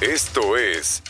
Esto 0.00 0.56
es 0.56 1.02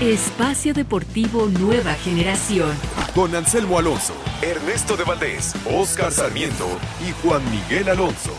Espacio 0.00 0.74
Deportivo 0.74 1.46
Nueva 1.46 1.94
Generación. 1.94 2.76
con 3.14 3.36
Anselmo 3.36 3.78
Alonso, 3.78 4.14
Ernesto 4.42 4.96
de 4.96 5.04
Valdés, 5.04 5.54
Oscar 5.64 6.10
Sarmiento 6.10 6.66
y 7.06 7.12
Juan 7.22 7.40
Miguel 7.52 7.88
Alonso. 7.88 8.32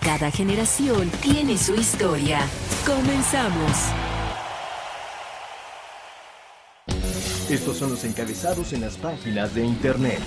Cada 0.00 0.32
generación 0.32 1.08
tiene 1.22 1.56
su 1.56 1.76
historia. 1.76 2.40
Comenzamos. 2.84 3.70
Estos 7.48 7.76
son 7.76 7.90
los 7.90 8.02
encabezados 8.02 8.72
en 8.72 8.80
las 8.80 8.96
páginas 8.96 9.54
de 9.54 9.64
internet. 9.64 10.18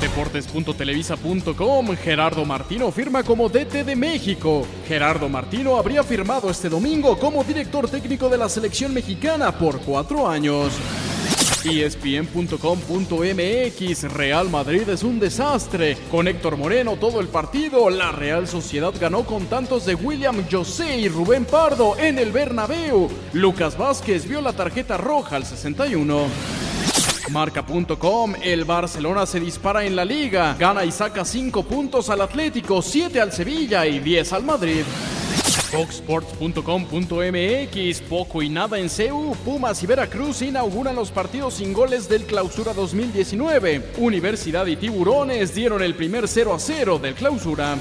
Deportes.televisa.com 0.00 1.96
Gerardo 1.96 2.44
Martino 2.44 2.90
firma 2.90 3.22
como 3.22 3.48
DT 3.48 3.84
de 3.84 3.96
México. 3.96 4.66
Gerardo 4.88 5.28
Martino 5.28 5.76
habría 5.76 6.02
firmado 6.02 6.50
este 6.50 6.68
domingo 6.68 7.18
como 7.18 7.44
director 7.44 7.88
técnico 7.88 8.28
de 8.28 8.38
la 8.38 8.48
selección 8.48 8.94
mexicana 8.94 9.56
por 9.56 9.80
cuatro 9.80 10.28
años. 10.28 10.72
ESPN.com.mx 11.64 12.42
Real 14.14 14.48
Madrid 14.48 14.88
es 14.88 15.02
un 15.02 15.20
desastre. 15.20 15.98
Con 16.10 16.26
Héctor 16.28 16.56
Moreno 16.56 16.96
todo 16.96 17.20
el 17.20 17.28
partido, 17.28 17.90
la 17.90 18.10
Real 18.12 18.48
Sociedad 18.48 18.94
ganó 18.98 19.24
con 19.24 19.44
tantos 19.46 19.84
de 19.84 19.94
William 19.94 20.42
José 20.50 20.98
y 20.98 21.08
Rubén 21.08 21.44
Pardo 21.44 21.98
en 21.98 22.18
el 22.18 22.32
Bernabéu. 22.32 23.10
Lucas 23.34 23.76
Vázquez 23.76 24.26
vio 24.26 24.40
la 24.40 24.54
tarjeta 24.54 24.96
roja 24.96 25.36
al 25.36 25.44
61. 25.44 26.69
Marca.com, 27.30 28.34
el 28.42 28.64
Barcelona 28.64 29.24
se 29.24 29.38
dispara 29.38 29.84
en 29.84 29.94
la 29.94 30.04
liga, 30.04 30.56
gana 30.58 30.84
y 30.84 30.90
saca 30.90 31.24
5 31.24 31.62
puntos 31.62 32.10
al 32.10 32.22
Atlético, 32.22 32.82
7 32.82 33.20
al 33.20 33.30
Sevilla 33.32 33.86
y 33.86 34.00
10 34.00 34.32
al 34.32 34.42
Madrid. 34.42 34.82
Foxsports.com.mx, 35.70 38.00
poco 38.08 38.42
y 38.42 38.48
nada 38.48 38.80
en 38.80 38.90
CEU, 38.90 39.36
Pumas 39.44 39.80
y 39.82 39.86
Veracruz 39.86 40.42
inauguran 40.42 40.96
los 40.96 41.12
partidos 41.12 41.54
sin 41.54 41.72
goles 41.72 42.08
del 42.08 42.24
Clausura 42.24 42.74
2019. 42.74 43.92
Universidad 43.98 44.66
y 44.66 44.74
Tiburones 44.74 45.54
dieron 45.54 45.80
el 45.82 45.94
primer 45.94 46.26
0 46.26 46.54
a 46.54 46.58
0 46.58 46.98
del 46.98 47.14
Clausura. 47.14 47.76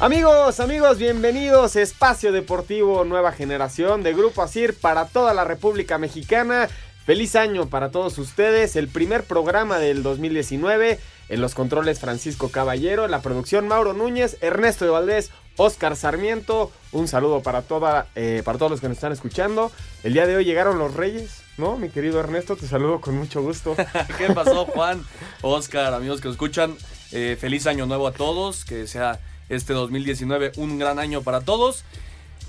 Amigos, 0.00 0.58
amigos, 0.58 0.98
bienvenidos 0.98 1.76
a 1.76 1.82
Espacio 1.82 2.32
Deportivo 2.32 3.04
Nueva 3.04 3.30
Generación 3.30 4.02
de 4.02 4.12
Grupo 4.12 4.42
Asir 4.42 4.74
para 4.74 5.06
toda 5.06 5.32
la 5.34 5.44
República 5.44 5.98
Mexicana. 5.98 6.68
Feliz 7.06 7.36
año 7.36 7.66
para 7.68 7.90
todos 7.90 8.18
ustedes, 8.18 8.74
el 8.76 8.88
primer 8.88 9.22
programa 9.22 9.78
del 9.78 10.02
2019. 10.02 10.98
En 11.28 11.40
los 11.40 11.54
controles 11.54 12.00
Francisco 12.00 12.50
Caballero, 12.50 13.06
la 13.08 13.22
producción 13.22 13.68
Mauro 13.68 13.94
Núñez, 13.94 14.36
Ernesto 14.42 14.84
de 14.84 14.90
Valdés, 14.90 15.30
Oscar 15.56 15.96
Sarmiento. 15.96 16.72
Un 16.92 17.06
saludo 17.06 17.40
para, 17.42 17.62
toda, 17.62 18.08
eh, 18.16 18.42
para 18.44 18.58
todos 18.58 18.72
los 18.72 18.80
que 18.80 18.88
nos 18.88 18.96
están 18.96 19.12
escuchando. 19.12 19.70
El 20.02 20.12
día 20.12 20.26
de 20.26 20.36
hoy 20.36 20.44
llegaron 20.44 20.78
los 20.78 20.94
Reyes, 20.94 21.42
¿no? 21.56 21.76
Mi 21.78 21.88
querido 21.88 22.18
Ernesto, 22.18 22.56
te 22.56 22.66
saludo 22.66 23.00
con 23.00 23.16
mucho 23.16 23.42
gusto. 23.42 23.76
¿Qué 24.18 24.26
pasó, 24.34 24.66
Juan? 24.66 25.02
Oscar, 25.40 25.94
amigos 25.94 26.20
que 26.20 26.28
nos 26.28 26.34
escuchan. 26.34 26.76
eh, 27.12 27.38
feliz 27.40 27.66
año 27.68 27.86
nuevo 27.86 28.08
a 28.08 28.12
todos. 28.12 28.64
Que 28.64 28.86
sea 28.86 29.20
este 29.48 29.72
2019 29.72 30.52
un 30.56 30.78
gran 30.78 30.98
año 30.98 31.22
para 31.22 31.40
todos. 31.40 31.84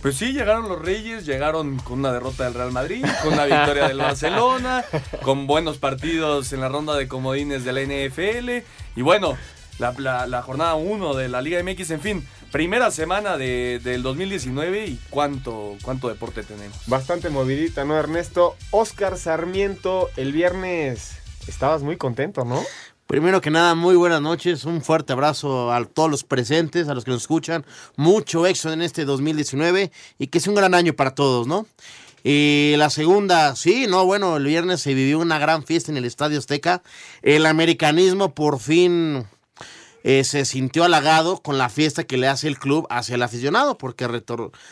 Pues 0.02 0.18
sí, 0.18 0.34
llegaron 0.34 0.70
los 0.70 0.80
Reyes, 0.82 1.26
llegaron 1.26 1.78
con 1.78 2.00
una 2.00 2.12
derrota 2.14 2.44
del 2.44 2.54
Real 2.54 2.72
Madrid, 2.72 3.04
con 3.24 3.34
una 3.34 3.46
victoria 3.46 3.88
del 3.88 3.98
Barcelona, 3.98 4.86
con 5.24 5.48
buenos 5.48 5.78
partidos 5.80 6.54
en 6.54 6.62
la 6.62 6.70
ronda 6.70 6.96
de 6.96 7.08
comodines 7.08 7.64
de 7.66 7.74
la 7.74 7.82
NFL. 7.82 8.66
Y 8.96 9.02
bueno, 9.02 9.36
la, 9.80 9.94
la- 9.98 10.28
la 10.28 10.42
jornada 10.44 10.76
1 10.76 11.16
de 11.16 11.28
la 11.30 11.42
Liga 11.42 11.64
MX, 11.64 11.90
en 11.92 12.02
fin, 12.02 12.28
primera 12.52 12.92
semana 12.92 13.36
de- 13.38 13.80
del 13.84 14.04
2019 14.04 14.86
y 14.86 15.00
cuánto, 15.10 15.76
cuánto 15.82 16.08
deporte 16.08 16.44
tenemos. 16.44 16.78
Bastante 16.86 17.30
movidita, 17.30 17.84
¿no, 17.84 17.98
Ernesto? 17.98 18.56
Oscar 18.72 19.18
Sarmiento, 19.18 20.10
el 20.18 20.34
viernes 20.34 21.18
estabas 21.48 21.82
muy 21.82 21.98
contento, 21.98 22.46
¿no? 22.46 22.62
Primero 23.08 23.40
que 23.40 23.52
nada, 23.52 23.76
muy 23.76 23.96
buenas 23.96 24.20
noches, 24.20 24.66
un 24.66 24.82
fuerte 24.82 25.14
abrazo 25.14 25.72
a 25.72 25.86
todos 25.86 26.10
los 26.10 26.24
presentes, 26.24 26.88
a 26.88 26.96
los 26.96 27.06
que 27.06 27.12
nos 27.12 27.22
escuchan, 27.22 27.64
mucho 27.96 28.48
éxito 28.48 28.74
en 28.74 28.82
este 28.82 29.06
2019 29.06 29.92
y 30.18 30.28
que 30.28 30.40
sea 30.40 30.50
un 30.50 30.56
gran 30.56 30.74
año 30.74 30.94
para 30.94 31.14
todos, 31.14 31.46
¿no? 31.46 31.68
Y 32.24 32.74
la 32.78 32.90
segunda, 32.90 33.56
sí, 33.56 33.86
no, 33.88 34.04
bueno, 34.06 34.38
el 34.38 34.46
viernes 34.46 34.82
se 34.82 34.96
vivió 34.96 35.20
una 35.20 35.38
gran 35.38 35.64
fiesta 35.64 35.92
en 35.92 35.98
el 35.98 36.06
Estadio 36.06 36.40
Azteca, 36.40 36.82
el 37.22 37.46
americanismo 37.46 38.34
por 38.34 38.60
fin 38.60 39.28
eh, 40.08 40.24
se 40.24 40.46
sintió 40.46 40.84
halagado 40.84 41.42
con 41.42 41.58
la 41.58 41.68
fiesta 41.68 42.04
que 42.04 42.18
le 42.18 42.28
hace 42.28 42.48
el 42.48 42.60
club 42.60 42.86
hacia 42.92 43.16
el 43.16 43.24
aficionado, 43.24 43.76
porque 43.80 44.08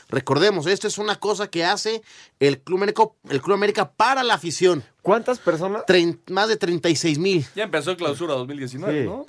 recordemos, 0.09 0.67
esto 0.67 0.87
es 0.87 0.97
una 0.99 1.15
cosa 1.15 1.47
que 1.49 1.65
hace 1.65 2.03
el 2.39 2.59
Club 2.59 2.77
América, 2.77 3.03
el 3.29 3.41
Club 3.41 3.55
América 3.55 3.91
para 3.91 4.21
la 4.23 4.35
afición, 4.35 4.83
¿Cuántas 5.01 5.39
personas? 5.39 5.83
Trein- 5.87 6.19
más 6.29 6.47
de 6.47 6.55
36 6.55 7.17
mil. 7.19 7.45
Ya 7.55 7.63
empezó 7.63 7.91
el 7.91 7.97
clausura 7.97 8.35
2019, 8.35 9.01
Sí. 9.01 9.07
¿no? 9.09 9.25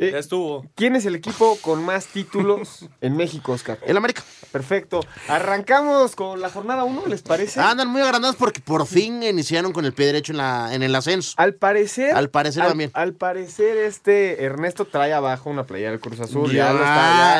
Eh, 0.00 0.10
Ya 0.12 0.18
estuvo. 0.18 0.64
¿Quién 0.74 0.96
es 0.96 1.04
el 1.06 1.14
equipo 1.14 1.58
con 1.60 1.84
más 1.84 2.06
títulos 2.06 2.88
en 3.00 3.16
México, 3.16 3.52
Oscar? 3.52 3.78
El 3.86 3.96
América. 3.96 4.22
Perfecto. 4.52 5.00
Arrancamos 5.28 6.16
con 6.16 6.40
la 6.40 6.50
jornada 6.50 6.84
1, 6.84 7.04
¿les 7.06 7.22
parece? 7.22 7.60
Andan 7.60 7.88
muy 7.88 8.00
agrandados 8.02 8.36
porque 8.36 8.60
por 8.60 8.86
fin 8.86 9.22
iniciaron 9.22 9.72
con 9.72 9.84
el 9.84 9.92
pie 9.92 10.06
derecho 10.06 10.32
en, 10.32 10.38
la, 10.38 10.74
en 10.74 10.82
el 10.82 10.94
ascenso. 10.94 11.34
Al 11.36 11.54
parecer. 11.54 12.14
Al 12.14 12.30
parecer 12.30 12.62
al, 12.62 12.68
también. 12.68 12.90
Al 12.94 13.12
parecer, 13.14 13.76
este 13.78 14.42
Ernesto 14.44 14.84
trae 14.86 15.12
abajo 15.12 15.50
una 15.50 15.64
playera 15.64 15.90
del 15.92 16.00
Cruz 16.00 16.20
Azul. 16.20 16.50
Ya, 16.50 16.66
Ya, 16.66 16.72
lo 16.72 16.78
está. 16.78 16.94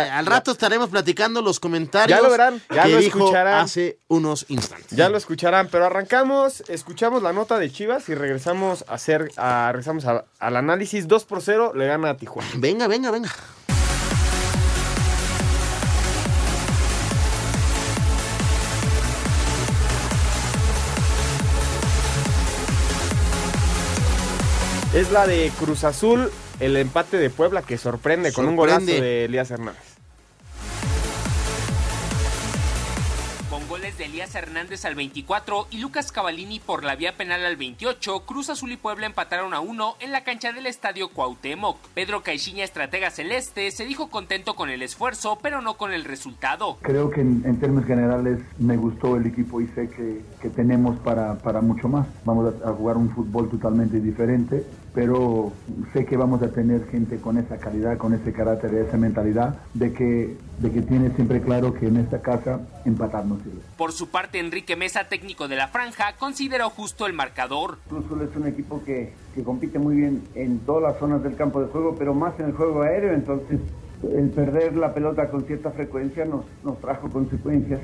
ya- 0.06 0.19
al 0.19 0.27
rato 0.27 0.50
estaremos 0.53 0.88
platicando 0.91 1.42
los 1.42 1.59
comentarios. 1.60 2.19
Ya 2.19 2.22
lo 2.22 2.31
verán, 2.31 2.60
ya 2.75 2.82
que 2.84 2.88
lo 2.91 2.98
dijo 2.98 3.19
escucharán. 3.19 3.60
hace 3.60 3.98
unos 4.09 4.47
instantes. 4.48 4.91
Ya 4.97 5.09
lo 5.09 5.16
escucharán, 5.19 5.69
pero 5.71 5.87
arrancamos, 5.87 6.62
escuchamos 6.69 7.22
la 7.22 7.32
nota 7.32 7.59
de 7.59 7.71
Chivas 7.72 8.09
y 8.09 8.15
regresamos 8.15 8.84
a 8.88 8.94
hacer, 8.94 9.31
a, 9.37 9.71
regresamos 9.72 10.04
a- 10.06 10.25
al 10.38 10.56
análisis. 10.56 11.09
2 11.09 11.25
por 11.25 11.42
0 11.42 11.72
le 11.75 11.87
gana 11.87 12.10
a 12.10 12.16
Tijuana. 12.16 12.50
Venga, 12.56 12.88
venga, 12.88 13.11
venga. 13.11 13.31
Es 24.94 25.12
la 25.12 25.27
de 25.27 25.53
Cruz 25.59 25.84
Azul, 25.84 26.33
el 26.59 26.77
empate 26.77 27.16
de 27.16 27.31
Puebla 27.31 27.62
que 27.62 27.78
sorprende, 27.78 28.33
con 28.33 28.49
un 28.49 28.56
golazo 28.56 28.87
de 28.87 29.27
Elías 29.27 29.50
Hernández. 29.50 29.90
Goles 33.81 33.97
de 33.97 34.05
Elías 34.05 34.35
Hernández 34.35 34.85
al 34.85 34.95
24 34.95 35.69
y 35.71 35.79
Lucas 35.79 36.13
Cavallini 36.13 36.61
por 36.61 36.85
la 36.85 36.97
vía 36.97 37.17
penal 37.17 37.47
al 37.47 37.57
28, 37.57 38.25
Cruz 38.27 38.51
Azul 38.51 38.73
y 38.73 38.77
Puebla 38.77 39.07
empataron 39.07 39.55
a 39.55 39.61
uno 39.61 39.95
en 40.01 40.13
la 40.13 40.23
cancha 40.23 40.53
del 40.53 40.67
estadio 40.67 41.09
Cuauhtémoc. 41.09 41.79
Pedro 41.95 42.23
Caixinha, 42.23 42.63
estratega 42.63 43.11
celeste, 43.11 43.71
se 43.71 43.87
dijo 43.87 44.11
contento 44.11 44.55
con 44.55 44.69
el 44.69 44.83
esfuerzo, 44.83 45.39
pero 45.41 45.63
no 45.63 45.79
con 45.79 45.95
el 45.95 46.05
resultado. 46.05 46.77
Creo 46.83 47.09
que 47.09 47.23
en, 47.23 47.43
en 47.47 47.59
términos 47.59 47.87
generales 47.87 48.41
me 48.59 48.77
gustó 48.77 49.17
el 49.17 49.25
equipo 49.25 49.63
y 49.63 49.69
sé 49.69 49.89
que, 49.89 50.21
que 50.43 50.51
tenemos 50.51 50.99
para, 50.99 51.39
para 51.39 51.63
mucho 51.63 51.89
más. 51.89 52.07
Vamos 52.27 52.53
a, 52.63 52.69
a 52.69 52.73
jugar 52.75 52.99
un 52.99 53.09
fútbol 53.09 53.49
totalmente 53.49 53.99
diferente, 53.99 54.63
pero 54.95 55.53
sé 55.93 56.05
que 56.05 56.17
vamos 56.17 56.43
a 56.43 56.49
tener 56.49 56.87
gente 56.89 57.19
con 57.19 57.39
esa 57.39 57.59
calidad, 57.59 57.97
con 57.97 58.12
ese 58.12 58.33
carácter, 58.33 58.75
esa 58.75 58.97
mentalidad 58.97 59.56
de 59.75 59.93
que, 59.93 60.37
de 60.59 60.71
que 60.71 60.83
tiene 60.83 61.11
siempre 61.11 61.41
claro 61.41 61.75
que 61.75 61.87
en 61.87 61.97
esta 61.97 62.21
casa 62.21 62.61
empatar 62.84 63.25
no 63.25 63.37
sirve. 63.37 63.61
Por 63.77 63.93
su 63.93 64.09
parte, 64.09 64.41
Enrique 64.41 64.77
Mesa, 64.77 65.05
técnico 65.05 65.47
de 65.49 65.56
la 65.56 65.69
franja, 65.69 66.17
consideró 66.19 66.71
justo 66.71 67.06
el 67.06 67.12
marcador. 67.12 67.78
Cruz 67.89 68.05
Azul 68.06 68.28
es 68.28 68.37
un 68.37 68.47
equipo 68.47 68.83
que, 68.84 69.12
que 69.34 69.45
compite 69.45 69.78
muy 69.78 69.97
bien 69.97 70.23
en 70.34 70.59
todas 70.61 70.83
las 70.83 70.99
zonas 70.99 71.22
del 71.22 71.37
campo 71.37 71.61
de 71.61 71.69
juego, 71.69 71.95
pero 71.97 72.15
más 72.15 72.39
en 72.41 72.47
el 72.47 72.53
juego 72.53 72.83
aéreo, 72.83 73.12
entonces 73.12 73.60
el 74.03 74.31
perder 74.31 74.77
la 74.77 74.95
pelota 74.95 75.31
con 75.31 75.45
cierta 75.45 75.71
frecuencia 75.71 76.25
nos, 76.25 76.45
nos 76.65 76.81
trajo 76.81 77.09
consecuencias 77.10 77.81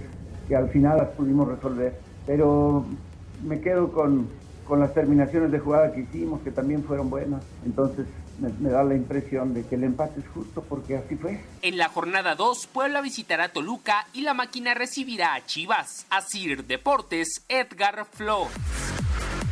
que 0.48 0.56
al 0.56 0.68
final 0.70 0.98
las 0.98 1.08
pudimos 1.10 1.48
resolver. 1.48 1.94
Pero 2.26 2.84
me 3.44 3.60
quedo 3.60 3.92
con, 3.92 4.28
con 4.66 4.80
las 4.80 4.92
terminaciones 4.94 5.50
de 5.50 5.58
jugada 5.58 5.92
que 5.92 6.00
hicimos, 6.00 6.40
que 6.42 6.50
también 6.50 6.84
fueron 6.84 7.08
buenas. 7.10 7.42
Entonces 7.64 8.06
me, 8.40 8.50
me 8.60 8.70
da 8.70 8.84
la 8.84 8.94
impresión 8.94 9.54
de 9.54 9.64
que 9.64 9.76
el 9.76 9.84
empate 9.84 10.20
es 10.20 10.28
justo 10.28 10.64
porque 10.68 10.96
así 10.96 11.16
fue. 11.16 11.40
En 11.62 11.78
la 11.78 11.88
jornada 11.88 12.34
2, 12.34 12.66
Puebla 12.68 13.00
visitará 13.00 13.44
a 13.44 13.48
Toluca 13.52 14.06
y 14.12 14.22
la 14.22 14.34
máquina 14.34 14.74
recibirá 14.74 15.34
a 15.34 15.44
Chivas. 15.46 16.06
Asir 16.10 16.64
Deportes, 16.66 17.44
Edgar 17.48 18.06
Flo. 18.10 18.48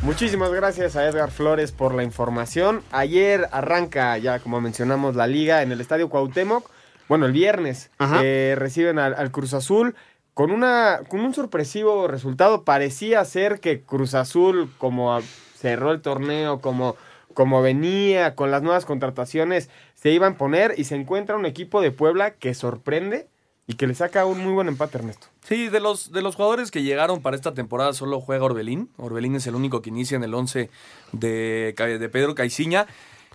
Muchísimas 0.01 0.51
gracias 0.51 0.95
a 0.95 1.05
Edgar 1.07 1.31
Flores 1.31 1.71
por 1.71 1.95
la 1.95 2.03
información. 2.03 2.83
Ayer 2.91 3.47
arranca 3.51 4.15
ya, 4.19 4.39
como 4.39 4.61
mencionamos, 4.61 5.15
la 5.15 5.25
liga 5.25 5.63
en 5.63 5.71
el 5.71 5.81
Estadio 5.81 6.09
Cuauhtémoc. 6.09 6.69
Bueno, 7.09 7.25
el 7.25 7.31
viernes 7.31 7.89
eh, 8.21 8.55
reciben 8.57 8.99
al, 8.99 9.15
al 9.15 9.31
Cruz 9.31 9.53
Azul 9.53 9.95
con, 10.35 10.51
una, 10.51 10.99
con 11.09 11.21
un 11.21 11.33
sorpresivo 11.33 12.07
resultado. 12.07 12.63
Parecía 12.63 13.25
ser 13.25 13.59
que 13.59 13.81
Cruz 13.81 14.13
Azul, 14.13 14.71
como 14.77 15.19
cerró 15.57 15.91
el 15.91 16.01
torneo, 16.01 16.61
como 16.61 16.95
como 17.35 17.61
venía, 17.61 18.33
con 18.33 18.49
las 18.49 18.63
nuevas 18.63 18.85
contrataciones, 18.85 19.69
se 19.93 20.09
iba 20.09 20.25
a 20.25 20.37
poner 20.37 20.73
y 20.77 20.85
se 20.85 20.95
encuentra 20.95 21.35
un 21.35 21.45
equipo 21.45 21.81
de 21.81 21.91
Puebla 21.91 22.31
que 22.31 22.55
sorprende 22.55 23.27
y 23.67 23.75
que 23.75 23.87
le 23.87 23.93
saca 23.93 24.25
un 24.25 24.39
muy 24.39 24.53
buen 24.53 24.67
empate, 24.67 24.97
Ernesto. 24.97 25.27
Sí, 25.43 25.69
de 25.69 25.79
los, 25.79 26.11
de 26.11 26.21
los 26.21 26.35
jugadores 26.35 26.71
que 26.71 26.81
llegaron 26.81 27.21
para 27.21 27.35
esta 27.35 27.53
temporada 27.53 27.93
solo 27.93 28.21
juega 28.21 28.45
Orbelín. 28.45 28.89
Orbelín 28.97 29.35
es 29.35 29.45
el 29.47 29.55
único 29.55 29.81
que 29.81 29.89
inicia 29.89 30.15
en 30.15 30.23
el 30.23 30.33
11 30.33 30.69
de, 31.11 31.75
de 31.99 32.09
Pedro 32.09 32.33
Caiciña. 32.35 32.87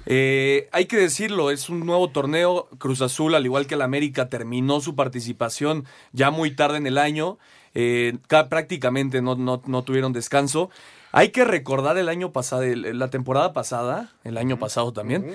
Eh, 0.07 0.69
hay 0.73 0.87
que 0.87 0.97
decirlo, 0.97 1.51
es 1.51 1.69
un 1.69 1.85
nuevo 1.87 2.09
torneo. 2.11 2.69
Cruz 2.79 3.01
Azul, 3.03 3.35
al 3.35 3.45
igual 3.45 3.67
que 3.67 3.75
el 3.75 3.83
América, 3.83 4.29
terminó 4.29 4.81
su 4.81 4.95
participación 4.97 5.85
ya 6.13 6.31
muy 6.31 6.51
tarde 6.53 6.79
en 6.79 6.87
el 6.87 6.99
año. 6.99 7.39
Eh, 7.75 8.19
ca- 8.27 8.49
prácticamente 8.49 9.23
no, 9.23 9.37
no, 9.37 9.63
no 9.67 9.83
tuvieron 9.85 10.13
descanso. 10.13 10.71
Hay 11.13 11.31
que 11.31 11.45
recordar 11.45 11.99
el 11.99 12.09
año 12.09 12.33
pasado, 12.33 12.63
el- 12.63 12.99
la 12.99 13.09
temporada 13.11 13.53
pasada, 13.53 14.13
el 14.25 14.39
año 14.39 14.59
pasado 14.59 14.93
también, 14.93 15.35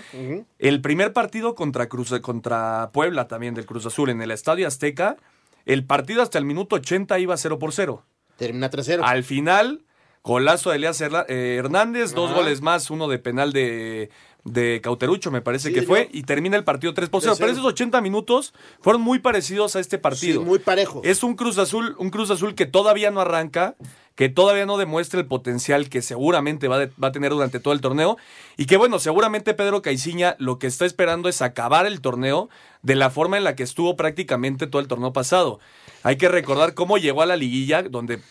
el 0.59 0.81
primer 0.81 1.13
partido 1.13 1.53
contra, 1.53 1.87
Cruz, 1.87 2.13
contra 2.21 2.89
Puebla 2.93 3.27
también 3.27 3.53
del 3.55 3.65
Cruz 3.65 3.85
Azul 3.85 4.09
en 4.09 4.21
el 4.21 4.31
Estadio 4.31 4.67
Azteca, 4.67 5.17
el 5.65 5.85
partido 5.85 6.21
hasta 6.21 6.37
el 6.37 6.45
minuto 6.45 6.75
80 6.77 7.19
iba 7.19 7.35
0 7.37 7.59
por 7.59 7.73
0. 7.73 8.03
Termina 8.37 8.69
3-0. 8.69 9.01
Al 9.03 9.23
final, 9.23 9.83
golazo 10.23 10.69
de 10.69 10.77
Elías 10.77 11.01
eh, 11.01 11.55
Hernández, 11.57 12.13
dos 12.13 12.31
goles 12.33 12.61
más, 12.61 12.89
uno 12.89 13.07
de 13.09 13.19
penal 13.19 13.51
de, 13.51 14.09
de 14.45 14.79
Cauterucho, 14.81 15.31
me 15.31 15.41
parece 15.41 15.69
Sí, 15.69 15.73
que 15.73 15.81
fue, 15.81 16.07
y 16.13 16.21
termina 16.23 16.55
el 16.55 16.63
partido 16.63 16.93
3 16.93 17.09
por 17.09 17.21
0. 17.21 17.33
3-0. 17.35 17.39
Pero 17.39 17.51
esos 17.51 17.65
80 17.65 17.99
minutos 18.01 18.53
fueron 18.79 19.01
muy 19.01 19.19
parecidos 19.19 19.75
a 19.75 19.79
este 19.79 19.97
partido. 19.97 20.41
Sí, 20.41 20.45
muy 20.47 20.59
parejo. 20.59 21.01
Es 21.03 21.23
un 21.23 21.35
Cruz 21.35 21.57
Azul, 21.57 21.95
un 21.97 22.11
Cruz 22.11 22.29
Azul 22.29 22.55
que 22.55 22.65
todavía 22.67 23.09
no 23.11 23.21
arranca, 23.21 23.75
que 24.13 24.29
todavía 24.29 24.65
no 24.67 24.77
demuestra 24.77 25.19
el 25.19 25.25
potencial 25.25 25.89
que 25.89 26.01
seguramente 26.03 26.67
va, 26.67 26.77
de- 26.79 26.91
va 27.03 27.07
a 27.09 27.11
tener 27.11 27.31
durante 27.31 27.59
todo 27.59 27.73
el 27.73 27.81
torneo. 27.81 28.17
Y 28.55 28.65
que 28.67 28.77
bueno, 28.77 28.99
seguramente 28.99 29.53
Pedro 29.55 29.81
Caiciña 29.81 30.35
lo 30.39 30.57
que 30.59 30.67
está 30.67 30.85
esperando 30.85 31.27
es 31.27 31.41
acabar 31.41 31.85
el 31.87 31.99
torneo 31.99 32.47
de 32.83 32.95
la 32.95 33.09
forma 33.09 33.37
en 33.37 33.43
la 33.43 33.55
que 33.55 33.63
estuvo 33.63 33.97
prácticamente 33.97 34.67
todo 34.67 34.79
el 34.79 34.87
torneo 34.87 35.11
pasado. 35.11 35.59
Hay 36.03 36.17
que 36.17 36.29
recordar 36.29 36.75
cómo 36.75 36.97
llegó 36.99 37.23
a 37.23 37.25
la 37.25 37.35
liguilla, 37.35 37.81
donde 37.81 38.21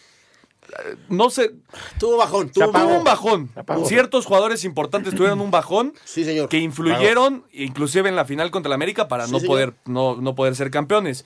no 1.08 1.30
sé, 1.30 1.52
Tuvo 1.98 2.16
bajón, 2.16 2.50
tuvo, 2.50 2.70
tuvo 2.72 2.98
un 2.98 3.04
bajón. 3.04 3.50
Ciertos 3.86 4.26
jugadores 4.26 4.64
importantes 4.64 5.14
tuvieron 5.14 5.40
un 5.40 5.50
bajón 5.50 5.92
Sí, 6.04 6.24
señor. 6.24 6.48
que 6.48 6.58
influyeron 6.58 7.44
inclusive 7.52 8.08
en 8.08 8.16
la 8.16 8.24
final 8.24 8.50
contra 8.50 8.68
el 8.68 8.74
América 8.74 9.08
para 9.08 9.26
Sí, 9.26 9.32
no 9.32 9.38
señor. 9.40 9.52
poder 9.52 9.74
no, 9.84 10.16
no 10.16 10.34
poder 10.34 10.54
ser 10.56 10.70
campeones. 10.70 11.24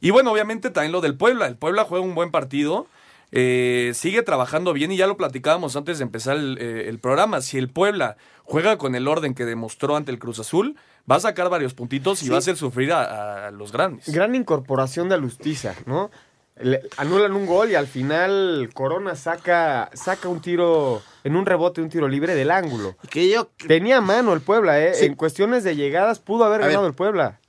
Y 0.00 0.10
bueno, 0.10 0.32
obviamente 0.32 0.70
también 0.70 0.92
lo 0.92 1.00
del 1.00 1.16
Puebla. 1.16 1.46
El 1.46 1.56
Puebla 1.56 1.84
juega 1.84 2.04
un 2.04 2.14
buen 2.14 2.30
partido. 2.30 2.86
eh, 3.32 3.92
sigue 3.94 4.22
trabajando 4.22 4.72
bien 4.72 4.92
y 4.92 4.96
ya 4.96 5.06
lo 5.06 5.16
platicábamos 5.16 5.74
antes 5.76 5.98
de 5.98 6.04
empezar 6.04 6.36
el, 6.36 6.58
eh, 6.60 6.88
el 6.88 6.98
programa. 6.98 7.40
Si 7.40 7.58
el 7.58 7.68
Puebla 7.70 8.16
juega 8.44 8.76
con 8.78 8.94
el 8.94 9.08
orden 9.08 9.34
que 9.34 9.44
demostró 9.44 9.96
ante 9.96 10.12
el 10.12 10.18
Cruz 10.18 10.38
Azul, 10.38 10.76
va 11.10 11.16
a 11.16 11.20
sacar 11.20 11.48
varios 11.48 11.74
puntitos 11.74 12.22
y 12.22 12.28
va 12.28 12.36
a 12.36 12.38
hacer 12.38 12.56
sufrir 12.56 12.92
a, 12.92 13.46
a 13.46 13.50
los 13.50 13.72
grandes. 13.72 14.08
Gran 14.12 14.34
incorporación 14.34 15.08
de 15.08 15.14
Alustiza, 15.16 15.74
¿no? 15.86 16.10
Le- 16.56 16.82
anulan 16.98 17.32
un 17.34 17.46
gol 17.46 17.70
y 17.70 17.74
al 17.74 17.86
final 17.88 18.70
Corona 18.74 19.16
saca, 19.16 19.90
saca 19.92 20.28
un 20.28 20.40
tiro, 20.40 21.02
en 21.24 21.34
un 21.34 21.46
rebote, 21.46 21.80
un 21.82 21.88
tiro 21.88 22.06
libre 22.06 22.34
del 22.36 22.50
ángulo. 22.52 22.96
Que 23.10 23.28
yo 23.28 23.46
Tenía 23.66 24.00
mano 24.00 24.32
el 24.32 24.40
Puebla, 24.40 24.80
¿eh? 24.80 24.94
Sí. 24.94 25.06
En 25.06 25.14
cuestiones 25.16 25.64
de 25.64 25.74
llegadas 25.74 26.20
pudo 26.20 26.44
haber 26.44 26.62
A 26.62 26.66
ganado 26.66 26.82
ver. 26.82 26.90
el 26.90 26.94
Puebla. 26.94 27.40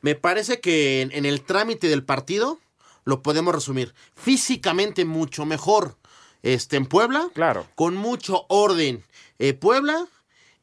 Me 0.00 0.14
parece 0.14 0.60
que 0.60 1.02
en, 1.02 1.12
en 1.12 1.26
el 1.26 1.42
trámite 1.42 1.88
del 1.88 2.04
partido 2.04 2.58
lo 3.04 3.22
podemos 3.22 3.54
resumir. 3.54 3.94
Físicamente 4.16 5.04
mucho 5.04 5.44
mejor 5.46 5.96
este, 6.42 6.76
en 6.76 6.86
Puebla. 6.86 7.28
Claro. 7.34 7.66
Con 7.76 7.94
mucho 7.96 8.46
orden. 8.48 9.04
Eh, 9.38 9.54
Puebla 9.54 10.06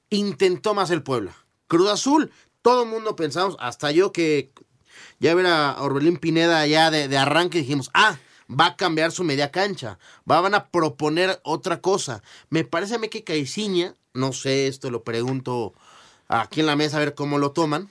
intentó 0.10 0.74
más 0.74 0.92
el 0.92 1.04
Puebla. 1.04 1.34
Cruz 1.68 1.90
Azul, 1.90 2.32
todo 2.62 2.84
el 2.84 2.90
mundo 2.90 3.16
pensamos, 3.16 3.56
hasta 3.60 3.92
yo 3.92 4.12
que 4.12 4.52
ya 5.20 5.36
ver 5.36 5.48
a 5.48 5.82
Orbelín 5.82 6.18
Pineda 6.18 6.66
ya 6.68 6.92
de, 6.92 7.08
de 7.08 7.18
arranque 7.18 7.60
dijimos, 7.60 7.90
ah, 7.94 8.18
va 8.50 8.68
a 8.68 8.76
cambiar 8.76 9.12
su 9.12 9.24
media 9.24 9.52
cancha, 9.52 9.98
va, 10.30 10.42
van 10.42 10.56
a 10.56 10.68
proponer 10.68 11.40
otra 11.44 11.82
cosa. 11.82 12.22
Me 12.50 12.64
parece 12.64 12.96
a 12.96 13.00
mí 13.00 13.10
que 13.10 13.24
Caiciña, 13.24 13.96
no 14.14 14.34
sé, 14.34 14.68
esto 14.68 14.92
lo 14.92 15.04
pregunto 15.04 15.74
aquí 16.28 16.60
en 16.60 16.68
la 16.68 16.76
mesa 16.76 16.98
a 16.98 17.02
ver 17.02 17.16
cómo 17.16 17.38
lo 17.38 17.52
toman. 17.52 17.90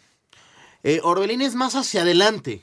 Eh, 0.83 1.01
Orbelín 1.03 1.41
es 1.41 1.55
más 1.55 1.75
hacia 1.75 2.03
adelante. 2.03 2.63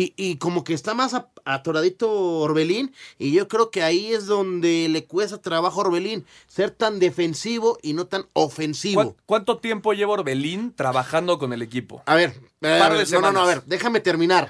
Y, 0.00 0.14
y 0.16 0.36
como 0.36 0.62
que 0.62 0.74
está 0.74 0.94
más 0.94 1.16
atoradito 1.44 2.08
Orbelín. 2.08 2.94
Y 3.18 3.32
yo 3.32 3.48
creo 3.48 3.72
que 3.72 3.82
ahí 3.82 4.12
es 4.14 4.26
donde 4.26 4.86
le 4.88 5.04
cuesta 5.06 5.38
trabajo 5.42 5.80
a 5.80 5.84
Orbelín. 5.88 6.24
Ser 6.46 6.70
tan 6.70 7.00
defensivo 7.00 7.78
y 7.82 7.94
no 7.94 8.06
tan 8.06 8.24
ofensivo. 8.32 9.02
¿Cuán- 9.02 9.16
¿Cuánto 9.26 9.58
tiempo 9.58 9.94
lleva 9.94 10.12
Orbelín 10.12 10.72
trabajando 10.72 11.40
con 11.40 11.52
el 11.52 11.62
equipo? 11.62 12.00
A 12.06 12.14
ver, 12.14 12.32
de 12.60 12.78
no, 13.10 13.20
no, 13.20 13.32
no, 13.32 13.40
a 13.40 13.46
ver, 13.46 13.64
déjame 13.66 13.98
terminar. 13.98 14.48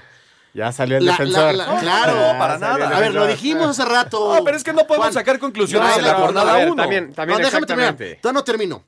Ya 0.52 0.70
salió 0.70 0.98
el 0.98 1.06
La- 1.06 1.12
defensor. 1.12 1.54
la- 1.54 1.66
la- 1.72 1.80
claro, 1.80 2.12
no, 2.14 2.38
para 2.38 2.58
nada. 2.58 2.94
A 2.94 3.00
ver, 3.00 3.14
lo 3.14 3.26
dijimos 3.26 3.68
hace 3.68 3.86
rato. 3.86 4.34
No, 4.34 4.44
pero 4.44 4.54
es 4.54 4.62
que 4.64 4.74
no 4.74 4.86
podemos 4.86 5.06
Juan, 5.06 5.12
sacar 5.14 5.38
conclusiones 5.38 5.88
no, 5.92 5.96
en 5.96 6.04
la 6.04 6.14
jornada 6.14 6.52
a 6.52 6.56
ver, 6.58 6.70
1. 6.72 6.82
También, 6.82 7.14
también 7.14 7.38
no, 7.40 7.46
déjame 7.46 7.66
terminar. 7.66 7.94
Todavía 7.96 8.32
no 8.32 8.44
termino. 8.44 8.84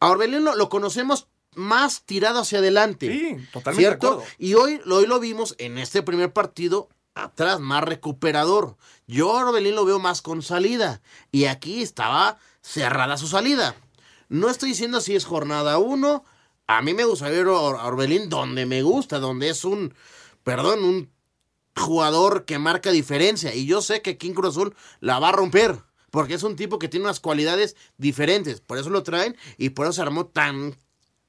A 0.00 0.10
Orbelín 0.10 0.44
lo, 0.44 0.56
lo 0.56 0.68
conocemos 0.68 1.28
más 1.56 2.02
tirado 2.04 2.40
hacia 2.40 2.58
adelante. 2.58 3.08
Sí, 3.10 3.46
totalmente 3.52 3.70
de 3.70 3.76
¿Cierto? 3.88 4.06
acuerdo. 4.12 4.30
Y 4.38 4.54
hoy, 4.54 4.80
hoy 4.90 5.06
lo 5.06 5.20
vimos 5.20 5.54
en 5.58 5.78
este 5.78 6.02
primer 6.02 6.32
partido 6.32 6.88
atrás, 7.14 7.60
más 7.60 7.84
recuperador. 7.84 8.76
Yo 9.06 9.36
a 9.36 9.40
Orbelín 9.46 9.74
lo 9.74 9.84
veo 9.84 9.98
más 9.98 10.22
con 10.22 10.42
salida. 10.42 11.00
Y 11.32 11.44
aquí 11.44 11.82
estaba 11.82 12.38
cerrada 12.60 13.16
su 13.16 13.26
salida. 13.28 13.76
No 14.28 14.48
estoy 14.50 14.70
diciendo 14.70 15.00
si 15.00 15.14
es 15.14 15.24
jornada 15.24 15.78
1. 15.78 16.24
A 16.66 16.82
mí 16.82 16.94
me 16.94 17.04
gusta 17.04 17.28
ver 17.28 17.46
a 17.46 17.52
Or- 17.52 17.76
a 17.78 17.86
Orbelín 17.86 18.28
donde 18.30 18.64
me 18.66 18.82
gusta, 18.82 19.18
donde 19.18 19.50
es 19.50 19.64
un, 19.64 19.94
perdón, 20.42 20.82
un 20.82 21.10
jugador 21.76 22.44
que 22.44 22.58
marca 22.58 22.90
diferencia. 22.90 23.54
Y 23.54 23.66
yo 23.66 23.82
sé 23.82 24.00
que 24.02 24.16
en 24.20 24.34
Cruz 24.34 24.50
Azul 24.56 24.74
la 25.00 25.18
va 25.18 25.28
a 25.30 25.32
romper. 25.32 25.82
Porque 26.10 26.34
es 26.34 26.44
un 26.44 26.54
tipo 26.54 26.78
que 26.78 26.88
tiene 26.88 27.06
unas 27.06 27.18
cualidades 27.18 27.74
diferentes. 27.98 28.60
Por 28.60 28.78
eso 28.78 28.88
lo 28.88 29.02
traen 29.02 29.36
y 29.58 29.70
por 29.70 29.86
eso 29.86 29.94
se 29.94 30.02
armó 30.02 30.26
tan 30.26 30.76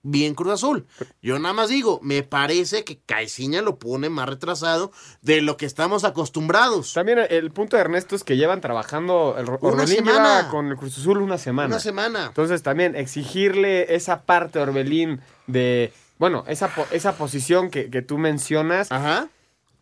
bien 0.07 0.35
Cruz 0.35 0.53
Azul. 0.53 0.85
Yo 1.21 1.37
nada 1.39 1.53
más 1.53 1.69
digo, 1.69 1.99
me 2.03 2.21
parece 2.23 2.83
que 2.83 2.99
Caiciña 2.99 3.61
lo 3.61 3.77
pone 3.79 4.09
más 4.09 4.29
retrasado 4.29 4.91
de 5.21 5.41
lo 5.41 5.57
que 5.57 5.65
estamos 5.65 6.03
acostumbrados. 6.03 6.93
También 6.93 7.19
el 7.29 7.51
punto 7.51 7.75
de 7.75 7.81
Ernesto 7.81 8.15
es 8.15 8.23
que 8.23 8.37
llevan 8.37 8.61
trabajando. 8.61 9.35
El 9.37 9.49
Orbelín 9.49 9.97
semana. 9.97 10.37
lleva 10.39 10.49
con 10.49 10.67
el 10.67 10.77
Cruz 10.77 10.97
Azul 10.97 11.17
una 11.17 11.37
semana. 11.37 11.67
Una 11.67 11.79
semana. 11.79 12.25
Entonces 12.27 12.61
también 12.63 12.95
exigirle 12.95 13.95
esa 13.95 14.21
parte 14.23 14.59
a 14.59 14.63
Orbelín 14.63 15.21
de. 15.47 15.91
Bueno, 16.17 16.45
esa, 16.47 16.69
po- 16.73 16.87
esa 16.91 17.17
posición 17.17 17.69
que, 17.69 17.89
que 17.89 18.01
tú 18.01 18.17
mencionas 18.17 18.89
Ajá. 18.91 19.27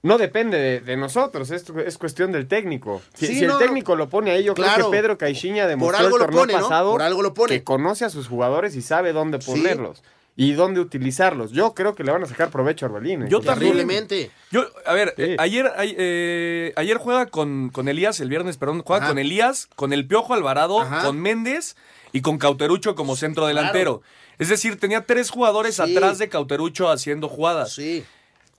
No 0.04 0.18
depende 0.18 0.58
de, 0.60 0.80
de 0.82 0.98
nosotros, 0.98 1.50
es, 1.50 1.66
es 1.86 1.98
cuestión 1.98 2.32
del 2.32 2.48
técnico. 2.48 3.02
Si, 3.16 3.26
Sí, 3.28 3.36
si 3.40 3.46
no, 3.48 3.54
el 3.60 3.66
técnico 3.66 3.96
lo 3.96 4.10
pone 4.10 4.32
ahí, 4.32 4.44
yo 4.44 4.54
claro. 4.54 4.74
creo 4.76 4.92
que 4.92 4.98
Pedro 4.98 5.18
Caixinha 5.18 5.66
demostró 5.66 5.98
algo 6.06 6.18
el 6.18 6.24
lo 6.24 6.30
torneo 6.30 6.60
pasado 6.62 6.92
Por 6.92 7.02
algo 7.02 7.22
lo 7.24 7.34
pone. 7.34 7.50
que 7.54 7.64
conoce 7.64 8.06
a 8.06 8.10
sus 8.10 8.28
jugadores 8.28 8.76
y 8.76 8.82
sabe 8.82 9.14
dónde 9.14 9.42
Sí. 9.42 9.50
ponerlos 9.52 10.04
y 10.36 10.54
dónde 10.54 10.80
utilizarlos. 10.82 11.52
Yo 11.52 11.74
creo 11.74 11.94
que 11.96 12.04
le 12.04 12.12
van 12.12 12.24
a 12.24 12.26
sacar 12.26 12.50
provecho 12.50 12.86
a 12.86 12.90
Orbelín. 12.90 13.24
¿eh? 13.24 13.26
Yo 13.30 13.40
también. 13.40 13.72
Terriblemente. 13.74 14.32
Yo, 14.52 14.66
a 14.86 14.94
ver, 14.94 15.14
Sí. 15.16 15.24
eh, 15.24 15.36
ayer, 15.40 15.72
ay- 15.78 15.96
eh, 15.98 16.74
ayer 16.76 16.98
juega 16.98 17.28
con, 17.28 17.70
con 17.70 17.88
Elías, 17.88 18.20
el 18.20 18.30
viernes, 18.30 18.58
perdón, 18.58 18.82
juega 18.84 19.04
Ajá. 19.04 19.10
con 19.12 19.20
Elías, 19.20 19.70
con 19.76 19.94
el 19.94 20.08
Piojo 20.08 20.34
Alvarado, 20.34 20.82
Ajá. 20.82 21.04
con 21.04 21.20
Méndez 21.22 21.76
y 22.12 22.22
con 22.22 22.40
Cauterucho 22.40 22.96
como 22.96 23.16
centro 23.16 23.46
delantero. 23.48 24.02
Es 24.40 24.50
decir, 24.50 24.80
tenía 24.80 25.06
tres 25.06 25.30
jugadores 25.30 25.76
Sí. 25.76 25.82
atrás 25.96 26.18
de 26.18 26.28
Cauterucho 26.28 26.90
haciendo 26.90 27.30
jugadas. 27.30 27.74
Sí. 27.74 28.04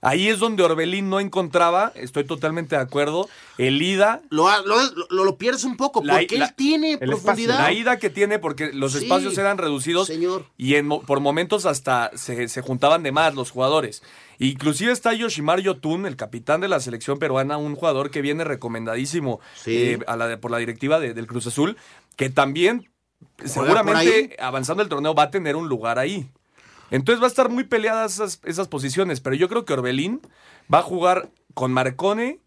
Ahí 0.07 0.27
es 0.29 0.37
donde 0.37 0.61
Orbelín 0.61 1.09
no 1.09 1.19
encontraba, 1.19 1.91
estoy 1.95 2.25
totalmente 2.25 2.75
de 2.75 2.81
acuerdo, 2.83 3.27
el 3.57 3.81
ida, 3.81 4.21
Lo, 4.29 4.47
ha- 4.47 4.61
lo, 4.61 4.75
lo- 5.09 5.23
lo 5.25 5.37
pierdes 5.37 5.63
un 5.63 5.77
poco 5.77 6.03
La- 6.03 6.19
porque 6.19 6.37
la- 6.37 6.45
él 6.45 6.53
tiene 6.55 6.97
profundidad. 6.99 7.57
la 7.57 7.73
ida 7.73 7.97
que 7.97 8.11
tiene 8.11 8.37
porque 8.37 8.71
los 8.71 8.91
Sí. 8.91 8.99
espacios 8.99 9.35
eran 9.39 9.57
reducidos 9.57 10.05
Señor. 10.07 10.45
y 10.57 10.75
en, 10.75 10.85
mo- 10.85 11.01
por 11.01 11.21
momentos 11.21 11.65
hasta 11.65 12.11
se, 12.15 12.47
se 12.49 12.61
juntaban 12.61 13.01
de 13.01 13.11
más 13.11 13.33
los 13.33 13.49
jugadores. 13.49 14.03
Inclusive 14.37 14.91
está 14.91 15.13
Yoshimar 15.13 15.59
Yotun, 15.61 16.05
el 16.05 16.17
capitán 16.17 16.61
de 16.61 16.67
la 16.67 16.79
selección 16.81 17.17
peruana, 17.17 17.57
un 17.57 17.75
jugador 17.75 18.11
que 18.11 18.21
viene 18.21 18.43
recomendadísimo 18.43 19.39
Sí. 19.55 19.75
eh, 19.75 19.99
a 20.05 20.15
la 20.17 20.27
de- 20.27 20.37
por 20.37 20.51
la 20.51 20.57
directiva 20.59 20.99
de- 20.99 21.13
del 21.15 21.25
Cruz 21.25 21.47
Azul, 21.47 21.77
que 22.15 22.29
también 22.29 22.89
seguramente 23.43 24.35
avanzando 24.39 24.83
el 24.83 24.89
torneo 24.89 25.15
va 25.15 25.23
a 25.23 25.31
tener 25.31 25.55
un 25.55 25.67
lugar 25.67 25.99
ahí. 25.99 26.29
Entonces 26.91 27.21
va 27.21 27.25
a 27.25 27.29
estar 27.29 27.49
muy 27.49 27.63
peleadas 27.63 28.13
esas, 28.15 28.39
esas 28.43 28.67
posiciones, 28.67 29.19
pero 29.21 29.35
yo 29.35 29.49
creo 29.49 29.65
que 29.65 29.73
Orbelín 29.73 30.21
va 30.73 30.79
a 30.79 30.83
jugar 30.83 31.29
con 31.53 31.71
Marcone, 31.73 32.39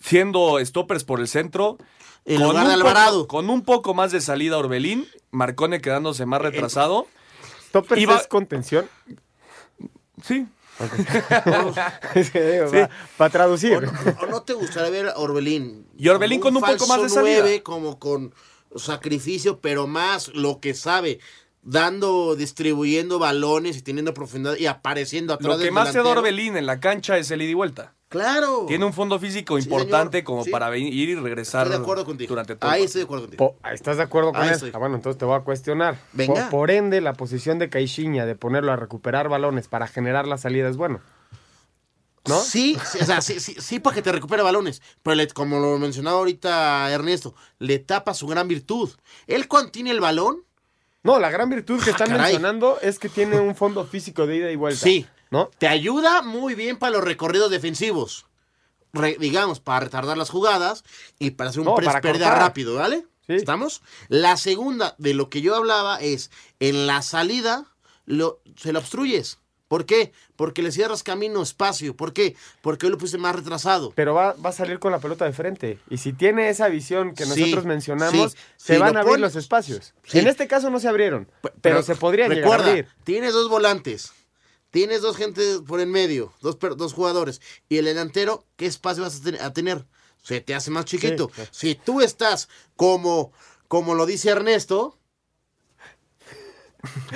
siendo 0.00 0.58
stoppers 0.64 1.04
por 1.04 1.20
el 1.20 1.28
centro. 1.28 1.78
En 2.24 2.38
con 2.40 2.48
lugar 2.48 2.66
de 2.66 2.72
un 2.74 2.78
poco- 2.80 2.88
Alvarado. 2.88 3.28
con 3.28 3.50
un 3.50 3.62
poco 3.62 3.94
más 3.94 4.12
de 4.12 4.20
salida 4.20 4.58
Orbelín, 4.58 5.06
Marcone 5.30 5.80
quedándose 5.80 6.26
más 6.26 6.42
retrasado. 6.42 7.06
¿Toppers 7.72 8.00
Iba- 8.02 8.16
es 8.16 8.26
contención? 8.26 8.88
Sí. 10.24 10.46
Sí, 12.14 12.78
Para 13.16 13.30
traducir. 13.30 13.76
¿O 13.76 13.80
no, 13.80 13.92
o 14.22 14.26
no 14.26 14.42
te 14.42 14.52
gustaría 14.54 14.90
ver 14.90 15.08
a 15.08 15.16
Orbelín? 15.16 15.86
Y 15.96 16.08
Orbelín 16.08 16.38
un 16.38 16.42
con 16.42 16.56
un 16.56 16.62
poco 16.62 16.86
más 16.86 17.02
de 17.02 17.08
salida. 17.08 17.44
como 17.62 17.98
con 17.98 18.34
sacrificio, 18.74 19.60
pero 19.60 19.86
más 19.86 20.28
lo 20.28 20.60
que 20.60 20.74
sabe, 20.74 21.18
dando, 21.68 22.36
distribuyendo 22.36 23.18
balones 23.18 23.76
y 23.76 23.82
teniendo 23.82 24.14
profundidad 24.14 24.56
y 24.56 24.66
apareciendo 24.66 25.34
atrás 25.34 25.48
Lo 25.48 25.58
que 25.58 25.64
del 25.64 25.72
más 25.72 25.90
te 25.90 25.98
da 25.98 26.04
delantero. 26.04 26.20
Orbelín 26.20 26.56
en 26.56 26.64
la 26.64 26.78
cancha 26.78 27.18
es 27.18 27.28
el 27.32 27.42
ida 27.42 27.50
y 27.50 27.54
vuelta. 27.54 27.92
Claro. 28.08 28.66
Tiene 28.68 28.84
un 28.84 28.92
fondo 28.92 29.18
físico 29.18 29.58
Sí, 29.60 29.64
importante 29.64 30.18
señor. 30.18 30.24
como 30.24 30.44
Sí. 30.44 30.50
para 30.50 30.70
venir 30.70 30.94
y 30.94 31.14
regresar 31.16 31.62
Estoy 31.66 31.78
de 31.78 31.82
acuerdo 31.82 32.04
contigo. 32.04 32.28
durante 32.28 32.54
todo. 32.54 32.70
Ahí 32.70 32.84
estoy 32.84 33.00
de 33.00 33.04
acuerdo 33.04 33.24
contigo. 33.24 33.56
Po- 33.60 33.68
¿Estás 33.68 33.96
de 33.96 34.04
acuerdo 34.04 34.32
con 34.32 34.44
estoy. 34.44 34.70
Ah, 34.72 34.78
bueno, 34.78 34.94
entonces 34.94 35.18
te 35.18 35.24
voy 35.24 35.34
a 35.36 35.40
cuestionar. 35.40 35.98
Venga. 36.12 36.34
Por, 36.42 36.50
por 36.50 36.70
ende, 36.70 37.00
la 37.00 37.14
posición 37.14 37.58
de 37.58 37.68
Caixinha 37.68 38.24
de 38.24 38.36
ponerlo 38.36 38.70
a 38.70 38.76
recuperar 38.76 39.28
balones 39.28 39.66
para 39.66 39.88
generar 39.88 40.28
la 40.28 40.38
salida 40.38 40.68
es 40.68 40.76
bueno. 40.76 41.00
¿No? 42.28 42.40
Sí, 42.40 42.76
sí, 42.90 42.98
o 43.00 43.04
sea, 43.04 43.20
sí, 43.20 43.38
sí, 43.38 43.56
sí 43.58 43.78
para 43.80 43.94
que 43.94 44.02
te 44.02 44.10
recupere 44.10 44.42
balones, 44.42 44.82
pero 45.02 45.14
le- 45.14 45.28
como 45.28 45.58
lo 45.60 45.78
mencionaba 45.78 46.18
ahorita 46.18 46.90
Ernesto, 46.92 47.34
le 47.60 47.78
tapa 47.78 48.14
su 48.14 48.26
gran 48.26 48.48
virtud. 48.48 48.90
Él 49.28 49.46
cuando 49.46 49.70
tiene 49.70 49.90
el 49.92 50.00
balón, 50.00 50.42
No, 51.06 51.18
la 51.18 51.30
gran 51.30 51.48
virtud 51.48 51.82
que 51.82 51.90
Ah, 51.90 51.92
están 51.92 52.08
caray. 52.08 52.22
mencionando 52.24 52.78
es 52.82 52.98
que 52.98 53.08
tiene 53.08 53.38
un 53.40 53.54
fondo 53.54 53.84
físico 53.86 54.26
de 54.26 54.36
ida 54.36 54.50
y 54.50 54.56
vuelta. 54.56 54.80
sí, 54.80 55.06
¿No? 55.30 55.50
te 55.58 55.66
ayuda 55.68 56.22
muy 56.22 56.54
bien 56.54 56.78
para 56.78 56.92
los 56.92 57.04
recorridos 57.04 57.50
defensivos. 57.50 58.26
Re- 58.92 59.16
digamos, 59.20 59.60
para 59.60 59.80
retardar 59.80 60.16
las 60.16 60.30
jugadas 60.30 60.84
y 61.18 61.32
para 61.32 61.50
hacer 61.50 61.60
un 61.60 61.66
No, 61.66 61.74
press 61.74 61.94
pérdida 62.00 62.34
rápido, 62.34 62.76
¿vale? 62.76 63.06
Sí. 63.26 63.34
¿Estamos? 63.34 63.82
La 64.08 64.36
segunda 64.36 64.94
de 64.98 65.12
lo 65.14 65.28
que 65.28 65.40
yo 65.42 65.54
hablaba 65.56 66.00
es, 66.00 66.30
en 66.60 66.86
la 66.86 67.02
salida 67.02 67.66
lo, 68.04 68.40
se 68.56 68.72
lo 68.72 68.78
obstruyes. 68.78 69.38
¿Por 69.68 69.84
qué? 69.84 70.12
Porque 70.36 70.62
le 70.62 70.70
cierras 70.70 71.02
camino, 71.02 71.42
espacio. 71.42 71.96
¿Por 71.96 72.12
qué? 72.12 72.36
Porque 72.62 72.86
hoy 72.86 72.92
lo 72.92 72.98
puse 72.98 73.18
más 73.18 73.34
retrasado. 73.34 73.92
Pero 73.96 74.14
va, 74.14 74.34
va 74.34 74.50
a 74.50 74.52
salir 74.52 74.78
con 74.78 74.92
la 74.92 75.00
pelota 75.00 75.24
de 75.24 75.32
frente. 75.32 75.80
Y 75.90 75.98
si 75.98 76.12
tiene 76.12 76.48
esa 76.50 76.68
visión 76.68 77.14
que 77.14 77.24
Sí, 77.24 77.30
nosotros 77.40 77.64
mencionamos, 77.64 78.32
sí. 78.32 78.38
se 78.56 78.78
van 78.78 78.92
lo 78.94 79.00
a 79.00 79.02
abrir 79.02 79.18
los 79.18 79.34
espacios. 79.34 79.92
En 80.12 80.28
este 80.28 80.46
caso 80.46 80.70
no 80.70 80.78
se 80.78 80.88
abrieron, 80.88 81.28
Pe- 81.42 81.52
pero, 81.60 81.82
se 81.82 81.96
podrían 81.96 82.28
llegar 82.30 82.44
recuerda, 82.44 82.66
a 82.66 82.70
abrir. 82.70 82.88
Tienes 83.02 83.32
dos 83.32 83.48
volantes, 83.50 84.12
tienes 84.70 85.02
dos 85.02 85.16
gente 85.16 85.42
por 85.66 85.80
en 85.80 85.90
medio, 85.90 86.32
dos, 86.42 86.58
dos 86.76 86.92
jugadores. 86.92 87.40
Y 87.68 87.78
el 87.78 87.86
delantero, 87.86 88.44
¿qué 88.54 88.66
espacio 88.66 89.02
vas 89.02 89.18
a, 89.20 89.22
ten- 89.24 89.40
a 89.40 89.52
tener? 89.52 89.84
Se 90.22 90.40
te 90.40 90.54
hace 90.54 90.70
más 90.70 90.84
chiquito. 90.84 91.28
Si 91.50 91.74
tú 91.74 92.00
estás 92.02 92.48
como, 92.76 93.32
como 93.66 93.94
lo 93.94 94.06
dice 94.06 94.30
Ernesto, 94.30 94.96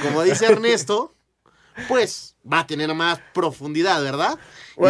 como 0.03 0.23
dice 0.25 0.47
Ernesto, 0.47 1.15
pues 1.89 2.37
va 2.51 2.61
a 2.61 2.67
tener 2.67 2.93
más 2.95 3.21
profundidad, 3.33 4.03
¿verdad? 4.03 4.39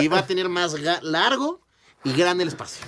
Y 0.00 0.08
va 0.08 0.18
a 0.18 0.26
tener 0.26 0.49
más 0.49 0.75
largo 1.02 1.60
y 2.04 2.12
grande 2.12 2.42
el 2.42 2.49
espacio. 2.49 2.84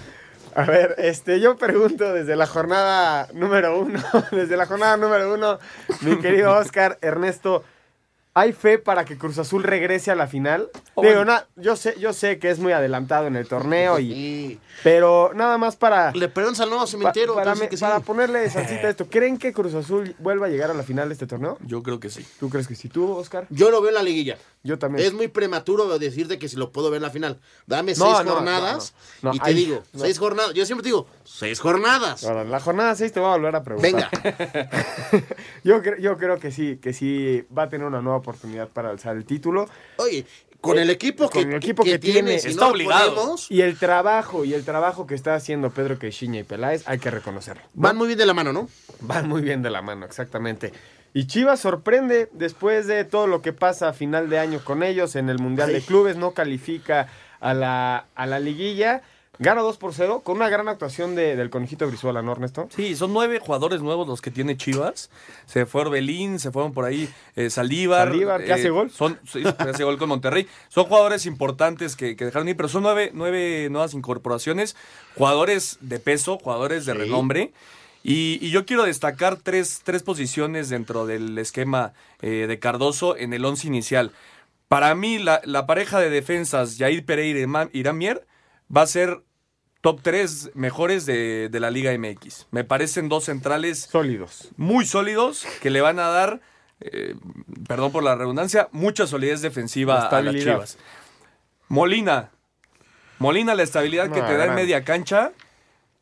A 0.54 0.64
ver, 0.64 0.94
este, 0.98 1.40
yo 1.40 1.56
pregunto 1.56 2.12
desde 2.12 2.36
la 2.36 2.46
jornada 2.46 3.28
número 3.32 3.78
uno, 3.78 4.02
desde 4.32 4.56
la 4.56 4.66
jornada 4.66 4.96
número 4.96 5.32
uno, 5.32 5.58
mi 6.02 6.18
querido 6.18 6.52
Oscar, 6.58 6.98
Ernesto, 7.00 7.64
¿hay 8.34 8.52
fe 8.52 8.78
para 8.78 9.04
que 9.04 9.18
Cruz 9.18 9.38
Azul 9.38 9.62
regrese 9.62 10.10
a 10.10 10.14
la 10.14 10.26
final? 10.26 10.68
Oh, 10.94 11.02
Digo, 11.02 11.14
bueno. 11.16 11.32
na- 11.32 11.46
yo 11.56 11.76
sé, 11.76 11.94
yo 11.98 12.12
sé 12.12 12.38
que 12.38 12.50
es 12.50 12.58
muy 12.58 12.72
adelantado 12.72 13.26
en 13.26 13.36
el 13.36 13.46
torneo 13.48 13.98
y, 13.98 14.12
Y 14.12 14.60
pero 14.82 15.32
nada 15.34 15.58
más 15.58 15.76
para 15.76 16.12
le 16.12 16.28
preguntas 16.28 16.60
al 16.60 16.68
nuevo 16.70 16.84
pa- 16.84 16.90
cementero. 16.90 17.34
para, 17.34 17.44
entonces 17.52 17.64
me- 17.64 17.68
que 17.70 17.76
sí. 17.76 17.80
para 17.82 18.00
ponerle 18.00 18.48
salsita 18.50 18.86
a 18.86 18.90
esto. 18.90 19.06
¿Creen 19.10 19.38
que 19.38 19.52
Cruz 19.52 19.74
Azul 19.74 20.14
vuelva 20.18 20.46
a 20.46 20.48
llegar 20.50 20.70
a 20.70 20.74
la 20.74 20.82
final 20.82 21.08
de 21.08 21.14
este 21.14 21.26
torneo? 21.26 21.58
Yo 21.66 21.82
creo 21.82 22.00
que 22.00 22.10
sí. 22.10 22.26
¿Tú 22.40 22.48
crees 22.50 22.66
que 22.68 22.74
sí? 22.74 22.88
¿Tú, 22.88 23.10
Oscar? 23.12 23.46
Yo 23.50 23.70
lo 23.70 23.80
veo 23.80 23.88
en 23.90 23.94
la 23.96 24.02
liguilla. 24.02 24.36
Yo 24.64 24.78
también. 24.78 25.04
Es 25.06 25.12
muy 25.12 25.26
prematuro 25.28 25.98
decirte 25.98 26.38
que 26.38 26.48
si 26.48 26.56
lo 26.56 26.70
puedo 26.72 26.88
ver 26.90 26.98
en 26.98 27.02
la 27.02 27.10
final. 27.10 27.40
Dame 27.66 27.94
No, 27.96 28.14
seis 28.14 28.24
no, 28.26 28.32
jornadas 28.34 28.94
no, 29.22 29.34
y 29.34 29.40
te 29.40 29.54
digo, 29.54 29.82
seis 29.96 30.18
jornadas. 30.18 30.54
Yo 30.54 30.64
siempre 30.66 30.82
te 30.84 30.88
digo, 30.90 31.06
seis 31.24 31.58
jornadas. 31.58 32.22
Ahora, 32.24 32.44
la 32.44 32.60
jornada 32.60 32.94
6 32.94 33.12
te 33.12 33.18
voy 33.20 33.28
a 33.30 33.32
volver 33.32 33.56
a 33.56 33.62
preguntar. 33.64 34.08
Venga. 34.22 34.70
yo, 35.64 35.80
yo 35.98 36.16
creo 36.16 36.38
que 36.38 36.50
sí, 36.52 36.78
que 36.80 36.92
sí 36.92 37.44
va 37.56 37.64
a 37.64 37.68
tener 37.68 37.86
una 37.86 38.00
nueva 38.00 38.21
oportunidad 38.22 38.68
para 38.68 38.90
alzar 38.90 39.16
el 39.16 39.24
título. 39.24 39.68
Oye, 39.98 40.24
con 40.62 40.78
el 40.78 40.90
equipo 40.90 41.28
que, 41.28 41.40
Con 41.40 41.50
el 41.50 41.56
equipo 41.56 41.82
que 41.82 41.98
tiene, 41.98 42.38
si 42.38 42.50
está 42.50 42.66
no 42.66 42.70
obligado. 42.70 43.34
Y 43.48 43.62
el 43.62 43.76
trabajo, 43.76 44.44
y 44.44 44.54
el 44.54 44.64
trabajo 44.64 45.08
que 45.08 45.16
está 45.16 45.34
haciendo 45.34 45.70
Pedro 45.70 45.98
Queixinha 45.98 46.38
y 46.38 46.44
Peláez, 46.44 46.84
hay 46.86 46.98
que 47.00 47.10
reconocerlo. 47.10 47.62
van 47.74 47.96
muy 47.96 48.06
bien 48.06 48.18
de 48.18 48.26
la 48.26 48.32
mano, 48.32 48.52
¿no? 48.52 48.68
Van 49.00 49.28
muy 49.28 49.42
bien 49.42 49.62
de 49.62 49.70
la 49.70 49.82
mano, 49.82 50.06
exactamente. 50.06 50.72
Y 51.14 51.26
Chivas 51.26 51.60
sorprende 51.60 52.30
después 52.32 52.86
de 52.86 53.04
todo 53.04 53.26
lo 53.26 53.42
que 53.42 53.52
pasa 53.52 53.88
a 53.88 53.92
final 53.92 54.30
de 54.30 54.38
año 54.38 54.60
con 54.64 54.84
ellos 54.84 55.16
en 55.16 55.28
el 55.28 55.40
Mundial 55.40 55.72
de. 55.72 55.82
Clubes, 55.82 56.16
no 56.16 56.30
califica 56.30 57.08
a 57.40 57.54
la, 57.54 58.06
a 58.14 58.26
la 58.26 58.38
liguilla. 58.38 59.02
Gana 59.42 59.60
2 59.62 59.76
por 59.76 59.92
0 59.92 60.20
con 60.24 60.36
una 60.36 60.48
gran 60.48 60.68
actuación 60.68 61.14
de- 61.16 61.34
del 61.34 61.50
conejito 61.50 61.86
Brizuela, 61.88 62.22
¿no, 62.22 62.30
Ernesto? 62.32 62.68
Sí, 62.74 62.94
son 62.94 63.12
nueve 63.12 63.40
jugadores 63.40 63.82
nuevos 63.82 64.06
los 64.06 64.20
que 64.20 64.30
tiene 64.30 64.56
Chivas. 64.56 65.10
Se 65.46 65.66
fue 65.66 65.80
Orbelín, 65.80 66.38
se 66.38 66.52
fueron 66.52 66.72
por 66.72 66.84
ahí 66.84 67.08
eh, 67.34 67.50
Saldívar. 67.50 68.08
Saldívar, 68.08 68.44
¿que 68.44 68.52
hace 68.52 68.70
gol? 68.70 68.90
Son, 68.90 69.18
sí, 69.26 69.42
que 69.42 69.48
hace 69.70 69.82
gol 69.84 69.98
con 69.98 70.08
Monterrey. 70.10 70.46
Son 70.68 70.84
jugadores 70.84 71.26
importantes 71.26 71.96
que, 71.96 72.14
que 72.14 72.24
dejaron 72.24 72.48
ir, 72.48 72.56
pero 72.56 72.68
son 72.68 72.84
nueve, 72.84 73.10
nueve 73.14 73.68
nuevas 73.70 73.94
incorporaciones. 73.94 74.76
Jugadores 75.16 75.78
de 75.80 75.98
peso, 75.98 76.38
jugadores 76.38 76.86
de 76.86 76.92
Sí. 76.92 76.98
renombre. 76.98 77.52
Y, 78.04 78.38
y 78.40 78.50
yo 78.50 78.64
quiero 78.64 78.84
destacar 78.84 79.36
tres, 79.36 79.80
tres 79.84 80.02
posiciones 80.02 80.68
dentro 80.68 81.04
del 81.06 81.36
esquema 81.38 81.92
eh, 82.20 82.46
de 82.48 82.58
Cardoso 82.58 83.16
en 83.16 83.32
el 83.32 83.44
once 83.44 83.66
inicial. 83.66 84.12
Para 84.68 84.94
mí, 84.94 85.18
la, 85.18 85.40
la 85.44 85.66
pareja 85.66 86.00
de 86.00 86.10
defensas, 86.10 86.76
Jair 86.78 87.04
Pereira 87.04 87.40
y 87.40 87.46
Ma- 87.46 87.68
Irán 87.72 87.98
Mier, 87.98 88.26
va 88.74 88.82
a 88.82 88.86
ser 88.86 89.20
top 89.82 90.00
3 90.00 90.52
mejores 90.54 91.04
de, 91.04 91.48
de 91.50 91.60
la 91.60 91.70
Liga 91.70 91.92
MX. 91.96 92.46
Me 92.50 92.64
parecen 92.64 93.10
dos 93.10 93.24
centrales 93.24 93.88
Sólidos. 93.90 94.48
muy 94.56 94.86
sólidos 94.86 95.44
que 95.60 95.68
le 95.70 95.80
van 95.82 95.98
a 95.98 96.08
dar, 96.08 96.40
eh, 96.80 97.14
perdón 97.68 97.92
por 97.92 98.02
la 98.02 98.14
redundancia, 98.14 98.68
mucha 98.72 99.06
solidez 99.06 99.42
defensiva 99.42 100.06
a 100.06 100.22
las. 100.22 100.36
Chivas. 100.36 100.78
Molina. 101.68 102.30
Molina, 103.18 103.54
la 103.54 103.62
estabilidad 103.62 104.10
que 104.10 104.22
te 104.22 104.36
da 104.36 104.46
en 104.46 104.54
media 104.54 104.84
cancha, 104.84 105.32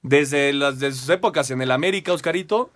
desde 0.02 0.52
las 0.52 0.78
de 0.78 0.92
sus 0.92 1.08
épocas 1.08 1.50
en 1.50 1.60
el 1.60 1.70
América, 1.70 2.12
Oscarito, 2.12 2.70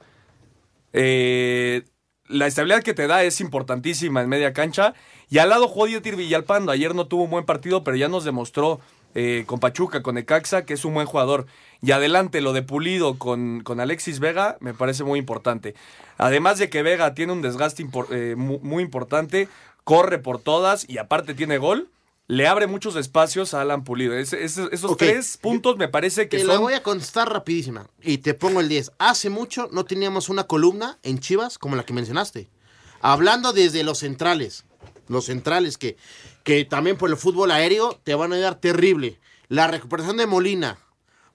eh, 0.92 1.82
la 2.28 2.46
estabilidad 2.46 2.82
que 2.82 2.94
te 2.94 3.06
da 3.06 3.22
es 3.24 3.40
importantísima 3.40 4.22
en 4.22 4.28
media 4.28 4.52
cancha. 4.52 4.94
Y 5.28 5.38
al 5.38 5.48
lado 5.50 5.68
jugó 5.68 5.86
Dieter 5.86 6.16
Villalpando. 6.16 6.72
Ayer 6.72 6.94
no 6.94 7.06
tuvo 7.06 7.24
un 7.24 7.30
buen 7.30 7.44
partido, 7.44 7.84
pero 7.84 7.96
ya 7.96 8.08
nos 8.08 8.24
demostró 8.24 8.80
eh, 9.14 9.44
con 9.46 9.60
Pachuca, 9.60 10.02
con 10.02 10.18
Ecaxa, 10.18 10.64
que 10.64 10.74
es 10.74 10.84
un 10.84 10.94
buen 10.94 11.06
jugador. 11.06 11.46
Y 11.82 11.92
adelante, 11.92 12.40
lo 12.40 12.52
de 12.52 12.62
Pulido 12.62 13.18
con, 13.18 13.60
con 13.62 13.80
Alexis 13.80 14.18
Vega 14.20 14.56
me 14.60 14.74
parece 14.74 15.04
muy 15.04 15.18
importante. 15.18 15.74
Además 16.18 16.58
de 16.58 16.70
que 16.70 16.82
Vega 16.82 17.14
tiene 17.14 17.32
un 17.32 17.42
desgaste 17.42 17.84
impor- 17.84 18.08
eh, 18.10 18.34
mu- 18.36 18.60
muy, 18.60 18.82
importante, 18.82 19.48
corre 19.84 20.18
por 20.18 20.38
todas 20.40 20.88
y 20.88 20.98
aparte 20.98 21.34
tiene 21.34 21.58
gol. 21.58 21.88
Le 22.26 22.46
abre 22.48 22.66
muchos 22.66 22.96
espacios 22.96 23.52
a 23.52 23.60
Alan 23.60 23.84
Pulido. 23.84 24.14
Esos 24.14 24.70
tres 24.96 25.36
puntos 25.36 25.76
me 25.76 25.88
parece 25.88 26.26
que 26.28 26.38
Te 26.38 26.44
la 26.44 26.54
son 26.54 26.62
voy 26.62 26.72
a 26.72 26.82
contestar 26.82 27.30
rapidísima. 27.30 27.86
Y 28.02 28.18
te 28.18 28.32
pongo 28.32 28.60
el 28.60 28.68
10. 28.70 28.92
Hace 28.98 29.28
mucho 29.28 29.68
no 29.72 29.84
teníamos 29.84 30.30
una 30.30 30.44
columna 30.44 30.98
en 31.02 31.18
Chivas 31.18 31.58
como 31.58 31.76
la 31.76 31.84
que 31.84 31.92
mencionaste. 31.92 32.48
Hablando 33.02 33.52
desde 33.52 33.82
los 33.84 33.98
centrales. 33.98 34.64
Los 35.06 35.26
centrales 35.26 35.76
que, 35.76 35.98
que 36.44 36.64
también 36.64 36.96
por 36.96 37.10
el 37.10 37.16
fútbol 37.16 37.50
aéreo 37.50 37.98
te 38.04 38.14
van 38.14 38.32
a 38.32 38.36
ayudar 38.36 38.54
terrible. 38.60 39.18
La 39.48 39.66
recuperación 39.66 40.16
de 40.16 40.26
Molina. 40.26 40.78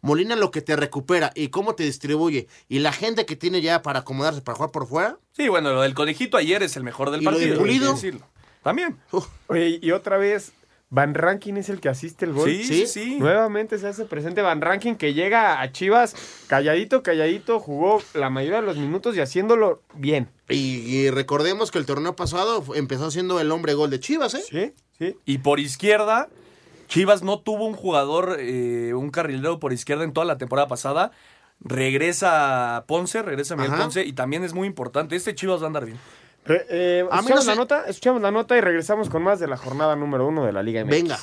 Molina 0.01 0.37
lo 0.37 0.49
que 0.49 0.61
te 0.61 0.77
recupera 0.77 1.31
y 1.35 1.49
cómo 1.49 1.75
te 1.75 1.83
distribuye. 1.83 2.47
Y 2.69 2.79
la 2.79 2.93
gente 2.93 3.25
que 3.25 3.35
tiene 3.35 3.61
ya 3.61 3.81
para 3.81 3.99
acomodarse 3.99 4.41
para 4.41 4.55
jugar 4.55 4.71
por 4.71 4.87
fuera. 4.87 5.17
Sí, 5.33 5.49
bueno, 5.49 5.73
lo 5.73 5.81
del 5.81 5.93
conejito 5.93 6.37
ayer 6.37 6.63
es 6.63 6.77
el 6.77 6.83
mejor 6.83 7.11
del 7.11 7.21
¿Y 7.21 7.25
lo 7.25 7.31
de 7.31 7.37
partido. 7.37 7.59
Pulido? 7.59 7.97
También. 8.63 8.97
Oye, 9.47 9.79
y 9.81 9.91
otra 9.91 10.17
vez, 10.17 10.53
Van 10.89 11.13
Rankin 11.13 11.57
es 11.57 11.69
el 11.69 11.79
que 11.81 11.89
asiste 11.89 12.25
el 12.25 12.33
gol. 12.33 12.49
Sí, 12.49 12.63
¿Sí? 12.63 12.87
sí. 12.87 13.15
Nuevamente 13.19 13.77
se 13.77 13.87
hace 13.87 14.05
presente 14.05 14.41
Van 14.41 14.61
Rankin 14.61 14.95
que 14.95 15.13
llega 15.13 15.59
a 15.61 15.71
Chivas 15.71 16.15
calladito, 16.47 17.03
calladito, 17.03 17.59
jugó 17.59 18.01
la 18.13 18.29
mayoría 18.29 18.61
de 18.61 18.65
los 18.67 18.77
minutos 18.77 19.15
y 19.17 19.19
haciéndolo 19.21 19.81
bien. 19.95 20.29
y, 20.49 20.55
y 20.79 21.09
recordemos 21.09 21.71
que 21.71 21.77
el 21.77 21.85
torneo 21.85 22.15
pasado 22.15 22.63
empezó 22.75 23.11
siendo 23.11 23.39
el 23.39 23.51
hombre 23.51 23.73
gol 23.73 23.89
de 23.89 23.99
Chivas, 23.99 24.33
¿eh? 24.33 24.43
Sí, 24.49 24.73
sí. 24.99 25.17
Y 25.25 25.39
por 25.39 25.59
izquierda, 25.59 26.27
Chivas 26.87 27.23
no 27.23 27.39
tuvo 27.39 27.65
un 27.65 27.73
jugador, 27.73 28.35
eh, 28.39 28.93
un 28.93 29.09
carrilero 29.09 29.59
por 29.59 29.73
izquierda 29.73 30.03
en 30.03 30.13
toda 30.13 30.25
la 30.25 30.37
temporada 30.37 30.67
pasada. 30.67 31.11
Regresa 31.61 32.83
Ponce, 32.87 33.21
regresa 33.21 33.55
Miguel 33.55 33.73
Ajá. 33.73 33.81
Ponce 33.83 34.05
y 34.05 34.13
también 34.13 34.43
es 34.43 34.53
muy 34.53 34.67
importante. 34.67 35.15
Este 35.15 35.35
Chivas 35.35 35.59
va 35.61 35.65
a 35.65 35.67
andar 35.67 35.85
bien. 35.85 35.97
Re- 36.45 36.65
eh, 36.69 37.05
A 37.11 37.21
mí 37.21 37.27
escuchamos 37.27 37.45
no 37.45 37.51
la 37.51 37.55
nota, 37.55 37.83
escuchamos 37.87 38.21
la 38.21 38.31
nota 38.31 38.57
y 38.57 38.61
regresamos 38.61 39.09
con 39.09 39.23
más 39.23 39.39
de 39.39 39.47
la 39.47 39.57
jornada 39.57 39.95
número 39.95 40.25
uno 40.27 40.45
de 40.45 40.53
la 40.53 40.63
Liga 40.63 40.83
MX. 40.83 40.89
Venga. 40.91 41.19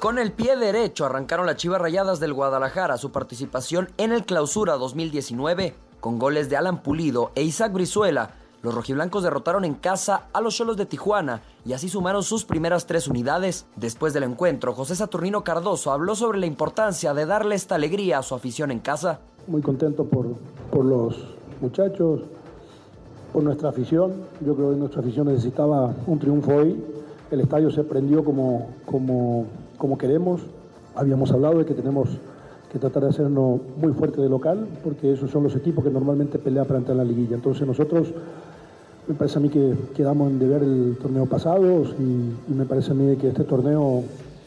Con 0.00 0.18
el 0.18 0.32
pie 0.32 0.56
derecho 0.56 1.06
arrancaron 1.06 1.46
las 1.46 1.56
Chivas 1.56 1.80
Rayadas 1.80 2.20
del 2.20 2.32
Guadalajara 2.32 2.98
su 2.98 3.10
participación 3.10 3.90
en 3.98 4.12
el 4.12 4.24
Clausura 4.24 4.74
2019 4.74 5.74
con 6.00 6.18
goles 6.20 6.48
de 6.48 6.56
Alan 6.56 6.82
Pulido 6.82 7.32
e 7.34 7.42
Isaac 7.42 7.72
Brizuela. 7.72 8.30
Los 8.60 8.74
rojiblancos 8.74 9.22
derrotaron 9.22 9.64
en 9.64 9.74
casa 9.74 10.24
a 10.32 10.40
los 10.40 10.56
Cholos 10.56 10.76
de 10.76 10.86
Tijuana 10.86 11.42
y 11.64 11.74
así 11.74 11.88
sumaron 11.88 12.24
sus 12.24 12.44
primeras 12.44 12.86
tres 12.86 13.06
unidades. 13.06 13.66
Después 13.76 14.12
del 14.12 14.24
encuentro, 14.24 14.72
José 14.72 14.96
Saturnino 14.96 15.44
Cardoso 15.44 15.92
habló 15.92 16.16
sobre 16.16 16.38
la 16.40 16.46
importancia 16.46 17.14
de 17.14 17.24
darle 17.24 17.54
esta 17.54 17.76
alegría 17.76 18.18
a 18.18 18.22
su 18.22 18.34
afición 18.34 18.72
en 18.72 18.80
casa. 18.80 19.20
Muy 19.46 19.62
contento 19.62 20.04
por, 20.04 20.26
por 20.72 20.84
los 20.84 21.16
muchachos, 21.60 22.22
por 23.32 23.44
nuestra 23.44 23.68
afición. 23.68 24.12
Yo 24.44 24.56
creo 24.56 24.70
que 24.70 24.76
nuestra 24.76 25.00
afición 25.02 25.28
necesitaba 25.28 25.94
un 26.06 26.18
triunfo 26.18 26.56
hoy. 26.56 26.82
El 27.30 27.40
estadio 27.40 27.70
se 27.70 27.84
prendió 27.84 28.24
como, 28.24 28.70
como, 28.86 29.46
como 29.76 29.96
queremos. 29.96 30.40
Habíamos 30.96 31.30
hablado 31.30 31.58
de 31.58 31.64
que 31.64 31.74
tenemos 31.74 32.08
que 32.72 32.78
tratar 32.78 33.04
de 33.04 33.08
hacernos 33.10 33.60
muy 33.80 33.92
fuerte 33.92 34.20
de 34.20 34.28
local, 34.28 34.66
porque 34.84 35.12
esos 35.12 35.30
son 35.30 35.44
los 35.44 35.56
equipos 35.56 35.84
que 35.84 35.90
normalmente 35.90 36.38
pelean 36.38 36.66
para 36.66 36.78
entrar 36.78 36.94
en 36.94 36.98
la 36.98 37.04
liguilla. 37.04 37.36
Entonces 37.36 37.66
nosotros, 37.66 38.08
me 39.06 39.14
parece 39.14 39.38
a 39.38 39.42
mí 39.42 39.48
que 39.48 39.74
quedamos 39.94 40.30
en 40.30 40.38
deber 40.38 40.62
el 40.62 40.96
torneo 41.00 41.26
pasado 41.26 41.84
y, 41.98 42.52
me 42.52 42.64
parece 42.66 42.90
a 42.90 42.94
mí 42.94 43.16
que 43.16 43.28
este 43.28 43.44
torneo 43.44 44.02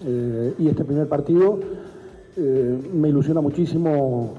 eh, 0.05 0.53
y 0.59 0.67
este 0.67 0.83
primer 0.83 1.07
partido 1.07 1.59
eh, 2.37 2.79
me 2.93 3.09
ilusiona 3.09 3.41
muchísimo 3.41 4.33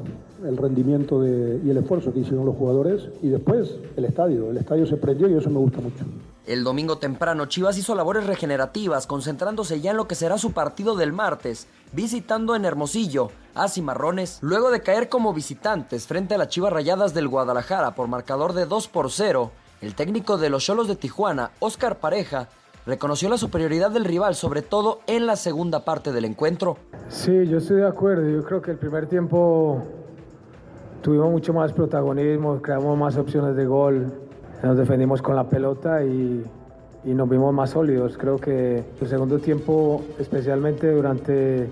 el 0.46 0.56
rendimiento 0.56 1.24
y 1.24 1.70
el 1.70 1.76
esfuerzo 1.76 2.12
que 2.12 2.20
hicieron 2.20 2.44
los 2.44 2.56
jugadores 2.56 3.08
y 3.22 3.28
después 3.28 3.76
el 3.96 4.04
estadio. 4.04 4.50
El 4.50 4.56
estadio 4.56 4.86
se 4.86 4.96
prendió 4.96 5.28
y 5.28 5.34
eso 5.34 5.50
me 5.50 5.58
gusta 5.58 5.80
mucho. 5.80 6.04
El 6.44 6.64
domingo 6.64 6.99
temprano, 6.99 7.46
Chivas 7.46 7.78
hizo 7.78 7.94
labores 7.94 8.26
regenerativas, 8.26 9.06
concentrándose 9.06 9.80
ya 9.80 9.92
en 9.92 9.96
lo 9.96 10.08
que 10.08 10.16
será 10.16 10.38
su 10.38 10.50
partido 10.50 10.96
del 10.96 11.12
martes, 11.12 11.68
visitando 11.92 12.56
en 12.56 12.64
Hermosillo 12.64 13.30
a 13.54 13.68
Cimarrones, 13.68 14.38
luego 14.42 14.72
de 14.72 14.80
caer 14.80 15.08
como 15.08 15.32
visitantes 15.32 16.08
frente 16.08 16.34
a 16.34 16.38
las 16.38 16.49
Chivas 16.49 16.72
Rayadas 16.72 17.14
del 17.14 17.28
Guadalajara 17.28 17.94
por 17.94 18.08
marcador 18.08 18.54
de 18.54 18.66
2 18.66 18.88
por 18.88 19.12
0. 19.12 19.52
El 19.82 19.94
técnico 19.94 20.37
de 20.37 20.50
los 20.50 20.64
Cholos 20.64 20.88
de 20.88 20.96
Tijuana, 20.96 21.52
Oscar 21.61 22.00
Pareja, 22.00 22.49
reconoció 22.87 23.28
la 23.28 23.38
superioridad 23.38 23.92
del 23.92 24.04
rival, 24.04 24.34
sobre 24.34 24.62
todo 24.62 24.99
en 25.06 25.26
la 25.26 25.37
segunda 25.37 25.84
parte 25.84 26.11
del 26.11 26.25
encuentro. 26.25 26.76
Sí, 27.08 27.46
yo 27.46 27.58
estoy 27.58 27.76
de 27.76 27.87
acuerdo. 27.87 28.28
Yo 28.28 28.42
creo 28.42 28.61
que 28.61 28.72
el 28.72 28.78
primer 28.78 29.06
tiempo 29.06 29.80
tuvimos 31.02 31.30
mucho 31.30 31.52
más 31.52 31.72
protagonismo, 31.72 32.61
creamos 32.61 32.99
más 32.99 33.16
opciones 33.16 33.54
de 33.54 33.64
gol, 33.64 34.12
nos 34.62 34.76
defendimos 34.76 35.21
con 35.21 35.37
la 35.37 35.45
pelota 35.45 36.04
y, 36.04 36.45
nos 37.04 37.28
vimos 37.28 37.52
más 37.52 37.71
sólidos. 37.71 38.16
Creo 38.16 38.38
que 38.38 38.85
el 39.00 39.09
segundo 39.09 39.40
tiempo, 39.40 40.02
especialmente 40.21 40.88
durante 40.92 41.69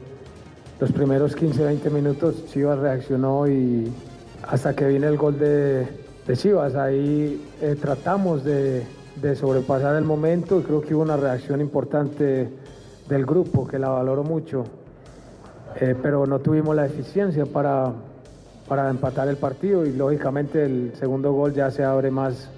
los 0.80 0.90
primeros 0.90 1.36
15-20 1.36 1.90
minutos, 1.90 2.46
Chivas 2.46 2.80
reaccionó 2.80 3.46
y 3.46 3.92
hasta 4.48 4.74
que 4.74 4.88
viene 4.88 5.06
el 5.06 5.16
gol 5.16 5.38
de, 5.38 5.86
Chivas, 6.32 6.74
ahí 6.74 7.44
eh, 7.60 7.76
tratamos 7.80 8.44
de, 8.44 8.84
de, 9.20 9.36
sobrepasar 9.36 9.96
el 9.96 10.04
momento 10.04 10.60
y 10.60 10.62
creo 10.62 10.80
que 10.80 10.94
hubo 10.94 11.02
una 11.02 11.16
reacción 11.16 11.60
importante 11.60 12.48
del 13.08 13.26
grupo 13.26 13.66
que 13.66 13.78
la 13.78 13.88
valoro 13.88 14.22
mucho, 14.22 14.64
eh, 15.80 15.96
pero 16.00 16.26
no 16.26 16.38
tuvimos 16.38 16.74
la 16.76 16.86
eficiencia 16.86 17.46
para, 17.46 17.92
para 18.68 18.90
empatar 18.90 19.28
el 19.28 19.36
partido 19.36 19.84
y 19.86 19.92
lógicamente 19.92 20.64
el 20.64 20.92
segundo 20.94 21.32
gol 21.32 21.52
ya 21.52 21.70
se 21.72 21.82
abre 21.82 22.12
más 22.12 22.50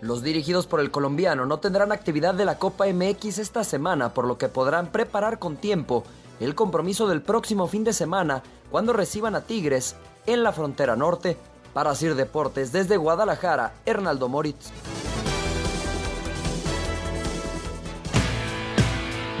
los 0.00 0.22
dirigidos 0.22 0.66
por 0.66 0.80
el 0.80 0.90
colombiano 0.90 1.46
no 1.46 1.58
tendrán 1.58 1.92
actividad 1.92 2.34
de 2.34 2.44
la 2.44 2.58
Copa 2.58 2.86
MX 2.86 3.38
esta 3.38 3.64
semana, 3.64 4.14
por 4.14 4.26
lo 4.26 4.38
que 4.38 4.48
podrán 4.48 4.86
preparar 4.92 5.38
con 5.38 5.56
tiempo 5.56 6.04
el 6.40 6.54
compromiso 6.54 7.06
del 7.06 7.22
próximo 7.22 7.66
fin 7.66 7.84
de 7.84 7.92
semana 7.92 8.42
cuando 8.70 8.92
reciban 8.92 9.34
a 9.34 9.42
Tigres 9.42 9.96
en 10.26 10.42
la 10.42 10.52
frontera 10.52 10.96
norte. 10.96 11.36
Para 11.74 11.94
Sir 11.94 12.16
Deportes 12.16 12.72
desde 12.72 12.96
Guadalajara, 12.96 13.74
Hernaldo 13.86 14.28
Moritz. 14.28 14.70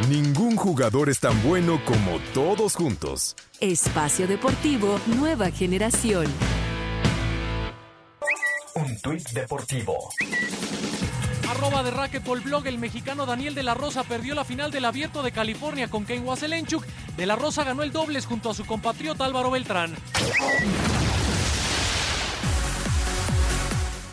Ningún 0.08 0.56
jugador 0.56 1.08
es 1.08 1.20
tan 1.20 1.42
bueno 1.42 1.80
como 1.84 2.18
todos 2.34 2.76
juntos. 2.76 3.36
Espacio 3.60 4.26
Deportivo 4.26 4.98
Nueva 5.06 5.50
Generación. 5.50 6.26
Tuit 8.98 9.30
deportivo. 9.30 10.10
Arroba 11.48 11.82
de 11.82 11.90
Racquetball 11.90 12.40
Blog, 12.40 12.66
el 12.66 12.78
mexicano 12.78 13.26
Daniel 13.26 13.54
de 13.54 13.62
la 13.62 13.74
Rosa 13.74 14.02
perdió 14.04 14.34
la 14.34 14.44
final 14.44 14.70
del 14.70 14.84
Abierto 14.84 15.22
de 15.22 15.32
California 15.32 15.88
con 15.88 16.04
Ken 16.04 16.26
Waselenchuk. 16.26 16.84
De 17.16 17.26
la 17.26 17.36
Rosa 17.36 17.64
ganó 17.64 17.82
el 17.82 17.92
dobles 17.92 18.26
junto 18.26 18.50
a 18.50 18.54
su 18.54 18.64
compatriota 18.66 19.24
Álvaro 19.24 19.50
Beltrán. 19.50 19.94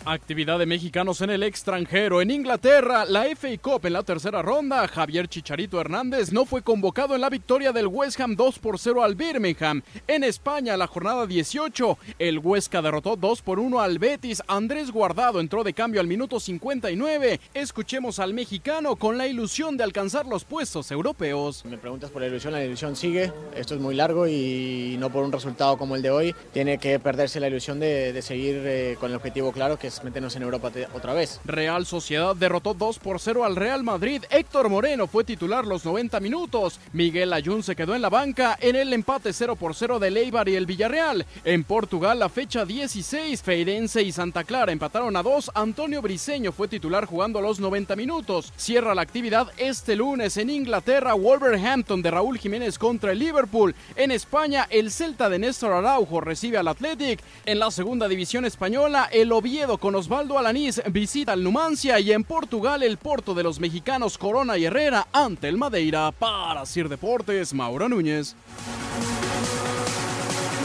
Actividad 0.10 0.58
de 0.58 0.66
mexicanos 0.66 1.20
en 1.20 1.32
el 1.32 1.44
extranjero. 1.44 2.22
En 2.22 2.32
Inglaterra, 2.32 3.04
la 3.04 3.26
FA 3.36 3.50
Cup 3.62 3.86
en 3.88 3.92
la 3.92 4.04
tercera 4.04 4.42
ronda. 4.42 4.88
Javier 4.88 5.28
Chicharito 5.28 5.82
Hernández 5.82 6.32
no 6.32 6.46
fue 6.46 6.62
convocado 6.62 7.14
en 7.14 7.20
la 7.20 7.30
victoria 7.30 7.74
del 7.74 7.88
West 7.88 8.18
Ham 8.22 8.38
2 8.38 8.60
por 8.60 8.80
0 8.80 9.04
al 9.04 9.16
Birmingham. 9.16 9.82
En 10.08 10.24
España, 10.24 10.78
la 10.78 10.88
jornada 10.88 11.28
18, 11.28 11.98
el 12.20 12.40
Huesca 12.40 12.82
derrotó 12.82 13.18
2 13.18 13.42
por 13.42 13.60
1 13.60 13.82
al 13.82 14.00
Betis. 14.00 14.42
Andrés 14.48 14.92
Guardado 14.92 15.42
entró 15.42 15.66
de 15.66 15.74
cambio 15.74 16.00
al 16.00 16.08
minuto 16.08 16.40
59. 16.40 17.42
Escuchemos 17.54 18.20
al 18.20 18.34
mexicano 18.34 18.96
con 18.96 19.18
la 19.18 19.28
ilusión 19.28 19.76
de 19.76 19.84
alcanzar 19.84 20.26
los 20.26 20.46
puestos 20.46 20.90
europeos. 20.90 21.66
Me 21.66 21.78
preguntas 21.78 22.12
por 22.12 22.22
la 22.22 22.30
ilusión, 22.30 22.54
la 22.54 22.64
ilusión 22.64 22.96
sigue. 22.96 23.34
Esto 23.54 23.76
es 23.76 23.82
muy 23.82 23.94
largo 23.94 24.26
y 24.26 24.96
no 25.00 25.10
por 25.10 25.26
un 25.26 25.34
resultado 25.34 25.78
como 25.78 25.98
el 25.98 26.02
de 26.02 26.12
hoy. 26.12 26.36
Tiene 26.54 26.78
que 26.78 26.98
perderse 26.98 27.42
la 27.42 27.50
ilusión 27.50 27.78
de, 27.82 28.18
seguir 28.22 28.62
eh, 28.64 28.96
con 29.02 29.12
el 29.12 29.18
objetivo 29.18 29.52
claro 29.52 29.78
que 29.78 29.88
es 29.88 29.97
meternos 30.04 30.36
en 30.36 30.44
Europa 30.44 30.72
otra 30.94 31.14
vez. 31.14 31.40
Real 31.46 31.86
Sociedad 31.86 32.36
derrotó 32.36 32.74
2 32.74 33.00
por 33.00 33.20
0 33.20 33.46
al 33.46 33.56
Real 33.56 33.84
Madrid. 33.84 34.24
Héctor 34.30 34.70
Moreno 34.70 35.08
fue 35.08 35.24
titular 35.24 35.66
los 35.66 35.86
90 35.86 36.20
minutos. 36.20 36.80
Miguel 36.94 37.34
Ayun 37.34 37.64
se 37.64 37.76
quedó 37.76 37.96
en 37.96 38.02
la 38.02 38.10
banca 38.10 38.58
en 38.60 38.76
el 38.76 38.94
empate 38.94 39.34
0 39.34 39.56
por 39.56 39.76
0 39.76 40.00
de 40.00 40.08
Eibar 40.18 40.50
y 40.50 40.56
el 40.56 40.66
Villarreal. 40.66 41.26
En 41.44 41.64
Portugal, 41.64 42.20
la 42.20 42.30
fecha 42.30 42.66
16, 42.66 43.42
Feirense 43.42 44.02
y 44.02 44.12
Santa 44.12 44.44
Clara 44.44 44.72
empataron 44.72 45.16
a 45.16 45.24
2. 45.24 45.52
Antonio 45.54 46.02
Briseño 46.02 46.52
fue 46.52 46.68
titular 46.68 47.06
jugando 47.06 47.40
los 47.40 47.60
90 47.60 47.96
minutos. 47.96 48.52
Cierra 48.58 48.96
la 48.96 49.04
actividad 49.04 49.52
este 49.58 49.96
lunes 49.96 50.38
en 50.38 50.50
Inglaterra, 50.50 51.14
Wolverhampton 51.14 52.02
de 52.02 52.12
Raúl 52.12 52.38
Jiménez 52.38 52.78
contra 52.78 53.12
el 53.12 53.20
Liverpool. 53.20 53.76
En 53.96 54.12
España, 54.12 54.68
el 54.70 54.92
Celta 54.92 55.30
de 55.30 55.40
Néstor 55.40 55.74
Araujo 55.74 56.22
recibe 56.22 56.58
al 56.58 56.68
Athletic. 56.68 57.22
En 57.46 57.60
la 57.60 57.72
segunda 57.72 58.08
división 58.08 58.46
española, 58.46 59.08
el 59.12 59.32
Oviedo 59.32 59.78
con 59.78 59.87
Osvaldo 59.96 60.38
Alanís 60.38 60.82
visita 60.92 61.34
al 61.34 61.44
Numancia 61.44 62.00
y 62.00 62.12
en 62.12 62.24
Portugal 62.24 62.84
el 62.84 62.98
Porto 62.98 63.34
de 63.34 63.44
los 63.44 63.60
mexicanos 63.60 64.18
Corona 64.18 64.58
y 64.58 64.66
Herrera 64.66 65.08
ante 65.12 65.48
el 65.48 65.58
Madeira. 65.58 66.12
Para 66.12 66.66
Sir 66.66 66.90
Deportes, 66.90 67.54
Mauro 67.54 67.88
Núñez. 67.88 68.36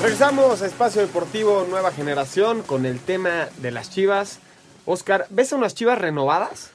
Regresamos 0.00 0.62
a 0.62 0.66
Espacio 0.66 1.02
Deportivo 1.02 1.66
Nueva 1.68 1.92
Generación 1.92 2.62
con 2.62 2.87
el 2.87 3.00
tema 3.00 3.48
de 3.58 3.70
las 3.70 3.90
chivas. 3.90 4.40
Oscar, 4.85 5.26
¿ves 5.30 5.52
unas 5.52 5.74
chivas 5.74 5.98
renovadas? 5.98 6.70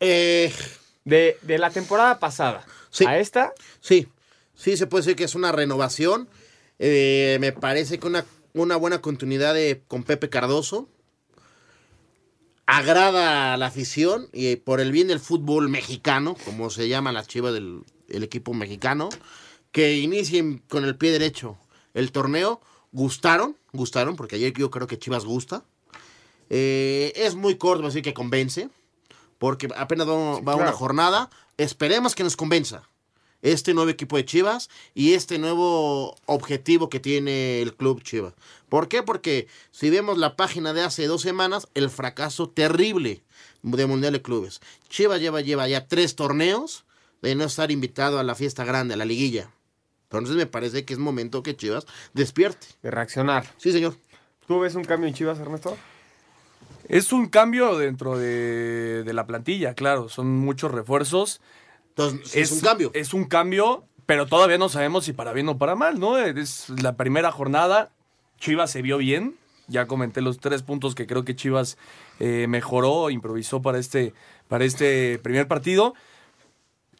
Eh, 0.00 0.52
de, 1.04 1.36
de, 1.42 1.58
la 1.58 1.70
temporada 1.70 2.18
pasada 2.18 2.64
sí, 2.90 3.04
a 3.06 3.18
esta. 3.18 3.52
Sí, 3.80 4.08
sí, 4.54 4.76
se 4.76 4.86
puede 4.86 5.02
decir 5.02 5.16
que 5.16 5.24
es 5.24 5.34
una 5.34 5.52
renovación. 5.52 6.28
Eh, 6.78 7.38
me 7.40 7.52
parece 7.52 7.98
que 7.98 8.06
una, 8.06 8.24
una 8.54 8.76
buena 8.76 9.00
continuidad 9.00 9.54
de, 9.54 9.82
con 9.86 10.02
Pepe 10.02 10.28
Cardoso 10.28 10.88
agrada 12.66 13.52
a 13.52 13.56
la 13.56 13.66
afición 13.66 14.28
y 14.32 14.56
por 14.56 14.80
el 14.80 14.92
bien 14.92 15.08
del 15.08 15.20
fútbol 15.20 15.68
mexicano, 15.68 16.36
como 16.44 16.70
se 16.70 16.88
llama 16.88 17.12
la 17.12 17.24
chiva 17.24 17.52
del 17.52 17.82
el 18.12 18.22
equipo 18.22 18.54
mexicano, 18.54 19.08
que 19.72 19.98
inicien 19.98 20.58
con 20.68 20.84
el 20.84 20.96
pie 20.96 21.10
derecho 21.10 21.58
el 21.94 22.12
torneo. 22.12 22.60
Gustaron, 22.92 23.56
gustaron, 23.72 24.16
porque 24.16 24.36
ayer 24.36 24.52
yo 24.52 24.70
creo 24.70 24.86
que 24.86 24.98
Chivas 24.98 25.24
gusta. 25.24 25.64
Eh, 26.50 27.12
es 27.16 27.34
muy 27.34 27.56
corto, 27.56 27.86
así 27.86 28.02
que 28.02 28.12
convence, 28.12 28.68
porque 29.38 29.68
apenas 29.74 30.06
va, 30.06 30.34
va 30.34 30.42
claro. 30.42 30.62
una 30.62 30.72
jornada. 30.72 31.30
Esperemos 31.56 32.14
que 32.14 32.22
nos 32.22 32.36
convenza 32.36 32.82
este 33.42 33.74
nuevo 33.74 33.90
equipo 33.90 34.16
de 34.16 34.24
Chivas 34.24 34.70
y 34.94 35.14
este 35.14 35.38
nuevo 35.38 36.16
objetivo 36.26 36.88
que 36.88 37.00
tiene 37.00 37.60
el 37.60 37.74
club 37.74 38.02
Chivas. 38.02 38.34
¿Por 38.68 38.88
qué? 38.88 39.02
Porque 39.02 39.48
si 39.70 39.90
vemos 39.90 40.16
la 40.16 40.36
página 40.36 40.72
de 40.72 40.82
hace 40.82 41.06
dos 41.06 41.22
semanas, 41.22 41.68
el 41.74 41.90
fracaso 41.90 42.48
terrible 42.48 43.22
de 43.62 43.86
Mundial 43.86 44.14
de 44.14 44.22
Clubes. 44.22 44.60
Chivas 44.88 45.20
lleva, 45.20 45.40
lleva 45.40 45.68
ya 45.68 45.86
tres 45.86 46.16
torneos 46.16 46.84
de 47.20 47.34
no 47.34 47.44
estar 47.44 47.70
invitado 47.70 48.18
a 48.18 48.22
la 48.22 48.34
fiesta 48.34 48.64
grande, 48.64 48.94
a 48.94 48.96
la 48.96 49.04
liguilla. 49.04 49.50
Entonces 50.04 50.36
me 50.36 50.46
parece 50.46 50.84
que 50.84 50.92
es 50.92 50.98
momento 50.98 51.42
que 51.42 51.56
Chivas 51.56 51.86
despierte. 52.12 52.66
De 52.82 52.90
reaccionar. 52.90 53.46
Sí, 53.56 53.72
señor. 53.72 53.96
¿Tú 54.46 54.60
ves 54.60 54.74
un 54.74 54.84
cambio 54.84 55.08
en 55.08 55.14
Chivas, 55.14 55.38
Ernesto? 55.38 55.76
Es 56.88 57.12
un 57.12 57.26
cambio 57.28 57.78
dentro 57.78 58.18
de, 58.18 59.04
de 59.04 59.12
la 59.12 59.26
plantilla, 59.26 59.74
claro. 59.74 60.08
Son 60.08 60.26
muchos 60.28 60.72
refuerzos. 60.72 61.40
Entonces, 61.92 62.34
es, 62.34 62.50
es, 62.50 62.52
un 62.52 62.60
cambio. 62.60 62.90
Es 62.94 63.14
un 63.14 63.24
cambio, 63.24 63.84
pero 64.06 64.26
todavía 64.26 64.58
no 64.58 64.68
sabemos 64.68 65.04
si 65.04 65.12
para 65.12 65.32
bien 65.32 65.48
o 65.48 65.58
para 65.58 65.74
mal, 65.74 66.00
¿no? 66.00 66.18
Es 66.18 66.70
la 66.70 66.96
primera 66.96 67.30
jornada. 67.32 67.90
Chivas 68.38 68.70
se 68.70 68.82
vio 68.82 68.98
bien. 68.98 69.36
Ya 69.68 69.86
comenté 69.86 70.20
los 70.20 70.38
tres 70.38 70.62
puntos 70.62 70.94
que 70.94 71.06
creo 71.06 71.24
que 71.24 71.36
Chivas 71.36 71.78
eh, 72.18 72.46
mejoró, 72.48 73.10
improvisó 73.10 73.62
para 73.62 73.78
este, 73.78 74.12
para 74.48 74.64
este 74.64 75.18
primer 75.18 75.48
partido. 75.48 75.94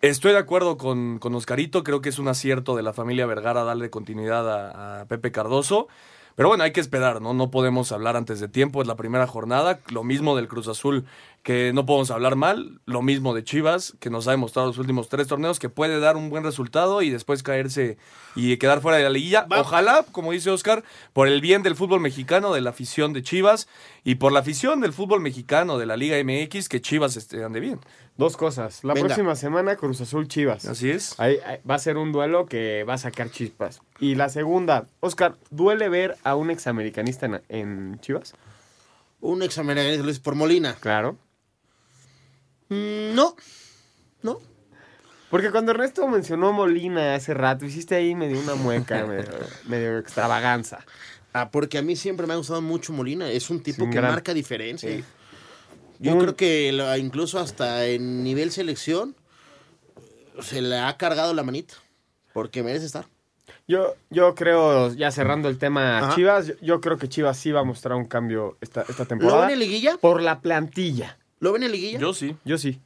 Estoy 0.00 0.32
de 0.32 0.38
acuerdo 0.38 0.78
con, 0.78 1.18
con 1.18 1.34
Oscarito, 1.34 1.84
creo 1.84 2.00
que 2.00 2.08
es 2.08 2.18
un 2.18 2.28
acierto 2.28 2.74
de 2.76 2.82
la 2.82 2.92
familia 2.92 3.26
Vergara 3.26 3.62
darle 3.62 3.90
continuidad 3.90 4.48
a, 4.50 5.02
a 5.02 5.04
Pepe 5.06 5.32
Cardoso. 5.32 5.88
Pero 6.34 6.48
bueno, 6.48 6.64
hay 6.64 6.72
que 6.72 6.80
esperar, 6.80 7.20
¿no? 7.20 7.34
No 7.34 7.50
podemos 7.50 7.92
hablar 7.92 8.16
antes 8.16 8.40
de 8.40 8.48
tiempo, 8.48 8.80
es 8.80 8.88
la 8.88 8.96
primera 8.96 9.26
jornada. 9.26 9.80
Lo 9.90 10.02
mismo 10.02 10.34
del 10.34 10.48
Cruz 10.48 10.66
Azul, 10.66 11.04
que 11.42 11.72
no 11.72 11.84
podemos 11.84 12.10
hablar 12.10 12.36
mal. 12.36 12.80
Lo 12.86 13.02
mismo 13.02 13.34
de 13.34 13.42
Chivas, 13.42 13.96
que 13.98 14.10
nos 14.10 14.28
ha 14.28 14.30
demostrado 14.30 14.68
los 14.68 14.78
últimos 14.78 15.08
tres 15.08 15.26
torneos 15.26 15.58
que 15.58 15.68
puede 15.68 15.98
dar 15.98 16.16
un 16.16 16.30
buen 16.30 16.44
resultado 16.44 17.02
y 17.02 17.10
después 17.10 17.42
caerse 17.42 17.98
y 18.36 18.56
quedar 18.58 18.80
fuera 18.80 18.98
de 18.98 19.04
la 19.04 19.10
liguilla. 19.10 19.46
Ojalá, 19.50 20.04
como 20.12 20.32
dice 20.32 20.50
Oscar, 20.50 20.84
por 21.12 21.26
el 21.26 21.40
bien 21.40 21.62
del 21.62 21.74
fútbol 21.74 22.00
mexicano, 22.00 22.54
de 22.54 22.60
la 22.60 22.70
afición 22.70 23.12
de 23.12 23.22
Chivas 23.22 23.66
y 24.04 24.16
por 24.16 24.30
la 24.32 24.40
afición 24.40 24.80
del 24.80 24.92
fútbol 24.92 25.20
mexicano, 25.20 25.78
de 25.78 25.86
la 25.86 25.96
Liga 25.96 26.16
MX, 26.22 26.68
que 26.68 26.80
Chivas 26.80 27.16
esté 27.16 27.42
ande 27.42 27.58
bien. 27.58 27.80
Dos 28.16 28.36
cosas. 28.36 28.84
La 28.84 28.94
Venga. 28.94 29.06
próxima 29.06 29.34
semana, 29.34 29.74
Cruz 29.76 30.00
Azul 30.00 30.28
Chivas. 30.28 30.66
Así 30.66 30.90
es. 30.90 31.18
Ahí, 31.18 31.38
ahí 31.44 31.58
va 31.68 31.74
a 31.74 31.78
ser 31.78 31.96
un 31.96 32.12
duelo 32.12 32.46
que 32.46 32.84
va 32.84 32.94
a 32.94 32.98
sacar 32.98 33.30
chispas. 33.30 33.80
Y 33.98 34.14
la 34.14 34.28
segunda, 34.28 34.86
Oscar, 35.00 35.36
¿duele 35.50 35.88
ver 35.88 36.16
a 36.22 36.36
un 36.36 36.50
examericanista 36.50 37.26
en, 37.26 37.40
en 37.48 38.00
Chivas? 38.00 38.34
Un 39.20 39.42
examericanista, 39.42 40.04
Luis, 40.04 40.20
por 40.20 40.34
Molina. 40.34 40.76
Claro. 40.78 41.16
Mm, 42.68 43.14
no. 43.14 43.36
No. 44.22 44.38
Porque 45.30 45.50
cuando 45.50 45.72
Ernesto 45.72 46.06
mencionó 46.08 46.52
Molina 46.52 47.14
hace 47.14 47.32
rato, 47.34 47.64
hiciste 47.64 47.94
ahí 47.94 48.14
medio 48.14 48.38
una 48.38 48.54
mueca, 48.54 49.04
medio, 49.06 49.30
medio 49.66 49.98
extravaganza. 49.98 50.84
Ah, 51.32 51.50
porque 51.50 51.78
a 51.78 51.82
mí 51.82 51.96
siempre 51.96 52.26
me 52.26 52.34
ha 52.34 52.36
gustado 52.36 52.60
mucho 52.60 52.92
Molina. 52.92 53.30
Es 53.30 53.48
un 53.50 53.62
tipo 53.62 53.86
que 53.88 53.96
gran- 53.96 54.10
marca 54.12 54.34
diferencia. 54.34 54.90
Sí. 54.90 55.02
Yo 55.98 56.12
Un- 56.14 56.20
creo 56.20 56.36
que 56.36 56.72
lo- 56.72 56.94
incluso 56.96 57.38
hasta 57.38 57.86
en 57.86 58.22
nivel 58.22 58.50
selección 58.52 59.16
se 60.40 60.60
le 60.60 60.78
ha 60.78 60.96
cargado 60.96 61.32
la 61.34 61.42
manita. 61.42 61.74
Porque 62.34 62.62
merece 62.62 62.86
estar. 62.86 63.06
Yo, 63.68 63.94
yo 64.10 64.34
creo, 64.34 64.92
ya 64.94 65.10
cerrando 65.10 65.48
el 65.48 65.56
tema 65.58 65.98
Ajá. 65.98 66.14
Chivas, 66.14 66.46
yo, 66.48 66.54
yo 66.60 66.80
creo 66.80 66.98
que 66.98 67.08
Chivas 67.08 67.36
sí 67.38 67.52
va 67.52 67.60
a 67.60 67.64
mostrar 67.64 67.96
un 67.96 68.06
cambio 68.06 68.56
esta, 68.60 68.82
esta 68.82 69.02
¿Lo 69.04 69.08
temporada. 69.08 69.52
en 69.52 69.58
liguilla? 69.58 69.96
Por 69.98 70.20
la 70.22 70.40
plantilla. 70.40 71.18
¿Lo 71.42 71.50
ven 71.52 71.64
en 71.64 71.72
liguilla? 71.72 71.98
Yo 71.98 72.14
sí. 72.14 72.36
Yo 72.44 72.56
sí. 72.56 72.80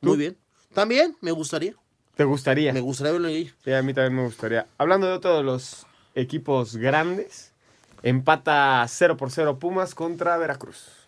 Muy 0.00 0.16
bien. 0.16 0.36
También 0.72 1.16
me 1.20 1.32
gustaría. 1.32 1.74
¿Te 2.14 2.22
gustaría? 2.22 2.72
Me 2.72 2.78
gustaría 2.78 3.10
verlo 3.10 3.26
en 3.26 3.34
liguilla. 3.34 3.54
Sí, 3.64 3.72
a 3.72 3.82
mí 3.82 3.92
también 3.92 4.14
me 4.14 4.22
gustaría. 4.22 4.68
Hablando 4.78 5.08
de 5.08 5.14
otro 5.14 5.36
de 5.36 5.42
los 5.42 5.88
equipos 6.14 6.76
grandes, 6.76 7.50
empata 8.04 8.86
0 8.86 9.16
por 9.16 9.32
0 9.32 9.58
Pumas 9.58 9.96
contra 9.96 10.38
Veracruz. 10.38 10.99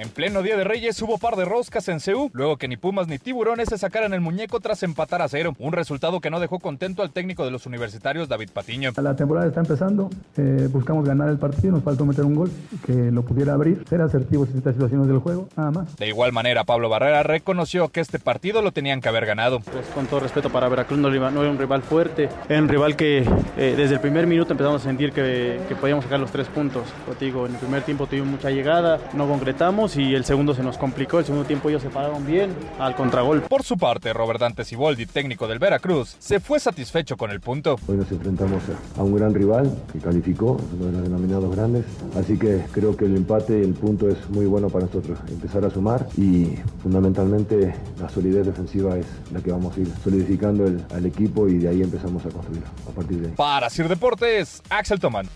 En 0.00 0.08
pleno 0.08 0.42
Día 0.42 0.56
de 0.56 0.64
Reyes 0.64 1.02
hubo 1.02 1.18
par 1.18 1.36
de 1.36 1.44
roscas 1.44 1.86
en 1.88 2.00
CEU, 2.00 2.30
luego 2.32 2.56
que 2.56 2.68
ni 2.68 2.78
Pumas 2.78 3.06
ni 3.06 3.18
Tiburones 3.18 3.68
se 3.68 3.76
sacaran 3.76 4.14
el 4.14 4.22
muñeco 4.22 4.58
tras 4.58 4.82
empatar 4.82 5.20
a 5.20 5.28
cero, 5.28 5.54
un 5.58 5.74
resultado 5.74 6.20
que 6.20 6.30
no 6.30 6.40
dejó 6.40 6.58
contento 6.58 7.02
al 7.02 7.10
técnico 7.10 7.44
de 7.44 7.50
los 7.50 7.66
universitarios 7.66 8.26
David 8.26 8.48
Patiño. 8.50 8.92
La 8.96 9.14
temporada 9.14 9.48
está 9.48 9.60
empezando, 9.60 10.08
eh, 10.38 10.68
buscamos 10.72 11.04
ganar 11.04 11.28
el 11.28 11.36
partido, 11.36 11.74
nos 11.74 11.84
faltó 11.84 12.06
meter 12.06 12.24
un 12.24 12.34
gol 12.34 12.50
que 12.86 12.94
lo 12.94 13.22
pudiera 13.26 13.52
abrir, 13.52 13.84
ser 13.90 14.00
asertivos 14.00 14.48
en 14.48 14.56
estas 14.56 14.72
situaciones 14.72 15.06
del 15.06 15.18
juego, 15.18 15.50
nada 15.54 15.70
más. 15.70 15.94
De 15.96 16.08
igual 16.08 16.32
manera, 16.32 16.64
Pablo 16.64 16.88
Barrera 16.88 17.22
reconoció 17.22 17.90
que 17.90 18.00
este 18.00 18.18
partido 18.18 18.62
lo 18.62 18.72
tenían 18.72 19.02
que 19.02 19.10
haber 19.10 19.26
ganado. 19.26 19.60
Pues 19.60 19.86
con 19.88 20.06
todo 20.06 20.20
respeto 20.20 20.48
para 20.48 20.70
Veracruz, 20.70 20.98
no, 20.98 21.12
era 21.12 21.30
no 21.30 21.42
era 21.42 21.50
un 21.50 21.58
rival 21.58 21.82
fuerte, 21.82 22.30
era 22.48 22.62
un 22.62 22.70
rival 22.70 22.96
que 22.96 23.18
eh, 23.58 23.74
desde 23.76 23.96
el 23.96 24.00
primer 24.00 24.26
minuto 24.26 24.54
empezamos 24.54 24.80
a 24.80 24.84
sentir 24.84 25.12
que, 25.12 25.60
que 25.68 25.76
podíamos 25.76 26.04
sacar 26.04 26.20
los 26.20 26.32
tres 26.32 26.48
puntos. 26.48 26.84
Como 27.04 27.18
te 27.18 27.26
digo, 27.26 27.44
en 27.44 27.52
el 27.52 27.58
primer 27.58 27.82
tiempo 27.82 28.06
tuvimos 28.06 28.28
mucha 28.30 28.48
llegada, 28.48 28.98
no 29.12 29.28
concretamos 29.28 29.89
y 29.96 30.14
el 30.14 30.24
segundo 30.24 30.54
se 30.54 30.62
nos 30.62 30.78
complicó. 30.78 31.18
El 31.18 31.24
segundo 31.24 31.46
tiempo 31.46 31.68
ellos 31.68 31.82
se 31.82 31.90
pararon 31.90 32.24
bien 32.26 32.50
al 32.78 32.94
contragol. 32.94 33.42
Por 33.42 33.62
su 33.62 33.76
parte, 33.76 34.12
Robert 34.12 34.40
Dante 34.40 34.64
Siboldi, 34.64 35.06
técnico 35.06 35.48
del 35.48 35.58
Veracruz, 35.58 36.16
se 36.18 36.40
fue 36.40 36.60
satisfecho 36.60 37.16
con 37.16 37.30
el 37.30 37.40
punto. 37.40 37.76
Hoy 37.88 37.96
nos 37.96 38.10
enfrentamos 38.12 38.62
a, 38.96 39.00
a 39.00 39.02
un 39.04 39.14
gran 39.16 39.34
rival 39.34 39.70
que 39.92 39.98
calificó, 39.98 40.60
uno 40.74 40.86
de 40.86 40.92
los 40.92 41.02
denominados 41.02 41.54
grandes, 41.54 41.84
así 42.16 42.38
que 42.38 42.62
creo 42.72 42.96
que 42.96 43.04
el 43.06 43.16
empate 43.16 43.58
y 43.58 43.62
el 43.62 43.74
punto 43.74 44.08
es 44.08 44.28
muy 44.30 44.46
bueno 44.46 44.68
para 44.68 44.86
nosotros, 44.86 45.18
empezar 45.28 45.64
a 45.64 45.70
sumar 45.70 46.06
y 46.16 46.56
fundamentalmente 46.82 47.74
la 47.98 48.08
solidez 48.08 48.46
defensiva 48.46 48.96
es 48.98 49.06
la 49.32 49.40
que 49.40 49.50
vamos 49.52 49.76
a 49.76 49.80
ir 49.80 49.88
solidificando 50.04 50.64
el- 50.66 50.84
al 50.94 51.06
equipo 51.06 51.48
y 51.48 51.58
de 51.58 51.68
ahí 51.68 51.82
empezamos 51.82 52.24
a 52.26 52.28
construir 52.30 52.62
a 52.88 52.90
partir 52.94 53.18
de 53.20 53.28
ahí. 53.28 53.34
Para 53.36 53.70
Sir 53.70 53.88
Deportes, 53.88 54.62
Axel 54.68 54.98
Toman. 55.00 55.26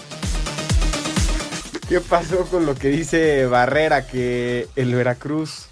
¿Qué 1.89 2.01
pasó 2.01 2.45
con 2.47 2.65
lo 2.67 2.75
que 2.75 2.89
dice 2.89 3.47
Barrera 3.47 4.07
que 4.07 4.69
el 4.75 4.95
Veracruz, 4.95 5.67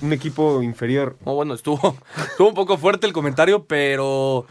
un 0.00 0.12
equipo 0.12 0.62
inferior? 0.62 1.16
No, 1.26 1.34
bueno, 1.34 1.54
estuvo, 1.54 1.96
estuvo 2.30 2.48
un 2.48 2.54
poco 2.54 2.78
fuerte 2.78 3.06
el 3.06 3.12
comentario, 3.12 3.64
pero 3.64 4.46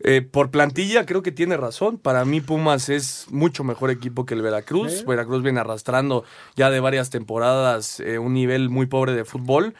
eh, 0.00 0.20
por 0.20 0.50
plantilla 0.50 1.06
creo 1.06 1.22
que 1.22 1.30
tiene 1.30 1.56
razón. 1.56 1.96
Para 1.96 2.24
mí 2.24 2.40
Pumas 2.40 2.88
es 2.88 3.26
mucho 3.30 3.62
mejor 3.62 3.90
equipo 3.90 4.26
que 4.26 4.34
el 4.34 4.42
Veracruz. 4.42 5.04
Veracruz 5.06 5.42
viene 5.44 5.60
arrastrando 5.60 6.24
ya 6.56 6.70
de 6.70 6.80
varias 6.80 7.10
temporadas 7.10 8.00
eh, 8.00 8.18
un 8.18 8.34
nivel 8.34 8.68
muy 8.68 8.86
pobre 8.86 9.12
de 9.14 9.24
fútbol. 9.24 9.74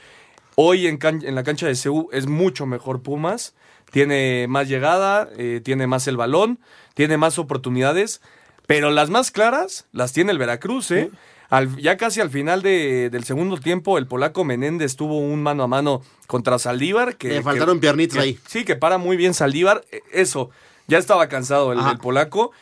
Hoy 0.54 0.86
en, 0.86 0.96
can- 0.98 1.24
en 1.24 1.34
la 1.34 1.42
cancha 1.42 1.66
de 1.66 1.74
CEU 1.74 2.08
es 2.12 2.26
mucho 2.28 2.66
mejor 2.66 3.02
Pumas. 3.02 3.54
Tiene 3.90 4.46
más 4.48 4.68
llegada, 4.68 5.28
eh, 5.36 5.60
tiene 5.62 5.86
más 5.86 6.06
el 6.06 6.16
balón, 6.16 6.60
tiene 6.94 7.16
más 7.18 7.38
oportunidades. 7.38 8.22
Pero 8.66 8.90
las 8.90 9.10
más 9.10 9.30
claras 9.30 9.86
las 9.92 10.12
tiene 10.12 10.32
el 10.32 10.38
Veracruz, 10.38 10.90
¿eh? 10.90 11.10
Al- 11.50 11.76
ya 11.76 11.96
casi 11.98 12.20
al 12.22 12.30
final 12.30 12.62
de- 12.62 13.10
del 13.10 13.24
segundo 13.24 13.58
tiempo, 13.58 13.98
el 13.98 14.06
polaco 14.06 14.42
Menéndez 14.44 14.96
tuvo 14.96 15.18
un 15.18 15.42
mano 15.42 15.62
a 15.64 15.66
mano 15.68 16.02
contra 16.26 16.58
Saldívar. 16.58 17.16
Que, 17.16 17.28
Le 17.28 17.42
faltaron 17.42 17.76
que- 17.76 17.80
piernitas 17.82 18.16
que- 18.16 18.22
ahí. 18.22 18.38
Sí, 18.46 18.64
que 18.64 18.74
para 18.76 18.96
muy 18.96 19.16
bien 19.18 19.34
Saldívar. 19.34 19.84
E- 19.92 20.00
Eso, 20.12 20.50
ya 20.86 20.96
estaba 20.98 21.28
cansado 21.28 21.72
el 21.72 21.98
polaco. 21.98 22.52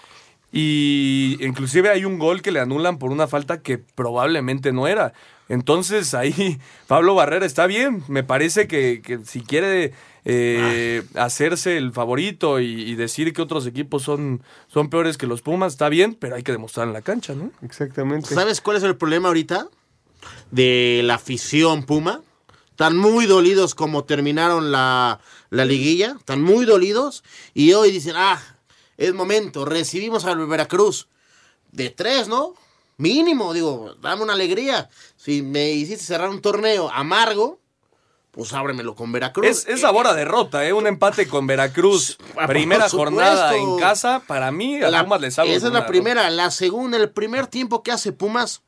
Y 0.53 1.39
inclusive 1.41 1.91
hay 1.91 2.05
un 2.05 2.19
gol 2.19 2.43
que 2.43 2.51
le 2.51 2.61
anulan 2.61 2.99
por 2.99 3.11
una 3.11 3.29
falta 3.29 3.63
que 3.63 3.79
probablemente 3.79 4.73
no 4.73 4.89
era. 4.89 5.13
Entonces 5.49 6.15
ahí 6.15 6.61
Pablo 6.87 7.15
Barrera 7.15 7.47
está 7.47 7.67
bien. 7.67 8.03
Me 8.09 8.25
parece 8.25 8.67
que, 8.67 9.01
que 9.03 9.21
si 9.25 9.43
quiere 9.43 9.93
eh, 10.25 11.03
hacerse 11.15 11.77
el 11.77 11.93
favorito 11.93 12.61
y, 12.61 12.67
y 12.67 12.95
decir 12.95 13.33
que 13.33 13.43
otros 13.43 13.67
equipos 13.67 14.03
son, 14.03 14.43
son 14.67 14.91
peores 14.91 15.19
que 15.19 15.27
los 15.27 15.43
Pumas, 15.43 15.73
está 15.73 15.89
bien, 15.89 16.15
pero 16.19 16.35
hay 16.37 16.43
que 16.43 16.53
demostrar 16.53 16.87
en 16.87 16.95
la 16.95 17.03
cancha, 17.03 17.35
¿no? 17.35 17.53
Exactamente. 17.63 18.35
¿Sabes 18.35 18.61
cuál 18.61 18.77
es 18.77 18.83
el 18.83 18.97
problema 18.97 19.29
ahorita? 19.29 19.69
De 20.51 21.03
la 21.05 21.15
afición 21.15 21.85
Puma. 21.85 22.23
Están 22.71 22.97
muy 22.97 23.27
dolidos 23.27 23.75
como 23.75 24.05
terminaron 24.05 24.73
la, 24.73 25.21
la 25.51 25.65
liguilla. 25.65 26.17
Están 26.19 26.43
muy 26.43 26.65
dolidos. 26.65 27.23
Y 27.53 27.73
hoy 27.75 27.91
dicen, 27.91 28.15
ah, 28.17 28.41
es 29.01 29.15
momento. 29.15 29.65
Recibimos 29.65 30.25
al 30.27 30.47
Veracruz. 30.47 31.09
De 31.73 31.91
tres, 31.91 32.29
¿no? 32.29 32.55
Mínimo, 32.99 33.53
digo, 33.55 33.95
dame 34.01 34.23
una 34.23 34.35
alegría. 34.35 34.89
Si 35.17 35.43
me 35.43 35.71
hiciste 35.71 36.05
cerrar 36.05 36.29
un 36.29 36.43
torneo 36.43 36.91
amargo, 36.91 37.59
pues 38.31 38.53
ábremelo 38.53 38.95
con 38.95 39.11
Veracruz. 39.11 39.47
Es, 39.47 39.67
es 39.67 39.81
sabor 39.81 40.07
a 40.07 40.13
derrota, 40.15 40.67
¿eh? 40.67 40.73
Un 40.73 40.87
empate 40.87 41.27
con 41.27 41.47
Veracruz. 41.47 42.19
Ah, 42.37 42.47
Primera 42.47 42.89
jornada 42.89 43.57
en 43.57 43.79
casa, 43.79 44.23
para 44.27 44.51
mí, 44.53 44.81
a 44.83 44.91
La- 44.91 45.03
Pumas 45.03 45.21
le 45.21 45.31
salgo 45.31 45.53
Esa 45.53 45.67
es 45.69 45.73
la 45.73 45.87
primera. 45.87 46.29
La 46.31 46.51
segunda, 46.51 46.97
el 46.97 47.11
primer 47.11 47.47
tiempo 47.47 47.83
que 47.83 47.93
hace 47.93 48.13
Pumas, 48.13 48.63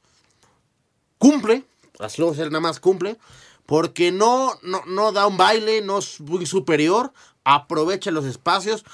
cumple. 1.19 1.65
Así 1.99 2.21
lo 2.21 2.33
nada 2.35 2.61
más 2.61 2.81
cumple. 2.81 3.19
Porque 3.67 4.13
no, 4.13 4.59
no, 4.63 4.83
no 4.87 5.13
da 5.13 5.27
un 5.27 5.37
baile, 5.37 5.81
no 5.83 5.99
es 5.99 6.21
muy 6.21 6.47
superior. 6.47 7.13
Aprovecha 7.45 8.11
los 8.11 8.25
espacios. 8.25 8.85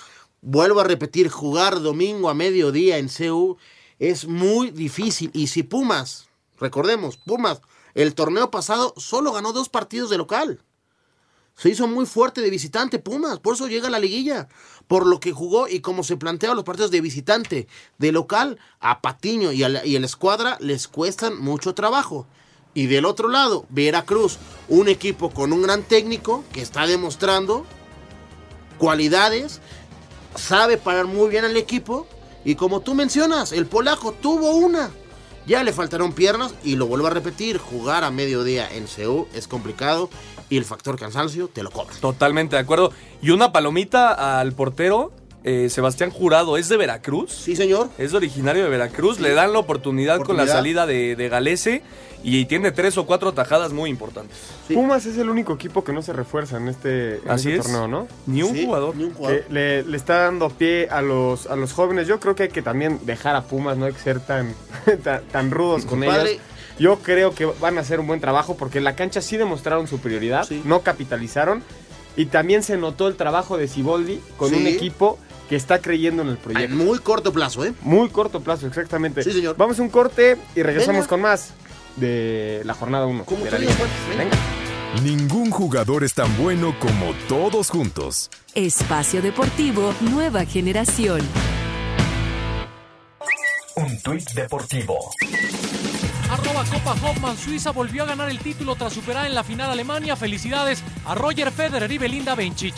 Vuelvo 0.41 0.81
a 0.81 0.85
repetir, 0.85 1.29
jugar 1.29 1.81
domingo 1.81 2.29
a 2.29 2.35
mediodía 2.35 2.99
en 2.99 3.09
CU 3.09 3.57
es 3.99 4.27
muy 4.27 4.71
difícil. 4.71 5.31
Y 5.35 5.49
si 5.49 5.63
Pumas, 5.63 6.29
recordemos, 6.59 7.17
Pumas, 7.17 7.61
el 7.95 8.15
torneo 8.15 8.51
pasado 8.51 8.95
solo 8.97 9.33
ganó 9.33 9.53
dos 9.53 9.69
partidos 9.69 10.11
de 10.11 10.19
local. 10.19 10.63
Se 11.57 11.71
hizo 11.71 11.89
muy 11.89 12.07
fuerte 12.07 12.41
de 12.41 12.51
visitante 12.51 13.01
Pumas, 13.01 13.41
por 13.41 13.55
eso 13.55 13.67
llega 13.67 13.89
a 13.89 13.91
la 13.91 13.99
liguilla. 13.99 14.49
Por 14.87 15.07
lo 15.07 15.19
que 15.19 15.33
jugó 15.33 15.67
y 15.67 15.81
como 15.81 16.05
se 16.05 16.17
plantean 16.17 16.55
los 16.55 16.65
partidos 16.65 16.93
de 16.93 17.01
visitante, 17.01 17.67
de 17.99 18.13
local, 18.13 18.59
a 18.79 19.03
Patiño 19.03 19.51
y 19.51 19.65
a 19.65 19.69
la, 19.69 19.85
y 19.85 19.97
a 19.97 20.01
la 20.01 20.07
escuadra 20.07 20.57
les 20.61 20.87
cuestan 20.87 21.41
mucho 21.41 21.75
trabajo. 21.75 22.29
Y 22.75 22.87
del 22.87 23.07
otro 23.07 23.29
lado, 23.29 23.67
Veracruz, 23.71 24.39
un 24.69 24.89
equipo 24.89 25.31
con 25.31 25.53
un 25.53 25.63
gran 25.63 25.83
técnico 25.83 26.45
que 26.53 26.63
está 26.63 26.87
demostrando 26.87 27.67
cualidades, 28.79 29.61
sabe 30.39 30.77
parar 30.77 31.07
muy 31.07 31.29
bien 31.29 31.45
al 31.45 31.57
equipo. 31.57 32.07
Y 32.45 32.55
como 32.55 32.81
tú 32.81 32.95
mencionas, 32.95 33.53
el 33.53 33.67
polaco 33.67 34.13
tuvo 34.13 34.53
una. 34.53 34.91
Ya 35.47 35.63
le 35.65 35.73
faltaron 35.73 36.13
piernas 36.13 36.55
y 36.63 36.77
lo 36.77 36.87
vuelvo 36.87 37.07
a 37.07 37.11
repetir, 37.11 37.59
jugar 37.59 38.05
a 38.05 38.11
mediodía 38.11 38.69
en 38.71 38.87
CEU 38.87 39.27
es 39.33 39.49
complicado 39.49 40.11
y 40.51 40.59
el 40.59 40.65
factor 40.65 40.99
cansancio 40.99 41.49
te 41.49 41.63
lo 41.63 41.71
cobra. 41.71 41.95
Totalmente 42.01 42.57
de 42.57 42.63
acuerdo. 42.63 42.93
Y 43.23 43.31
una 43.31 43.51
palomita 43.53 44.41
al 44.41 44.53
portero 44.53 45.13
eh, 45.49 45.71
Sebastián 45.71 46.11
Jurado, 46.11 46.57
¿es 46.57 46.69
de 46.69 46.77
Veracruz? 46.77 47.33
Sí, 47.33 47.57
señor. 47.57 47.89
Es 47.99 48.13
originario 48.15 48.65
de 48.65 48.69
Veracruz, 48.71 49.19
le 49.21 49.33
dan 49.35 49.53
la 49.53 49.59
oportunidad, 49.59 50.21
con 50.23 50.37
la 50.37 50.47
salida 50.47 50.87
de, 50.87 51.17
de 51.17 51.29
Galese 51.29 51.83
y 52.23 52.45
tiene 52.47 52.73
tres 52.73 52.99
o 52.99 53.07
cuatro 53.07 53.33
tajadas 53.33 53.73
muy 53.73 53.89
importantes. 53.91 54.37
Pumas 54.73 55.07
es 55.07 55.17
el 55.19 55.29
único 55.31 55.55
equipo 55.55 55.85
que 55.85 55.93
no 55.93 56.03
se 56.03 56.13
refuerza 56.13 56.57
en 56.57 56.69
este, 56.69 57.17
en 57.19 57.31
Así 57.31 57.49
este 57.53 57.61
es. 57.61 57.67
torneo, 57.67 57.89
¿no? 57.89 58.09
Ni 58.27 58.43
un 58.43 58.65
jugador. 58.65 58.95
Que 58.97 59.45
le, 59.51 59.83
le 59.85 59.97
está 59.97 60.25
dando 60.25 60.49
pie 60.51 60.89
a 60.91 61.01
los, 61.01 61.47
a 61.47 61.57
los 61.57 61.73
jóvenes. 61.73 62.07
Yo 62.09 62.19
creo 62.21 62.35
que 62.35 62.45
hay 62.45 62.49
que 62.51 62.63
también 62.63 62.99
dejar 63.07 63.37
a 63.37 63.43
Pumas, 63.45 63.77
no 63.79 63.87
hay 63.87 63.93
que 63.93 64.01
ser 64.01 64.21
tan, 64.21 64.55
tan, 65.05 65.23
tan 65.25 65.51
rudos 65.51 65.85
con 65.87 66.01
Compadre. 66.01 66.33
ellos. 66.33 66.43
Yo 66.79 66.99
creo 67.01 67.35
que 67.35 67.45
van 67.47 67.77
a 67.79 67.81
hacer 67.81 67.99
un 68.01 68.07
buen 68.07 68.21
trabajo 68.21 68.57
porque 68.57 68.79
en 68.79 68.85
la 68.85 68.95
cancha 68.95 69.21
sí 69.21 69.37
demostraron 69.37 69.89
superioridad, 69.89 70.49
no 70.65 70.83
capitalizaron. 70.83 71.63
Y 72.17 72.27
también 72.27 72.65
se 72.65 72.77
notó 72.77 73.07
el 73.07 73.15
trabajo 73.15 73.57
de 73.57 73.69
Siboldi 73.69 74.21
con 74.37 74.51
Sí. 74.51 74.57
un 74.57 74.67
equipo 74.67 75.19
que 75.49 75.57
está 75.57 75.81
creyendo 75.81 76.23
en 76.23 76.29
el 76.29 76.37
proyecto. 76.39 76.65
En 76.73 76.77
muy 76.77 76.99
corto 76.99 77.33
plazo, 77.33 77.65
¿eh? 77.65 77.73
Muy 77.83 78.09
corto 78.11 78.41
plazo, 78.41 78.67
exactamente. 78.67 79.23
Sí, 79.23 79.33
señor. 79.33 79.57
Vamos 79.57 79.79
a 79.79 79.83
un 79.83 79.89
corte 79.89 80.37
y 80.55 80.63
regresamos 80.63 81.01
Venga. 81.01 81.09
con 81.09 81.21
más 81.23 81.51
de 81.97 82.63
la 82.65 82.75
jornada 82.75 83.07
1 83.07 83.25
de 83.25 83.35
la 83.51 83.57
tú 83.57 83.63
liga. 83.63 83.73
digas, 83.75 83.89
Venga. 84.17 84.37
Ningún 85.03 85.51
jugador 85.51 86.05
es 86.05 86.15
tan 86.15 86.35
bueno 86.39 86.75
como 86.81 87.13
todos 87.29 87.71
juntos. 87.71 88.31
Espacio 88.55 89.21
Deportivo 89.23 89.95
Nueva 90.01 90.45
Generación. 90.45 91.21
Un 93.77 94.01
tuit 94.03 94.29
deportivo. 94.33 94.97
Arroba 96.31 96.65
Copa 96.65 96.93
Hoffman, 97.03 97.37
Suiza 97.37 97.71
volvió 97.71 98.03
a 98.03 98.07
ganar 98.07 98.29
el 98.29 98.39
título 98.39 98.75
tras 98.75 98.93
superar 98.93 99.27
en 99.27 99.35
la 99.35 99.45
final 99.45 99.71
Alemania. 99.71 100.17
Felicidades 100.17 100.83
a 101.07 101.15
Roger 101.15 101.51
Federer 101.53 101.91
y 101.93 101.99
Belinda 101.99 102.35
Bencic. 102.35 102.75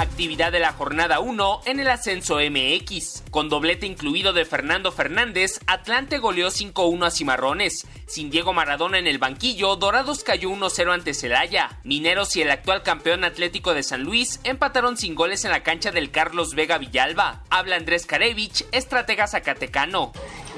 Actividad 0.00 0.50
de 0.50 0.60
la 0.60 0.72
jornada 0.72 1.20
1 1.20 1.60
en 1.66 1.78
el 1.78 1.88
ascenso 1.88 2.38
MX. 2.38 3.24
Con 3.30 3.50
doblete 3.50 3.84
incluido 3.84 4.32
de 4.32 4.46
Fernando 4.46 4.92
Fernández, 4.92 5.60
Atlante 5.66 6.16
goleó 6.16 6.48
5-1 6.48 7.04
a 7.04 7.10
Cimarrones. 7.10 7.86
Sin 8.06 8.30
Diego 8.30 8.54
Maradona 8.54 8.98
en 8.98 9.06
el 9.06 9.18
banquillo, 9.18 9.76
Dorados 9.76 10.24
cayó 10.24 10.48
1-0 10.48 10.90
ante 10.90 11.12
Celaya. 11.12 11.78
Mineros 11.84 12.34
y 12.36 12.40
el 12.40 12.50
actual 12.50 12.82
campeón 12.82 13.24
atlético 13.24 13.74
de 13.74 13.82
San 13.82 14.02
Luis 14.02 14.40
empataron 14.42 14.96
sin 14.96 15.14
goles 15.14 15.44
en 15.44 15.50
la 15.50 15.62
cancha 15.62 15.90
del 15.92 16.10
Carlos 16.10 16.54
Vega 16.54 16.78
Villalba. 16.78 17.42
Habla 17.50 17.76
Andrés 17.76 18.06
Karevich, 18.06 18.64
estratega 18.72 19.26
zacatecano. 19.26 20.12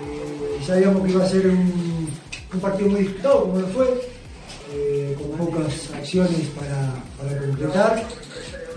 Eh, 0.06 0.62
sabíamos 0.64 1.04
que 1.04 1.10
iba 1.10 1.24
a 1.24 1.28
ser 1.28 1.48
un, 1.48 2.08
un 2.54 2.60
partido 2.60 2.90
muy 2.90 3.00
disputado, 3.00 3.40
como 3.40 3.58
lo 3.58 3.66
fue, 3.66 4.08
eh, 4.70 5.16
con 5.18 5.46
pocas 5.46 5.90
acciones 5.94 6.46
para, 6.50 6.94
para 7.18 7.40
completar. 7.40 8.06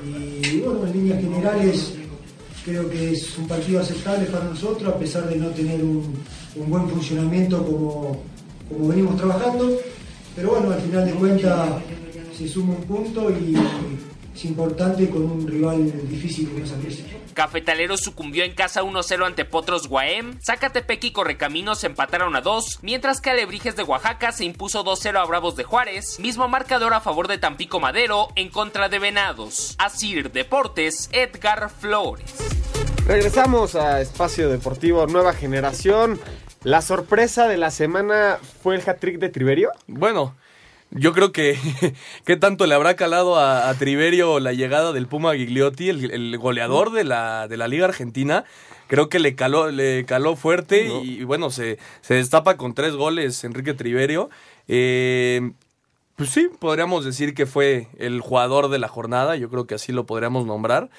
Y 0.06 0.60
bueno, 0.60 0.86
en 0.86 0.94
líneas 0.94 1.22
generales 1.22 1.94
creo 2.64 2.90
que 2.90 3.14
es 3.14 3.38
un 3.38 3.48
partido 3.48 3.80
aceptable 3.82 4.26
para 4.26 4.46
nosotros, 4.46 4.94
a 4.94 4.98
pesar 4.98 5.30
de 5.30 5.36
no 5.38 5.50
tener 5.50 5.84
un, 5.84 6.16
un 6.56 6.70
buen 6.70 6.88
funcionamiento 6.90 7.64
como, 7.66 8.18
como 8.70 8.88
venimos 8.88 9.18
trabajando. 9.18 9.78
Pero 10.36 10.50
bueno, 10.52 10.72
al 10.72 10.82
final 10.82 11.06
de 11.06 11.12
cuentas 11.14 11.70
se 12.38 12.48
suma 12.48 12.74
un 12.74 12.84
punto 12.84 13.30
y 13.30 13.56
es 14.36 14.46
importante 14.46 15.10
con 15.10 15.24
un 15.24 15.48
rival 15.48 16.10
difícil. 16.10 16.52
Cafetalero 17.34 17.96
sucumbió 17.98 18.44
en 18.44 18.54
casa 18.54 18.84
1-0 18.84 19.26
ante 19.26 19.46
Potros 19.46 19.88
Guaem, 19.88 20.40
Zacatepec 20.42 21.04
y 21.06 21.12
Correcaminos 21.12 21.84
empataron 21.84 22.36
a 22.36 22.42
2, 22.42 22.80
mientras 22.82 23.22
que 23.22 23.30
Alebrijes 23.30 23.76
de 23.76 23.84
Oaxaca 23.84 24.32
se 24.32 24.46
impuso 24.46 24.84
2-0 24.84 25.22
a 25.22 25.26
Bravos 25.26 25.56
de 25.56 25.64
Juárez, 25.64 26.20
mismo 26.20 26.48
marcador 26.48 26.94
a 26.94 27.02
favor 27.02 27.28
de 27.28 27.38
Tampico 27.38 27.80
Madero 27.80 28.28
en 28.36 28.50
contra 28.50 28.90
de 28.90 29.00
Venados. 29.00 29.76
Asir 29.78 30.32
Deportes, 30.32 31.10
Edgar 31.14 31.70
Flores. 31.70 32.34
Regresamos 33.08 33.76
a 33.76 34.02
Espacio 34.02 34.50
Deportivo 34.50 35.06
Nueva 35.08 35.34
Generación. 35.34 36.20
La 36.64 36.82
sorpresa 36.82 37.48
de 37.48 37.58
la 37.58 37.72
semana 37.72 38.40
fue 38.64 38.76
el 38.76 38.82
hat-trick 38.82 39.20
de 39.20 39.30
Triverio. 39.30 39.72
Bueno, 39.88 40.36
yo 40.98 41.14
creo 41.14 41.32
que 41.32 41.58
qué 42.26 42.38
tanto 42.38 42.66
le 42.66 42.76
habrá 42.76 42.96
calado 42.96 43.38
a, 43.38 43.70
a 43.70 43.74
Triverio 43.76 44.40
la 44.40 44.54
llegada 44.54 44.94
del 44.94 45.08
Puma 45.08 45.36
Gigliotti, 45.36 45.90
el, 45.90 46.12
el 46.12 46.38
goleador 46.38 46.92
de 46.92 47.04
la, 47.04 47.48
de 47.48 47.58
la 47.58 47.68
Liga 47.68 47.86
Argentina. 47.86 48.46
Creo 48.88 49.10
que 49.10 49.20
le 49.20 49.36
caló, 49.36 49.72
le 49.72 50.06
caló 50.06 50.36
fuerte 50.36 50.88
y, 51.04 51.24
bueno, 51.24 51.50
se, 51.50 51.80
se 52.02 52.14
destapa 52.14 52.56
con 52.56 52.76
tres 52.76 52.96
goles 52.96 53.44
Enrique 53.44 53.74
Triverio. 53.74 54.30
Eh, 54.68 55.52
pues 56.16 56.30
sí, 56.30 56.50
podríamos 56.60 57.04
decir 57.04 57.34
que 57.34 57.46
fue 57.46 57.88
el 57.98 58.22
jugador 58.22 58.70
de 58.70 58.80
la 58.80 58.88
jornada, 58.88 59.36
yo 59.36 59.50
creo 59.50 59.66
que 59.68 59.76
así 59.76 59.92
lo 59.92 60.06
podríamos 60.06 60.46
nombrar. 60.46 60.90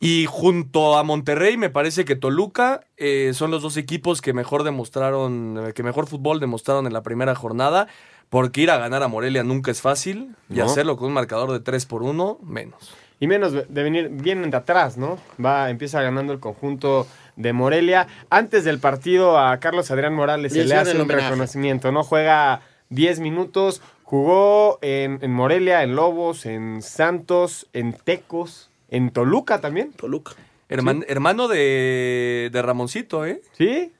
Y 0.00 0.26
junto 0.26 0.98
a 0.98 1.04
Monterrey, 1.04 1.56
me 1.56 1.70
parece 1.70 2.04
que 2.04 2.16
Toluca 2.16 2.80
eh, 2.96 3.30
son 3.34 3.52
los 3.52 3.62
dos 3.62 3.76
equipos 3.76 4.20
que 4.20 4.32
mejor 4.32 4.64
demostraron, 4.64 5.72
que 5.76 5.84
mejor 5.84 6.08
fútbol 6.08 6.40
demostraron 6.40 6.88
en 6.88 6.92
la 6.92 7.04
primera 7.04 7.36
jornada. 7.36 7.86
Porque 8.32 8.62
ir 8.62 8.70
a 8.70 8.78
ganar 8.78 9.02
a 9.02 9.08
Morelia 9.08 9.44
nunca 9.44 9.70
es 9.70 9.82
fácil. 9.82 10.34
Y 10.48 10.54
No. 10.54 10.64
hacerlo 10.64 10.96
con 10.96 11.08
un 11.08 11.12
marcador 11.12 11.52
de 11.52 11.60
3 11.60 11.84
por 11.86 12.02
1, 12.02 12.38
menos. 12.42 12.94
Y 13.20 13.26
menos 13.28 13.52
de 13.52 13.82
venir, 13.84 14.08
vienen 14.10 14.50
de 14.50 14.56
atrás, 14.56 14.96
¿no? 14.96 15.18
Va, 15.38 15.68
empieza 15.68 16.00
ganando 16.02 16.32
el 16.32 16.40
conjunto 16.40 17.06
de 17.36 17.52
Morelia. 17.52 18.08
Antes 18.30 18.64
del 18.64 18.78
partido 18.78 19.38
a 19.38 19.60
Carlos 19.60 19.90
Adrián 19.90 20.14
Morales 20.14 20.52
Le 20.54 20.62
se 20.62 20.66
le 20.66 20.74
hace 20.74 20.94
un 20.96 21.02
homenaje. 21.02 21.26
reconocimiento, 21.28 21.92
¿no? 21.92 22.02
Juega 22.04 22.62
10 22.88 23.20
minutos, 23.20 23.82
jugó 24.02 24.78
en, 24.82 25.18
en 25.20 25.30
Morelia, 25.30 25.82
en 25.82 25.94
Lobos, 25.94 26.46
en 26.46 26.80
Santos, 26.82 27.68
en 27.74 27.92
Tecos, 27.92 28.70
en 28.88 29.10
Toluca 29.10 29.60
también. 29.60 29.92
Toluca. 29.92 30.32
Herman- 30.70 31.04
Hermano 31.06 31.48
de, 31.48 32.48
de 32.50 32.62
Ramoncito, 32.62 33.26
¿eh? 33.26 33.42
¿Sí? 33.58 33.92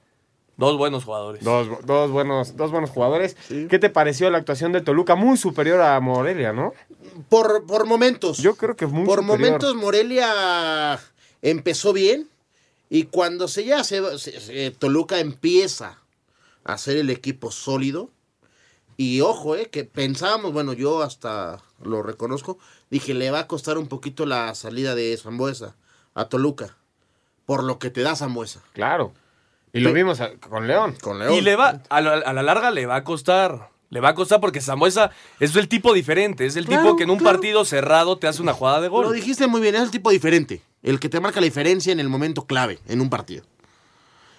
Dos 0.63 0.79
buenos 0.79 1.03
jugadores. 1.05 1.43
Dos, 1.43 1.67
dos 1.85 2.13
buenos, 2.13 2.57
dos 2.57 2.71
buenos 2.71 2.91
jugadores. 2.91 3.37
¿Qué 3.49 3.81
te 3.81 3.91
pareció 3.91 4.31
la 4.31 4.39
actuación 4.39 4.71
de 4.71 4.81
Toluca? 4.81 5.17
Muy 5.17 5.37
superior 5.37 5.81
a 5.81 5.99
Morelia, 5.99 6.53
¿no? 6.53 6.73
Por, 7.29 7.67
por 7.67 7.85
momentos. 7.85 8.39
Yo 8.39 8.55
creo 8.55 8.77
que 8.77 8.87
muy 8.87 9.05
Por 9.05 9.19
superior. 9.19 9.41
momentos 9.41 9.75
Morelia 9.75 11.01
empezó 11.43 11.93
bien 11.93 12.29
y 12.89 13.07
cuando 13.07 13.49
se 13.49 13.65
ya 13.65 13.83
se, 13.83 14.17
se- 14.21 14.39
se- 14.41 14.71
Toluca 14.71 15.19
empieza 15.19 15.99
a 16.63 16.79
ser 16.79 16.97
el 16.97 17.11
equipo 17.11 17.51
sólido 17.51 18.11
y 18.97 19.21
ojo, 19.21 19.57
eh, 19.57 19.69
que 19.69 19.83
pensábamos, 19.83 20.53
bueno, 20.53 20.75
yo 20.75 21.03
hasta 21.03 21.61
lo 21.83 22.05
reconozco, 22.05 22.59
dije, 22.89 23.15
le 23.15 23.33
va 23.33 23.41
a 23.41 23.47
costar 23.49 23.79
un 23.79 23.89
poquito 23.89 24.27
la 24.27 24.55
salida 24.55 24.95
de 24.95 25.17
Zambuesa 25.17 25.75
a 26.15 26.27
Toluca 26.27 26.77
por 27.47 27.65
lo 27.65 27.81
que 27.81 27.91
te 27.91 28.03
da 28.03 28.15
Zambuesa. 28.15 28.63
Claro. 28.75 29.13
Y 29.73 29.81
lo 29.81 29.93
vimos 29.93 30.21
a- 30.21 30.33
con 30.37 30.67
León. 30.67 30.97
Con 31.01 31.21
Y 31.33 31.41
le 31.41 31.57
va, 31.57 31.83
a 31.89 32.01
la, 32.01 32.13
a 32.15 32.33
la 32.33 32.43
larga 32.43 32.71
le 32.71 32.87
va 32.87 32.97
a 32.97 33.05
costar. 33.05 33.71
Le 33.91 34.01
va 34.01 34.11
a 34.11 34.15
costar 34.15 34.41
porque 34.41 34.61
Zambuesa 34.61 35.11
es 35.39 35.55
el 35.57 35.69
tipo 35.69 35.93
diferente. 35.93 36.47
Es 36.47 36.57
el 36.57 36.65
Claro, 36.67 36.83
tipo 36.83 36.97
que 36.97 37.05
en 37.05 37.11
un 37.11 37.19
claro. 37.19 37.37
partido 37.37 37.65
cerrado 37.65 38.17
te 38.19 38.27
hace 38.27 38.41
una 38.43 38.55
jugada 38.55 38.81
de 38.81 38.89
gol. 38.89 39.05
Lo 39.05 39.13
dijiste 39.13 39.47
muy 39.47 39.61
bien, 39.61 39.75
es 39.75 39.83
el 39.83 39.91
tipo 39.91 40.11
diferente, 40.11 40.63
el 40.83 40.99
que 40.99 41.09
te 41.11 41.21
marca 41.21 41.41
la 41.41 41.45
diferencia 41.45 41.93
en 41.93 42.01
el 42.01 42.09
momento 42.09 42.47
clave, 42.47 42.79
en 42.89 43.01
un 43.03 43.11
partido. 43.11 43.45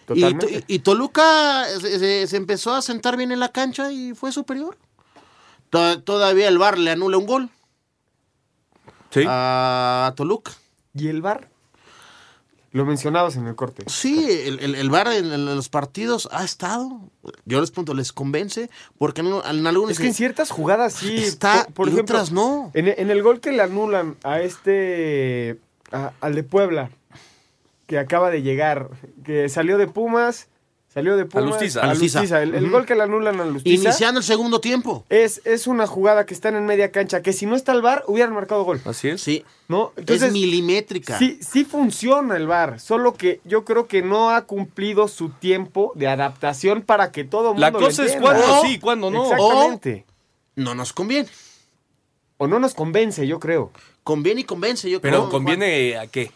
Y, 0.04 0.06
Totalmente. 0.22 0.64
Y 0.68 0.80
Toluca 0.80 1.66
se, 1.80 2.00
se- 2.00 2.28
se 2.28 2.38
empezó 2.38 2.74
a 2.74 2.82
sentar 2.82 3.16
bien 3.16 3.32
en 3.32 3.40
la 3.40 3.52
cancha 3.52 3.92
y 3.92 4.14
fue 4.16 4.32
superior. 4.32 4.76
To- 5.70 6.02
todavía 6.02 6.48
el 6.48 6.58
VAR 6.58 6.78
le 6.78 6.92
anula 6.92 7.18
un 7.18 7.26
gol 7.28 7.50
a 9.28 10.14
Toluca. 10.16 10.52
¿Y 10.96 11.08
el 11.08 11.22
VAR? 11.22 11.50
Lo 12.74 12.86
mencionabas 12.86 13.36
en 13.38 13.48
el 13.48 13.56
corte. 13.56 13.84
Sí, 13.88 14.28
el, 14.30 14.60
el, 14.60 14.76
el 14.76 14.90
VAR 14.90 15.08
en, 15.14 15.32
en 15.32 15.46
los 15.46 15.70
partidos 15.70 16.28
ha 16.32 16.44
estado. 16.44 17.02
Yo 17.46 17.62
les 17.62 17.70
pregunto, 17.72 17.94
¿les 17.94 18.12
convence? 18.12 18.70
Porque 18.98 19.22
en, 19.22 19.28
en 19.28 19.68
algunos... 19.68 19.92
Es 19.92 20.00
que 20.00 20.08
en 20.08 20.14
ciertas 20.14 20.50
jugadas 20.50 20.94
sí. 20.94 21.16
Está, 21.18 21.66
por, 21.66 21.74
por 21.74 21.88
y 21.90 21.92
ejemplo, 21.92 22.16
otras 22.16 22.32
no. 22.32 22.72
En, 22.74 22.88
en 22.88 23.10
el 23.12 23.22
gol 23.24 23.40
que 23.40 23.52
le 23.52 23.62
anulan 23.62 24.18
a 24.24 24.42
este. 24.42 25.60
a- 25.92 26.14
al 26.20 26.34
de 26.36 26.44
Puebla, 26.44 26.90
que 27.86 28.00
acaba 28.00 28.32
de 28.32 28.42
llegar, 28.42 28.90
que 29.24 29.48
salió 29.50 29.78
de 29.78 29.88
Pumas. 29.88 30.48
Salió 30.94 31.18
de 31.18 31.26
Pumas. 31.26 31.50
Lustiza. 31.50 31.80
A 31.80 31.86
A 31.86 31.88
Lustiza. 31.88 32.20
Lustiza. 32.20 32.44
El, 32.44 32.70
gol 32.70 32.86
que 32.86 32.94
le 32.94 33.02
anulan 33.02 33.42
a 33.42 33.46
Lustiza. 33.46 33.84
Iniciando 33.84 34.20
el 34.20 34.24
segundo 34.24 34.62
tiempo. 34.62 35.06
Es, 35.10 35.42
es 35.44 35.66
una 35.66 35.88
jugada 35.88 36.28
que 36.28 36.36
están 36.36 36.56
en 36.56 36.68
media 36.68 36.92
cancha, 36.92 37.24
que 37.24 37.34
si 37.34 37.48
no 37.48 37.56
está 37.56 37.72
el 37.72 37.82
VAR, 37.82 38.04
hubieran 38.08 38.34
marcado 38.36 38.64
gol. 38.64 38.80
Así 38.86 39.10
es. 39.10 39.22
Sí. 39.22 39.44
¿No? 39.68 39.92
es 39.96 40.32
milimétrica. 40.32 41.18
Sí, 41.18 41.40
sí 41.42 41.66
funciona 41.66 42.38
el 42.38 42.46
VAR, 42.46 42.80
solo 42.80 43.16
que 43.16 43.42
yo 43.44 43.66
creo 43.66 43.88
que 43.88 44.04
no 44.04 44.30
ha 44.30 44.44
cumplido 44.44 45.08
su 45.08 45.30
tiempo 45.30 45.94
de 45.96 46.08
adaptación 46.08 46.84
para 46.84 47.12
que 47.12 47.24
todo 47.24 47.54
mundo 47.54 47.62
La 47.62 47.72
lo 47.72 47.80
cosa 47.80 48.06
es 48.06 48.16
cuándo 48.18 48.44
sí, 48.62 48.78
cuándo 48.78 49.10
no. 49.10 49.24
Exactamente. 49.24 50.06
No 50.56 50.76
nos 50.76 50.94
conviene. 50.94 51.28
O 52.38 52.46
no 52.46 52.60
nos 52.60 52.76
convence, 52.76 53.26
yo 53.26 53.40
creo. 53.40 53.72
Conviene 54.04 54.42
y 54.42 54.44
convence, 54.44 54.88
yo 54.92 55.02
Pero 55.02 55.22
creo. 55.22 55.30
conviene 55.30 55.98
a 55.98 56.06
qué? 56.06 56.32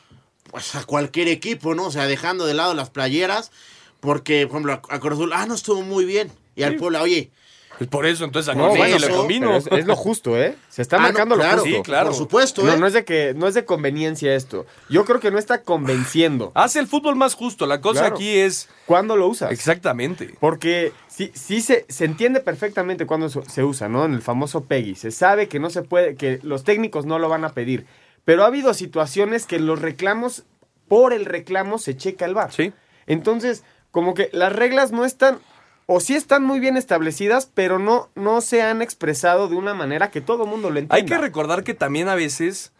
Pues 0.49 0.73
a 0.73 0.83
cualquier 0.83 1.27
equipo, 1.27 1.75
¿no? 1.75 1.85
O 1.85 1.91
sea, 1.91 2.07
dejando 2.07 2.47
de 2.47 2.55
lado 2.55 2.73
las 2.73 2.89
playeras. 2.89 3.51
Porque, 3.99 4.45
por 4.47 4.57
ejemplo, 4.61 4.73
a, 4.73 4.95
a 4.95 4.99
Cruz 4.99 5.13
Azul, 5.13 5.31
ah, 5.33 5.45
no 5.45 5.55
estuvo 5.55 5.81
muy 5.81 6.05
bien. 6.05 6.31
Y 6.55 6.63
al 6.63 6.75
Puebla, 6.75 7.01
oye, 7.01 7.29
Pues 7.77 7.89
por 7.91 8.07
eso, 8.07 8.25
entonces 8.25 8.55
No, 8.55 8.65
acompaña 8.65 8.89
bueno, 8.91 8.95
el 8.97 9.01
pero 9.11 9.21
camino. 9.21 9.55
es, 9.55 9.67
es 9.71 9.85
lo 9.85 9.95
justo, 9.95 10.35
¿eh? 10.35 10.55
Se 10.67 10.81
está 10.81 10.95
Ah, 10.95 10.99
no, 10.99 11.03
marcando 11.09 11.35
claro, 11.35 11.57
lo 11.57 11.61
justo. 11.63 11.77
sí, 11.77 11.83
claro. 11.83 12.07
Por 12.09 12.15
supuesto, 12.17 12.63
No, 12.63 12.73
¿eh? 12.73 12.77
no 12.79 12.87
es 12.87 12.93
de 12.93 13.05
que 13.05 13.33
no 13.35 13.47
es 13.47 13.53
de 13.53 13.65
conveniencia 13.65 14.33
esto. 14.33 14.65
Yo 14.89 15.05
creo 15.05 15.19
que 15.19 15.29
no 15.29 15.37
está 15.37 15.61
convenciendo. 15.61 16.51
Hace 16.55 16.79
el 16.79 16.87
fútbol 16.87 17.15
más 17.15 17.35
justo. 17.35 17.67
La 17.67 17.79
cosa 17.79 17.99
Claro. 18.01 18.15
aquí 18.15 18.37
es. 18.39 18.67
¿Cuándo 18.87 19.15
lo 19.15 19.27
usas? 19.27 19.51
Exactamente. 19.51 20.33
Porque 20.39 20.91
sí, 21.07 21.31
sí 21.35 21.61
se, 21.61 21.85
se 21.87 22.05
entiende 22.05 22.39
perfectamente 22.39 23.05
cuándo 23.05 23.29
se- 23.29 23.63
usa, 23.63 23.87
¿no? 23.89 24.05
En 24.05 24.13
el 24.15 24.23
famoso 24.23 24.63
PEGI. 24.63 24.95
Se 24.95 25.11
sabe 25.11 25.47
que 25.47 25.59
no 25.59 25.69
se 25.69 25.83
puede, 25.83 26.15
que 26.15 26.39
los 26.41 26.63
técnicos 26.63 27.05
no 27.05 27.19
lo 27.19 27.29
van 27.29 27.45
a 27.45 27.49
pedir. 27.49 27.85
Pero 28.25 28.43
ha 28.43 28.47
habido 28.47 28.73
situaciones 28.73 29.45
que 29.45 29.59
los 29.59 29.79
reclamos, 29.79 30.45
por 30.87 31.13
el 31.13 31.25
reclamo 31.25 31.77
se 31.77 31.95
checa 31.95 32.25
el 32.25 32.33
bar. 32.33 32.51
Sí. 32.51 32.73
Entonces, 33.05 33.63
como 33.91 34.13
que 34.13 34.29
las 34.33 34.51
reglas 34.53 34.91
no 34.91 35.05
están, 35.05 35.39
o 35.85 35.99
sí 35.99 36.15
están 36.15 36.43
muy 36.43 36.59
bien 36.59 36.77
establecidas, 36.77 37.49
pero 37.53 37.79
no, 37.79 38.09
no 38.15 38.41
se 38.41 38.61
han 38.61 38.81
expresado 38.81 39.47
de 39.47 39.55
una 39.55 39.73
manera 39.73 40.11
que 40.11 40.21
todo 40.21 40.43
el 40.43 40.49
mundo 40.49 40.69
lo 40.69 40.79
entienda. 40.79 40.95
Hay 40.95 41.05
que 41.05 41.17
recordar 41.17 41.63
que 41.63 41.73
también 41.73 42.07
a 42.09 42.15
veces 42.15 42.71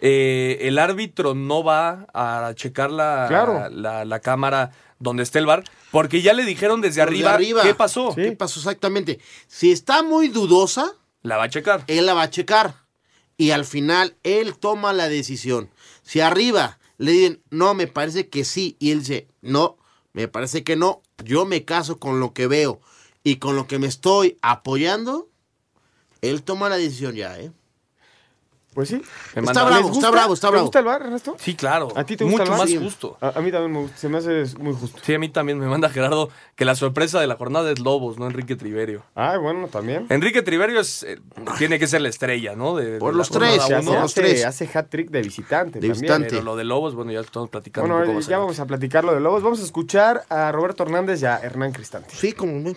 eh, 0.00 0.58
el 0.62 0.78
árbitro 0.78 1.34
no 1.34 1.62
va 1.64 2.06
a 2.14 2.52
checar 2.54 2.90
la, 2.90 3.26
Claro. 3.28 3.68
la, 3.70 4.04
la 4.04 4.20
cámara 4.20 4.70
donde 4.98 5.22
esté 5.24 5.40
el 5.40 5.46
bar, 5.46 5.64
porque 5.90 6.22
ya 6.22 6.32
le 6.32 6.44
dijeron 6.44 6.80
desde 6.80 7.04
Desde 7.04 7.26
arriba, 7.28 7.62
qué 7.62 7.74
pasó. 7.74 8.14
¿Qué 8.14 8.32
pasó 8.32 8.60
exactamente? 8.60 9.18
Si 9.48 9.72
está 9.72 10.02
muy 10.04 10.28
dudosa, 10.28 10.92
La 11.22 11.36
va 11.36 11.44
a 11.44 11.48
checar. 11.50 11.82
él 11.88 12.06
la 12.06 12.14
va 12.14 12.22
a 12.22 12.30
checar. 12.30 12.74
Y 13.36 13.50
al 13.50 13.64
final, 13.64 14.14
él 14.22 14.56
toma 14.58 14.92
la 14.92 15.08
decisión. 15.08 15.70
Si 16.02 16.20
arriba 16.20 16.78
le 16.98 17.10
dicen, 17.12 17.42
no, 17.50 17.74
me 17.74 17.88
parece 17.88 18.28
que 18.28 18.44
sí, 18.44 18.76
y 18.78 18.92
él 18.92 19.00
dice, 19.00 19.26
no, 19.40 19.76
me 20.12 20.28
parece 20.28 20.64
que 20.64 20.76
no, 20.76 21.02
yo 21.24 21.44
me 21.46 21.64
caso 21.64 21.98
con 21.98 22.20
lo 22.20 22.32
que 22.32 22.46
veo 22.46 22.80
y 23.24 23.36
con 23.36 23.56
lo 23.56 23.66
que 23.66 23.78
me 23.78 23.86
estoy 23.86 24.38
apoyando, 24.42 25.28
él 26.20 26.42
toma 26.42 26.68
la 26.68 26.76
decisión 26.76 27.14
ya, 27.14 27.38
¿eh? 27.38 27.52
Pues 28.74 28.88
sí. 28.88 28.94
Me 28.96 29.00
Está 29.02 29.42
manda- 29.42 29.64
bravo, 29.64 29.90
está 29.92 30.10
bravo, 30.10 30.32
está 30.34 30.46
¿Te 30.48 30.50
bravo. 30.52 30.64
gusta 30.64 30.78
el 30.78 30.84
bar, 30.86 31.02
Ernesto? 31.02 31.36
Sí, 31.38 31.54
claro. 31.54 31.88
¿A 31.94 32.04
ti 32.04 32.16
te 32.16 32.24
gusta 32.24 32.38
Mucho 32.40 32.42
el 32.44 32.50
bar? 32.50 32.58
más 32.60 32.70
Sí. 32.70 32.78
justo. 32.78 33.18
A, 33.20 33.38
a 33.38 33.40
mí 33.42 33.52
también 33.52 33.72
me 33.72 33.78
gusta, 33.80 33.96
se 33.98 34.08
me 34.08 34.16
hace 34.18 34.44
muy 34.58 34.72
justo. 34.74 34.98
Sí, 35.04 35.12
a 35.14 35.18
mí 35.18 35.28
también 35.28 35.58
me 35.58 35.66
manda 35.66 35.90
Gerardo 35.90 36.30
que 36.56 36.64
la 36.64 36.74
sorpresa 36.74 37.20
de 37.20 37.26
la 37.26 37.36
jornada 37.36 37.70
es 37.70 37.80
Lobos, 37.80 38.18
no 38.18 38.26
Enrique 38.26 38.56
Triverio. 38.56 39.02
Ah, 39.14 39.36
bueno, 39.36 39.68
también. 39.68 40.06
Enrique 40.08 40.40
Triverio 40.40 40.80
es, 40.80 41.02
eh, 41.02 41.20
tiene 41.58 41.78
que 41.78 41.86
ser 41.86 42.00
la 42.00 42.08
estrella, 42.08 42.56
¿no? 42.56 42.74
De, 42.76 42.98
Por 42.98 43.12
de 43.12 43.18
los 43.18 43.28
tres, 43.28 43.56
uno. 43.66 43.76
hace, 43.78 43.84
los 43.84 43.94
hace- 43.96 44.20
tres. 44.22 44.44
hace 44.46 44.70
hat-trick 44.72 45.10
de 45.10 45.20
visitante 45.22 45.78
De 45.78 45.88
también. 45.88 45.92
visitante. 45.92 46.28
Pero 46.30 46.42
lo 46.42 46.56
de 46.56 46.64
Lobos, 46.64 46.94
bueno, 46.94 47.12
ya 47.12 47.20
estamos 47.20 47.50
platicando 47.50 47.86
un 47.88 47.90
Bueno, 47.92 48.06
poco 48.06 48.14
más 48.20 48.26
ya 48.26 48.38
vamos 48.38 48.58
a 48.58 48.64
platicar 48.66 49.04
lo 49.04 49.12
de 49.14 49.20
Lobos. 49.20 49.42
Vamos 49.42 49.60
a 49.60 49.64
escuchar 49.64 50.24
a 50.30 50.50
Roberto 50.50 50.82
Hernández 50.84 51.20
y 51.20 51.26
a 51.26 51.36
Hernán 51.36 51.72
Cristante. 51.72 52.14
Sí, 52.14 52.32
como... 52.32 52.72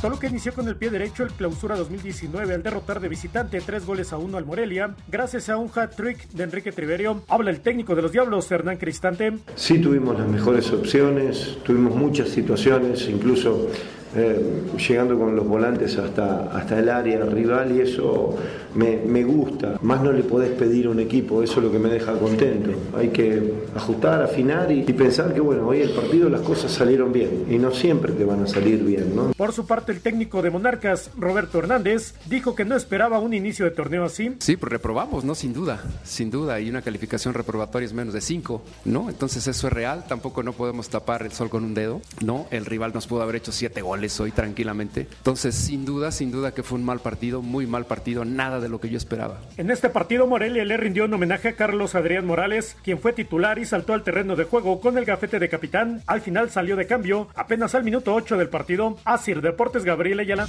Toluca 0.00 0.28
inició 0.28 0.54
con 0.54 0.68
el 0.68 0.76
pie 0.76 0.90
derecho 0.90 1.24
el 1.24 1.32
clausura 1.32 1.74
2019 1.74 2.54
al 2.54 2.62
derrotar 2.62 3.00
de 3.00 3.08
visitante 3.08 3.60
tres 3.60 3.84
goles 3.84 4.12
a 4.12 4.16
uno 4.16 4.38
al 4.38 4.46
Morelia, 4.46 4.94
gracias 5.08 5.48
a 5.48 5.56
un 5.56 5.68
hat-trick 5.74 6.28
de 6.28 6.44
Enrique 6.44 6.70
Triverio. 6.70 7.24
Habla 7.26 7.50
el 7.50 7.60
técnico 7.60 7.96
de 7.96 8.02
los 8.02 8.12
Diablos, 8.12 8.48
Hernán 8.52 8.76
Cristante. 8.76 9.38
Sí 9.56 9.80
tuvimos 9.80 10.16
las 10.16 10.28
mejores 10.28 10.70
opciones, 10.72 11.58
tuvimos 11.64 11.96
muchas 11.96 12.28
situaciones, 12.28 13.08
incluso 13.08 13.70
eh, 14.16 14.62
llegando 14.88 15.18
con 15.18 15.36
los 15.36 15.46
volantes 15.46 15.96
hasta, 15.98 16.50
hasta 16.56 16.78
el 16.78 16.88
área 16.88 17.20
rival 17.24 17.76
y 17.76 17.80
eso 17.80 18.34
me, 18.74 18.96
me 18.96 19.24
gusta. 19.24 19.78
Más 19.82 20.02
no 20.02 20.12
le 20.12 20.22
podés 20.22 20.50
pedir 20.50 20.86
a 20.86 20.90
un 20.90 21.00
equipo, 21.00 21.42
eso 21.42 21.58
es 21.60 21.66
lo 21.66 21.72
que 21.72 21.78
me 21.78 21.88
deja 21.88 22.12
contento. 22.14 22.70
Hay 22.96 23.08
que 23.08 23.52
ajustar, 23.74 24.22
afinar 24.22 24.70
y, 24.72 24.80
y 24.80 24.92
pensar 24.92 25.34
que 25.34 25.40
bueno, 25.40 25.66
hoy 25.68 25.82
el 25.82 25.90
partido 25.90 26.28
las 26.28 26.40
cosas 26.40 26.72
salieron 26.72 27.12
bien 27.12 27.46
y 27.50 27.58
no 27.58 27.70
siempre 27.70 28.12
te 28.12 28.24
van 28.24 28.42
a 28.42 28.46
salir 28.46 28.82
bien, 28.82 29.14
¿no? 29.14 29.32
Por 29.36 29.52
su 29.52 29.66
parte, 29.66 29.92
el 29.92 30.00
técnico 30.00 30.40
de 30.42 30.50
Monarcas, 30.50 31.10
Roberto 31.16 31.58
Hernández, 31.58 32.14
dijo 32.26 32.54
que 32.54 32.64
no 32.64 32.76
esperaba 32.76 33.18
un 33.18 33.34
inicio 33.34 33.64
de 33.64 33.72
torneo 33.72 34.04
así. 34.04 34.36
Sí, 34.40 34.56
pues 34.56 34.72
reprobamos, 34.72 35.24
¿no? 35.24 35.34
Sin 35.34 35.52
duda, 35.52 35.82
sin 36.04 36.30
duda. 36.30 36.60
Y 36.60 36.70
una 36.70 36.82
calificación 36.82 37.34
reprobatoria 37.34 37.86
es 37.86 37.92
menos 37.92 38.14
de 38.14 38.20
5, 38.20 38.62
¿no? 38.86 39.08
Entonces 39.10 39.46
eso 39.46 39.66
es 39.66 39.72
real. 39.72 40.04
Tampoco 40.08 40.42
no 40.42 40.52
podemos 40.52 40.88
tapar 40.88 41.22
el 41.22 41.32
sol 41.32 41.50
con 41.50 41.64
un 41.64 41.74
dedo, 41.74 42.00
¿no? 42.24 42.46
El 42.50 42.64
rival 42.64 42.92
nos 42.94 43.06
pudo 43.06 43.22
haber 43.22 43.36
hecho 43.36 43.52
7 43.52 43.82
goles 43.82 43.97
hoy 44.20 44.30
tranquilamente. 44.30 45.06
Entonces, 45.18 45.54
sin 45.54 45.84
duda, 45.84 46.10
sin 46.12 46.30
duda 46.30 46.52
que 46.52 46.62
fue 46.62 46.78
un 46.78 46.84
mal 46.84 47.00
partido, 47.00 47.42
muy 47.42 47.66
mal 47.66 47.86
partido, 47.86 48.24
nada 48.24 48.60
de 48.60 48.68
lo 48.68 48.80
que 48.80 48.88
yo 48.88 48.96
esperaba. 48.96 49.40
En 49.56 49.70
este 49.70 49.90
partido, 49.90 50.26
Morelia 50.26 50.64
le 50.64 50.76
rindió 50.76 51.04
un 51.04 51.14
homenaje 51.14 51.48
a 51.48 51.56
Carlos 51.56 51.94
Adrián 51.94 52.26
Morales, 52.26 52.76
quien 52.82 52.98
fue 52.98 53.12
titular 53.12 53.58
y 53.58 53.64
saltó 53.64 53.94
al 53.94 54.04
terreno 54.04 54.36
de 54.36 54.44
juego 54.44 54.80
con 54.80 54.98
el 54.98 55.04
gafete 55.04 55.38
de 55.38 55.48
capitán. 55.48 56.02
Al 56.06 56.20
final 56.20 56.50
salió 56.50 56.76
de 56.76 56.86
cambio, 56.86 57.28
apenas 57.34 57.74
al 57.74 57.84
minuto 57.84 58.14
8 58.14 58.36
del 58.36 58.48
partido. 58.48 58.96
Asir 59.04 59.40
Deportes, 59.42 59.84
Gabriel 59.84 60.20
Ayala. 60.20 60.48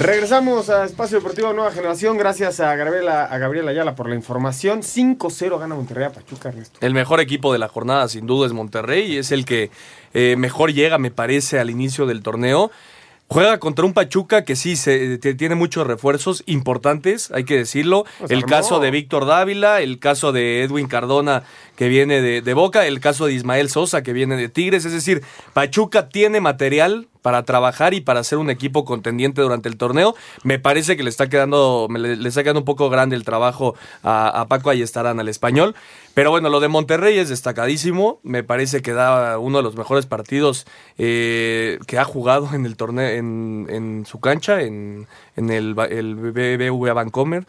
Regresamos 0.00 0.70
a 0.70 0.86
Espacio 0.86 1.18
Deportivo 1.18 1.52
Nueva 1.52 1.72
Generación. 1.72 2.16
Gracias 2.16 2.58
a 2.60 2.74
Gabriela, 2.74 3.26
a 3.26 3.36
Gabriela 3.36 3.70
Ayala 3.70 3.94
por 3.94 4.08
la 4.08 4.14
información. 4.14 4.80
5-0 4.80 5.58
gana 5.58 5.74
Monterrey 5.74 6.04
a 6.06 6.10
Pachuca, 6.10 6.48
Ernesto. 6.48 6.78
El 6.80 6.94
mejor 6.94 7.20
equipo 7.20 7.52
de 7.52 7.58
la 7.58 7.68
jornada, 7.68 8.08
sin 8.08 8.26
duda, 8.26 8.46
es 8.46 8.54
Monterrey 8.54 9.12
y 9.12 9.18
es 9.18 9.30
el 9.30 9.44
que 9.44 9.70
eh, 10.14 10.36
mejor 10.38 10.72
llega, 10.72 10.96
me 10.96 11.10
parece, 11.10 11.58
al 11.58 11.68
inicio 11.68 12.06
del 12.06 12.22
torneo. 12.22 12.70
Juega 13.28 13.58
contra 13.58 13.84
un 13.84 13.92
Pachuca 13.92 14.42
que 14.44 14.56
sí 14.56 14.74
se, 14.74 15.18
te- 15.18 15.34
tiene 15.34 15.54
muchos 15.54 15.86
refuerzos 15.86 16.42
importantes, 16.46 17.30
hay 17.30 17.44
que 17.44 17.58
decirlo. 17.58 18.06
Pues 18.20 18.30
el 18.30 18.38
armó. 18.38 18.48
caso 18.48 18.80
de 18.80 18.90
Víctor 18.90 19.26
Dávila, 19.26 19.82
el 19.82 19.98
caso 19.98 20.32
de 20.32 20.62
Edwin 20.64 20.88
Cardona 20.88 21.42
que 21.80 21.88
viene 21.88 22.20
de, 22.20 22.42
de 22.42 22.52
Boca, 22.52 22.86
el 22.86 23.00
caso 23.00 23.24
de 23.24 23.32
Ismael 23.32 23.70
Sosa 23.70 24.02
que 24.02 24.12
viene 24.12 24.36
de 24.36 24.50
Tigres. 24.50 24.84
Es 24.84 24.92
decir, 24.92 25.22
Pachuca 25.54 26.10
tiene 26.10 26.38
material 26.38 27.08
para 27.22 27.42
trabajar 27.44 27.94
y 27.94 28.02
para 28.02 28.22
ser 28.22 28.36
un 28.36 28.50
equipo 28.50 28.84
contendiente 28.84 29.40
durante 29.40 29.70
el 29.70 29.78
torneo. 29.78 30.14
Me 30.44 30.58
parece 30.58 30.98
que 30.98 31.02
le 31.02 31.08
está 31.08 31.30
quedando, 31.30 31.88
le, 31.90 32.28
está 32.28 32.42
quedando 32.42 32.60
un 32.60 32.66
poco 32.66 32.90
grande 32.90 33.16
el 33.16 33.24
trabajo 33.24 33.76
a, 34.02 34.28
a 34.28 34.46
Paco 34.46 34.68
Ayestarán 34.68 35.20
al 35.20 35.28
español. 35.30 35.74
Pero 36.12 36.30
bueno, 36.30 36.50
lo 36.50 36.60
de 36.60 36.68
Monterrey 36.68 37.16
es 37.16 37.30
destacadísimo. 37.30 38.20
Me 38.24 38.44
parece 38.44 38.82
que 38.82 38.92
da 38.92 39.38
uno 39.38 39.56
de 39.56 39.62
los 39.62 39.74
mejores 39.74 40.04
partidos 40.04 40.66
eh, 40.98 41.78
que 41.86 41.98
ha 41.98 42.04
jugado 42.04 42.50
en 42.52 42.66
el 42.66 42.76
torneo, 42.76 43.08
en, 43.08 44.04
su 44.06 44.20
cancha, 44.20 44.60
en, 44.60 45.06
en 45.34 45.48
el, 45.48 45.74
el 45.88 46.14
BBVA 46.14 46.92
Vancomer. 46.92 47.46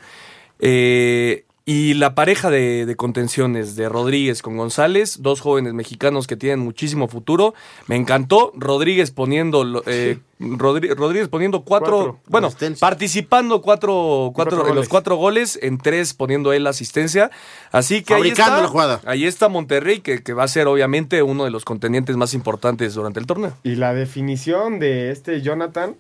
Eh, 0.61 1.43
y 1.63 1.93
la 1.93 2.15
pareja 2.15 2.49
de, 2.49 2.85
de 2.85 2.95
contenciones 2.95 3.75
de 3.75 3.87
Rodríguez 3.87 4.41
con 4.41 4.57
González, 4.57 5.17
dos 5.21 5.41
jóvenes 5.41 5.73
mexicanos 5.73 6.25
que 6.25 6.35
tienen 6.35 6.59
muchísimo 6.59 7.07
futuro. 7.07 7.53
Me 7.87 7.95
encantó. 7.95 8.51
Rodríguez 8.55 9.11
poniendo 9.11 9.83
eh, 9.85 10.17
Rodríguez 10.39 11.27
poniendo 11.27 11.63
cuatro, 11.63 12.19
Cuatro. 12.19 12.19
bueno, 12.27 12.49
participando 12.79 13.61
cuatro, 13.61 14.31
cuatro, 14.33 14.57
Cuatro 14.57 14.61
en 14.61 14.67
los 14.69 14.75
goles. 14.75 14.89
cuatro 14.89 15.15
goles, 15.17 15.59
en 15.61 15.77
tres 15.77 16.13
poniendo 16.15 16.51
él 16.51 16.63
la 16.63 16.71
asistencia. 16.71 17.29
Así 17.71 18.01
que 18.01 18.15
ahí 18.15 18.29
está, 18.29 18.61
la 18.61 18.67
jugada. 18.67 18.99
ahí 19.05 19.25
está 19.25 19.47
Monterrey, 19.47 19.99
que, 19.99 20.23
que 20.23 20.33
va 20.33 20.43
a 20.43 20.47
ser 20.47 20.67
obviamente 20.67 21.21
uno 21.21 21.43
de 21.45 21.51
los 21.51 21.63
contendientes 21.63 22.17
más 22.17 22.33
importantes 22.33 22.95
durante 22.95 23.19
el 23.19 23.27
torneo. 23.27 23.53
Y 23.63 23.75
la 23.75 23.93
definición 23.93 24.79
de 24.79 25.11
este 25.11 25.41
Jonathan, 25.41 25.95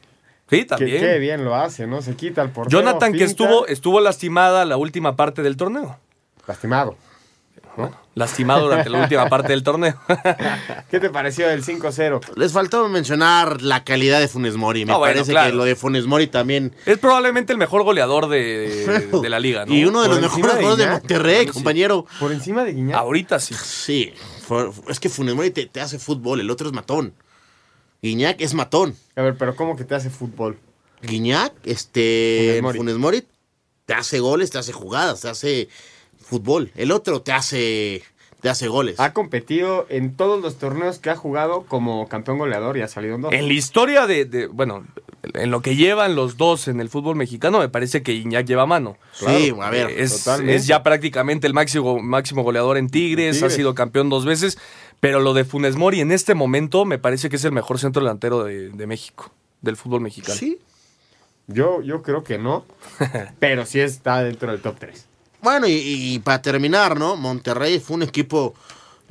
Sí, 0.51 0.57
que 0.59 0.65
también. 0.65 1.01
qué 1.01 1.17
bien 1.17 1.43
lo 1.45 1.55
hace, 1.55 1.87
¿no? 1.87 2.01
Se 2.03 2.15
quita 2.15 2.41
el 2.43 2.49
portero. 2.51 2.79
Jonathan 2.79 3.13
que 3.13 3.23
estuvo, 3.23 3.65
estuvo 3.67 3.99
lastimada 4.01 4.65
la 4.65 4.77
última 4.77 5.15
parte 5.15 5.41
del 5.41 5.57
torneo. 5.57 5.97
Lastimado. 6.45 6.95
Lastimado 8.15 8.65
durante 8.65 8.89
la 8.89 8.99
última 9.03 9.29
parte 9.29 9.53
del 9.53 9.63
torneo. 9.63 9.95
¿Qué 10.91 10.99
te 10.99 11.09
pareció 11.09 11.49
el 11.49 11.63
5-0? 11.63 12.35
Les 12.35 12.51
faltó 12.51 12.89
mencionar 12.89 13.61
la 13.61 13.85
calidad 13.85 14.19
de 14.19 14.27
Funes 14.27 14.57
Mori. 14.57 14.81
Me 14.83 14.91
bueno, 14.91 15.13
parece 15.13 15.31
claro. 15.31 15.49
que 15.51 15.55
lo 15.55 15.63
de 15.63 15.77
Funes 15.77 16.05
Mori 16.05 16.27
también. 16.27 16.75
Es 16.85 16.97
probablemente 16.97 17.53
el 17.53 17.57
mejor 17.57 17.83
goleador 17.83 18.27
de, 18.27 19.07
de 19.21 19.29
la 19.29 19.39
liga, 19.39 19.65
¿no? 19.65 19.73
Y 19.73 19.85
uno 19.85 20.01
de 20.01 20.09
Por 20.09 20.21
los 20.21 20.23
mejores 20.37 20.43
de 20.57 20.61
jugadores 20.61 20.85
de. 20.85 20.91
Monterrey, 20.91 21.45
Sí. 21.45 21.51
compañero. 21.53 22.05
Por 22.19 22.33
encima 22.33 22.65
de 22.65 22.73
Guiñac. 22.73 22.97
Ahorita 22.97 23.39
sí. 23.39 23.53
Sí, 23.55 24.13
es 24.89 24.99
que 24.99 25.07
Funes 25.07 25.33
Mori 25.33 25.51
te, 25.51 25.65
te 25.67 25.79
hace 25.79 25.97
fútbol, 25.97 26.41
el 26.41 26.51
otro 26.51 26.67
es 26.67 26.73
matón. 26.73 27.13
Guiñac 28.01 28.41
es 28.41 28.53
matón. 28.53 28.95
A 29.15 29.21
ver, 29.21 29.35
pero 29.37 29.55
¿cómo 29.55 29.75
que 29.75 29.83
te 29.83 29.93
hace 29.95 30.09
fútbol? 30.09 30.57
Guiñac, 31.03 31.53
este, 31.65 32.57
Funes 32.59 32.61
Mori. 32.63 32.77
Funes 32.79 32.97
Mori, 32.97 33.23
te 33.85 33.93
hace 33.93 34.19
goles, 34.19 34.49
te 34.49 34.57
hace 34.57 34.71
jugadas, 34.73 35.21
te 35.21 35.29
hace 35.29 35.69
fútbol. 36.19 36.71
El 36.75 36.91
otro 36.91 37.21
te 37.21 37.31
hace, 37.31 38.01
te 38.41 38.49
hace 38.49 38.67
goles. 38.67 38.99
Ha 38.99 39.13
competido 39.13 39.85
en 39.89 40.15
todos 40.15 40.41
los 40.41 40.57
torneos 40.57 40.97
que 40.97 41.11
ha 41.11 41.15
jugado 41.15 41.65
como 41.67 42.07
campeón 42.07 42.39
goleador 42.39 42.77
y 42.77 42.81
ha 42.81 42.87
salido 42.87 43.15
en 43.15 43.21
dos. 43.21 43.33
En 43.33 43.47
la 43.47 43.53
historia 43.53 44.07
de, 44.07 44.25
de- 44.25 44.47
bueno, 44.47 44.85
en 45.23 45.51
lo 45.51 45.61
que 45.61 45.75
llevan 45.75 46.15
los 46.15 46.37
dos 46.37 46.67
en 46.67 46.79
el 46.81 46.89
fútbol 46.89 47.15
mexicano, 47.15 47.59
me 47.59 47.69
parece 47.69 48.01
que 48.03 48.13
Iñak 48.13 48.45
lleva 48.45 48.65
mano. 48.65 48.97
Sí, 49.13 49.53
a 49.61 49.69
ver, 49.69 49.89
Eh, 49.91 50.03
es, 50.03 50.67
ya 50.67 50.83
prácticamente 50.83 51.47
el 51.47 51.53
máximo, 51.53 51.99
máximo 51.99 52.43
goleador 52.43 52.77
en 52.77 52.89
Tigres, 52.89 53.35
Tigres. 53.35 53.53
ha 53.53 53.55
sido 53.55 53.75
campeón 53.75 54.09
dos 54.09 54.25
veces, 54.25 54.57
pero 54.99 55.19
lo 55.19 55.33
de 55.33 55.45
Funes 55.45 55.75
Mori 55.75 56.01
en 56.01 56.11
este 56.11 56.33
momento 56.35 56.85
me 56.85 56.97
parece 56.97 57.29
que 57.29 57.35
es 57.35 57.45
el 57.45 57.51
mejor 57.51 57.79
centro 57.79 58.01
delantero 58.01 58.43
de, 58.43 58.69
de 58.69 58.87
México, 58.87 59.31
del 59.61 59.77
fútbol 59.77 60.01
mexicano. 60.01 60.37
Sí. 60.37 60.59
Yo, 61.47 61.81
yo 61.81 62.01
creo 62.01 62.23
que 62.23 62.37
no, 62.37 62.65
pero 63.39 63.65
sí 63.65 63.79
está 63.79 64.23
dentro 64.23 64.51
del 64.51 64.61
top 64.61 64.77
3. 64.79 65.05
Bueno, 65.41 65.67
y, 65.67 65.73
y 65.73 66.19
para 66.19 66.41
terminar, 66.41 66.97
¿no? 66.97 67.15
Monterrey 67.15 67.79
fue 67.79 67.95
un 67.97 68.03
equipo 68.03 68.53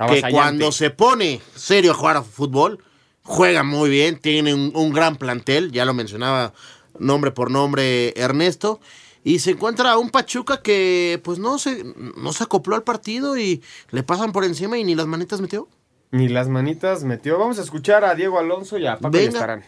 que 0.09 0.21
cuando 0.31 0.71
se 0.71 0.89
pone 0.89 1.41
serio 1.55 1.91
a 1.91 1.93
jugar 1.93 2.17
a 2.17 2.21
fútbol, 2.23 2.83
juega 3.23 3.63
muy 3.63 3.89
bien, 3.89 4.19
tiene 4.19 4.53
un, 4.53 4.71
un 4.75 4.91
gran 4.91 5.15
plantel, 5.15 5.71
ya 5.71 5.85
lo 5.85 5.93
mencionaba 5.93 6.53
nombre 6.99 7.31
por 7.31 7.51
nombre 7.51 8.13
Ernesto. 8.15 8.79
Y 9.23 9.39
se 9.39 9.51
encuentra 9.51 9.97
un 9.97 10.09
Pachuca 10.09 10.61
que 10.61 11.21
pues 11.23 11.37
no 11.37 11.59
se, 11.59 11.83
no 12.17 12.33
se 12.33 12.43
acopló 12.43 12.75
al 12.75 12.83
partido 12.83 13.37
y 13.37 13.61
le 13.91 14.01
pasan 14.01 14.31
por 14.31 14.43
encima 14.43 14.77
y 14.79 14.83
ni 14.83 14.95
las 14.95 15.05
manitas 15.05 15.41
metió. 15.41 15.67
Ni 16.09 16.27
las 16.27 16.49
manitas 16.49 17.03
metió. 17.03 17.37
Vamos 17.37 17.59
a 17.59 17.61
escuchar 17.61 18.03
a 18.03 18.15
Diego 18.15 18.39
Alonso 18.39 18.77
y 18.77 18.87
a 18.87 18.97
Paco 18.97 19.11
Venga. 19.11 19.29
Estarán. 19.29 19.63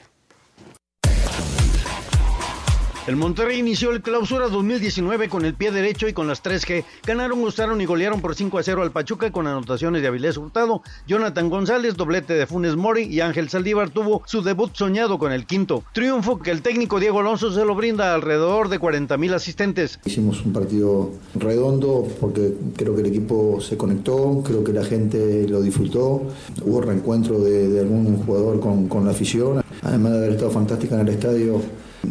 El 3.06 3.18
Monterrey 3.18 3.60
inició 3.60 3.92
el 3.92 4.02
clausura 4.02 4.48
2019 4.48 5.28
con 5.28 5.44
el 5.44 5.56
pie 5.56 5.72
derecho 5.72 6.08
y 6.08 6.14
con 6.14 6.26
las 6.26 6.42
3G. 6.42 6.86
Ganaron, 7.06 7.42
gustaron 7.42 7.82
y 7.82 7.86
golearon 7.86 8.22
por 8.22 8.34
5 8.34 8.60
a 8.60 8.64
0 8.64 8.82
al 8.82 8.94
Pachuca 8.94 9.30
con 9.30 9.46
anotaciones 9.46 10.02
de 10.02 10.08
Avilés 10.08 10.38
Hurtado, 10.38 10.84
Jonathan 11.06 11.50
González, 11.50 11.98
doblete 11.98 12.34
de 12.34 12.48
Funes 12.48 12.78
Mori 12.78 13.04
y 13.04 13.20
Ángel 13.20 13.50
Saldívar 13.50 13.90
tuvo 13.90 14.24
su 14.26 14.42
debut 14.42 14.74
soñado 14.74 15.20
con 15.20 15.34
el 15.34 15.46
quinto. 15.46 15.84
Triunfo 15.92 16.40
que 16.40 16.52
el 16.52 16.62
técnico 16.62 17.02
Diego 17.02 17.20
Alonso 17.20 17.52
se 17.52 17.66
lo 17.66 17.76
brinda 17.76 18.14
alrededor 18.14 18.70
de 18.70 18.80
40 18.80 19.18
mil 19.18 19.34
asistentes. 19.34 20.00
Hicimos 20.06 20.42
un 20.46 20.54
partido 20.54 21.12
redondo 21.36 22.08
porque 22.22 22.54
creo 22.78 22.96
que 22.96 23.02
el 23.02 23.08
equipo 23.08 23.60
se 23.60 23.76
conectó, 23.76 24.42
creo 24.46 24.64
que 24.64 24.72
la 24.72 24.86
gente 24.86 25.46
lo 25.50 25.62
disfrutó. 25.62 26.22
Hubo 26.62 26.80
reencuentro 26.80 27.38
de, 27.42 27.68
de 27.68 27.82
algún 27.82 28.24
jugador 28.24 28.62
con, 28.62 28.88
con 28.88 29.04
la 29.04 29.12
afición. 29.12 29.62
Además 29.82 30.14
de 30.14 30.18
haber 30.20 30.32
estado 30.32 30.52
fantástica 30.52 30.96
en 30.96 31.02
el 31.02 31.10
estadio, 31.10 31.62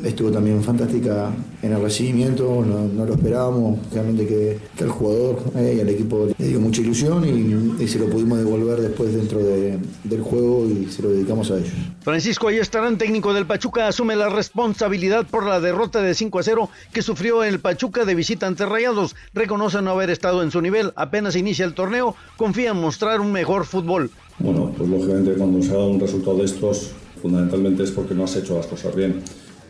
estuvo 0.04 0.30
también 0.30 0.62
fantástica 0.62 1.30
en 1.62 1.72
el 1.72 1.80
recibimiento, 1.80 2.64
no, 2.66 2.88
no 2.88 3.04
lo 3.06 3.14
esperábamos. 3.14 3.78
Realmente 3.92 4.26
que, 4.26 4.58
que 4.76 4.84
al 4.84 4.90
jugador 4.90 5.38
eh, 5.56 5.74
y 5.76 5.80
al 5.80 5.88
equipo 5.88 6.28
le 6.36 6.46
dio 6.48 6.60
mucha 6.60 6.80
ilusión 6.80 7.24
y, 7.24 7.82
y 7.82 7.88
se 7.88 7.98
lo 7.98 8.06
pudimos 8.06 8.38
devolver 8.38 8.80
después 8.80 9.14
dentro 9.14 9.38
de- 9.38 9.78
del 10.04 10.20
juego 10.22 10.66
y 10.66 10.86
se 10.90 11.02
lo 11.02 11.10
dedicamos 11.10 11.50
a 11.50 11.58
ellos. 11.58 11.70
Francisco 12.02 12.48
Ayestarán, 12.48 12.98
técnico 12.98 13.32
del 13.34 13.46
Pachuca, 13.46 13.86
asume 13.88 14.16
la 14.16 14.28
responsabilidad 14.28 15.26
por 15.26 15.46
la 15.46 15.60
derrota 15.60 16.02
de 16.02 16.14
5 16.14 16.38
a 16.38 16.42
0 16.42 16.70
que 16.92 17.02
sufrió 17.02 17.44
el 17.44 17.60
Pachuca 17.60 18.04
de 18.04 18.14
visita 18.14 18.46
ante 18.46 18.66
Rayados. 18.66 19.14
Reconoce 19.34 19.80
no 19.82 19.90
haber 19.92 20.10
estado 20.10 20.42
en 20.42 20.50
su 20.50 20.60
nivel. 20.60 20.92
Apenas 20.96 21.36
inicia 21.36 21.64
el 21.64 21.74
torneo, 21.74 22.16
confía 22.36 22.70
en 22.70 22.76
mostrar 22.80 23.20
un 23.20 23.30
mejor 23.32 23.66
fútbol. 23.66 24.10
Bueno, 24.38 24.72
pues 24.76 24.88
lógicamente 24.88 25.32
cuando 25.34 25.62
se 25.62 25.68
da 25.72 25.84
un 25.84 26.00
resultado 26.00 26.38
de 26.38 26.44
estos, 26.46 26.90
fundamentalmente 27.20 27.84
es 27.84 27.90
porque 27.92 28.14
no 28.14 28.24
has 28.24 28.34
hecho 28.36 28.56
las 28.56 28.66
cosas 28.66 28.94
bien. 28.96 29.20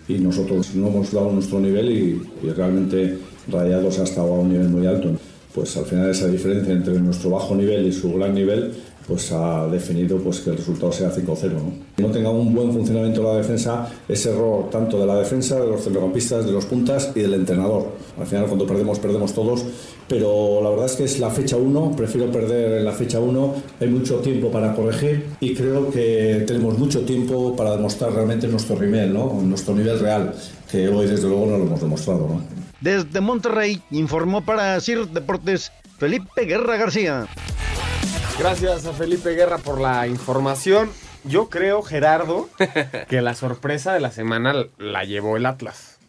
Y 0.08 0.14
nosotros 0.14 0.74
no 0.74 0.88
hemos 0.88 1.12
dado 1.12 1.32
nuestro 1.32 1.60
nivel 1.60 1.90
y, 1.90 2.48
realmente 2.50 3.18
Rayados 3.48 3.98
ha 3.98 4.04
estado 4.04 4.34
a 4.34 4.38
un 4.38 4.50
nivel 4.50 4.68
muy 4.68 4.86
alto. 4.86 5.10
Pues 5.54 5.76
al 5.76 5.84
final 5.84 6.10
esa 6.10 6.28
diferencia 6.28 6.72
entre 6.72 6.98
nuestro 6.98 7.30
bajo 7.30 7.54
nivel 7.54 7.86
y 7.86 7.92
su 7.92 8.12
gran 8.14 8.34
nivel 8.34 8.72
pues 9.06 9.32
ha 9.32 9.66
definido 9.66 10.18
pues 10.18 10.40
que 10.40 10.50
el 10.50 10.56
resultado 10.56 10.92
sea 10.92 11.12
5-0. 11.12 11.52
¿no? 11.52 11.72
no 11.98 12.08
tenga 12.08 12.30
un 12.30 12.54
buen 12.54 12.72
funcionamiento 12.72 13.22
de 13.22 13.26
la 13.28 13.36
defensa 13.36 13.88
es 14.08 14.24
error 14.26 14.70
tanto 14.70 14.98
de 14.98 15.06
la 15.06 15.16
defensa, 15.16 15.60
de 15.60 15.66
los 15.66 15.82
centrocampistas, 15.82 16.46
de 16.46 16.52
los 16.52 16.66
puntas 16.66 17.12
y 17.14 17.20
del 17.20 17.34
entrenador. 17.34 17.92
Al 18.18 18.26
final 18.26 18.46
cuando 18.46 18.66
perdemos, 18.66 18.98
perdemos 18.98 19.32
todos, 19.32 19.64
pero 20.08 20.60
la 20.62 20.70
verdad 20.70 20.86
es 20.86 20.92
que 20.92 21.04
es 21.04 21.18
la 21.18 21.30
fecha 21.30 21.56
1, 21.56 21.94
prefiero 21.96 22.30
perder 22.30 22.78
en 22.78 22.84
la 22.84 22.92
fecha 22.92 23.20
1, 23.20 23.54
hay 23.80 23.88
mucho 23.88 24.16
tiempo 24.16 24.50
para 24.50 24.74
corregir 24.74 25.26
y 25.40 25.54
creo 25.54 25.90
que 25.90 26.44
tenemos 26.46 26.78
mucho 26.78 27.00
tiempo 27.02 27.54
para 27.56 27.76
demostrar 27.76 28.12
realmente 28.12 28.48
nuestro 28.48 28.78
nivel, 28.78 29.12
¿no? 29.12 29.40
nuestro 29.42 29.74
nivel 29.74 29.98
real, 30.00 30.34
que 30.70 30.88
hoy 30.88 31.06
desde 31.06 31.28
luego 31.28 31.46
no 31.46 31.58
lo 31.58 31.64
hemos 31.64 31.80
demostrado. 31.80 32.40
Desde 32.80 33.20
Monterrey 33.20 33.80
informó 33.92 34.44
para 34.44 34.80
CIR 34.80 35.08
Deportes 35.08 35.70
Felipe 35.98 36.44
Guerra 36.44 36.76
García. 36.76 37.28
Gracias 38.42 38.86
a 38.86 38.92
Felipe 38.92 39.36
Guerra 39.36 39.58
por 39.58 39.80
la 39.80 40.08
información. 40.08 40.90
Yo 41.22 41.48
creo, 41.48 41.80
Gerardo, 41.80 42.48
que 43.08 43.22
la 43.22 43.36
sorpresa 43.36 43.94
de 43.94 44.00
la 44.00 44.10
semana 44.10 44.66
la 44.78 45.04
llevó 45.04 45.36
el 45.36 45.46
Atlas. 45.46 46.00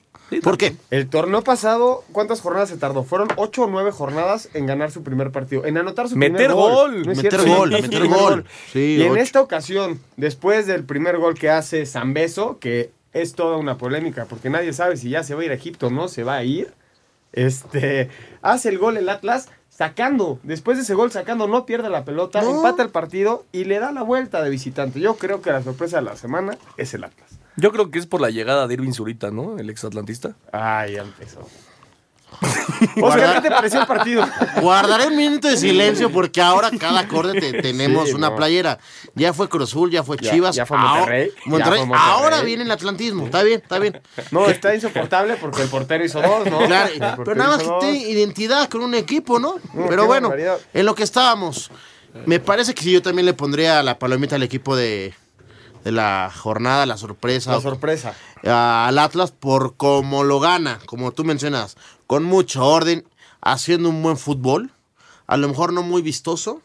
¿Por 0.41 0.57
qué? 0.57 0.75
El 0.89 1.09
torneo 1.09 1.43
pasado, 1.43 2.03
¿cuántas 2.11 2.41
jornadas 2.41 2.69
se 2.69 2.77
tardó? 2.77 3.03
Fueron 3.03 3.27
ocho 3.35 3.65
o 3.65 3.67
nueve 3.67 3.91
jornadas 3.91 4.49
en 4.55 4.65
ganar 4.65 4.89
su 4.89 5.03
primer 5.03 5.29
partido, 5.29 5.63
en 5.65 5.77
anotar 5.77 6.09
su 6.09 6.15
Meter 6.15 6.37
primer 6.37 6.53
gol. 6.53 6.71
gol. 6.73 7.01
No 7.01 7.07
Meter 7.13 7.39
cierto, 7.39 7.55
gol, 7.55 7.75
sí, 7.75 7.81
meter 7.83 8.07
gol. 8.07 8.45
Sí, 8.71 8.97
y 8.97 9.03
en 9.03 9.17
esta 9.17 9.39
ocasión, 9.39 9.99
después 10.17 10.65
del 10.65 10.85
primer 10.85 11.19
gol 11.19 11.35
que 11.35 11.51
hace 11.51 11.85
Zambeso, 11.85 12.57
que 12.57 12.89
es 13.13 13.33
toda 13.33 13.57
una 13.57 13.77
polémica, 13.77 14.25
porque 14.25 14.49
nadie 14.49 14.73
sabe 14.73 14.97
si 14.97 15.11
ya 15.11 15.21
se 15.21 15.35
va 15.35 15.43
a 15.43 15.45
ir 15.45 15.51
a 15.51 15.53
Egipto 15.53 15.85
o 15.85 15.91
no 15.91 16.07
se 16.07 16.23
va 16.23 16.37
a 16.37 16.43
ir, 16.43 16.73
este, 17.31 18.09
hace 18.41 18.69
el 18.69 18.79
gol 18.79 18.97
el 18.97 19.07
Atlas 19.09 19.49
sacando, 19.75 20.39
después 20.43 20.77
de 20.77 20.83
ese 20.83 20.93
gol 20.93 21.11
sacando, 21.11 21.47
no 21.47 21.65
pierde 21.65 21.89
la 21.89 22.05
pelota, 22.05 22.41
No. 22.41 22.57
empata 22.57 22.83
el 22.83 22.89
partido 22.89 23.45
y 23.51 23.65
le 23.65 23.79
da 23.79 23.91
la 23.91 24.03
vuelta 24.03 24.41
de 24.43 24.49
visitante. 24.49 24.99
Yo 24.99 25.15
creo 25.15 25.41
que 25.41 25.51
la 25.51 25.63
sorpresa 25.63 25.97
de 25.97 26.03
la 26.03 26.15
semana 26.15 26.57
es 26.77 26.93
el 26.93 27.03
Atlas. 27.03 27.39
Yo 27.55 27.71
creo 27.71 27.91
que 27.91 27.99
es 27.99 28.05
por 28.07 28.21
la 28.21 28.29
llegada 28.29 28.67
de 28.67 28.73
Irving 28.75 28.93
Zurita, 28.93 29.31
¿no? 29.31 29.57
El 29.57 29.69
exatlantista. 29.69 30.35
Ay, 30.51 30.93
ya 30.93 31.01
empezó. 31.01 31.47
Oscar, 33.01 33.35
¿qué 33.35 33.41
te 33.49 33.49
pareció 33.55 33.81
el 33.81 33.87
partido? 33.87 34.27
Guardaré 34.61 35.07
un 35.07 35.15
minuto 35.15 35.47
de 35.47 35.57
silencio 35.57 36.11
porque 36.11 36.41
ahora 36.41 36.69
cada 36.79 37.01
acorde 37.01 37.39
te- 37.39 37.61
tenemos 37.61 38.09
Sí, 38.09 38.15
una 38.15 38.29
no. 38.29 38.35
playera. 38.35 38.79
Ya 39.15 39.33
fue 39.33 39.49
Cruz 39.49 39.69
Azul, 39.69 39.91
ya 39.91 40.03
fue 40.03 40.17
Chivas. 40.17 40.55
ya 40.55 40.65
fue 40.65 40.77
ahora- 40.77 40.93
Monterrey, 40.99 41.31
ya 41.35 41.49
Monterrey. 41.49 41.77
fue 41.79 41.87
Monterrey. 41.87 42.11
Ahora 42.13 42.41
viene 42.41 42.63
el 42.63 42.71
atlantismo. 42.71 43.25
Está 43.25 43.43
bien, 43.43 43.61
está 43.61 43.79
bien. 43.79 44.01
No, 44.31 44.47
está 44.47 44.73
insoportable 44.75 45.35
porque 45.37 45.61
el 45.61 45.69
portero 45.69 46.03
hizo 46.03 46.21
dos, 46.21 46.45
¿no? 46.49 46.59
Claro, 46.65 46.91
pero 47.23 47.35
nada 47.35 47.57
más 47.57 47.63
que 47.63 47.69
tiene 47.79 47.97
identidad 48.09 48.69
con 48.69 48.81
un 48.81 48.93
equipo, 48.95 49.39
¿no? 49.39 49.55
No, 49.73 49.87
pero 49.87 50.05
bueno, 50.05 50.29
barbaridad. 50.29 50.57
en 50.73 50.85
lo 50.85 50.95
que 50.95 51.03
estábamos, 51.03 51.71
me 52.25 52.39
parece 52.39 52.73
que 52.73 52.83
si 52.83 52.91
yo 52.91 53.01
también 53.01 53.25
le 53.25 53.33
pondría 53.33 53.81
la 53.83 53.97
palomita 53.99 54.35
al 54.35 54.43
equipo 54.43 54.75
de, 54.75 55.13
de 55.83 55.91
la 55.91 56.31
jornada, 56.35 56.85
la 56.85 56.97
sorpresa. 56.97 57.51
La 57.51 57.61
sorpresa. 57.61 58.13
a- 58.45 58.87
al 58.87 58.99
Atlas 58.99 59.31
por 59.31 59.75
cómo 59.77 60.23
lo 60.23 60.39
gana, 60.39 60.79
como 60.85 61.11
tú 61.11 61.23
mencionas, 61.23 61.75
con 62.07 62.23
mucho 62.23 62.65
orden, 62.65 63.05
haciendo 63.41 63.89
un 63.89 64.01
buen 64.01 64.17
fútbol, 64.17 64.71
a 65.27 65.37
lo 65.37 65.47
mejor 65.47 65.73
no 65.73 65.83
muy 65.83 66.01
vistoso, 66.01 66.61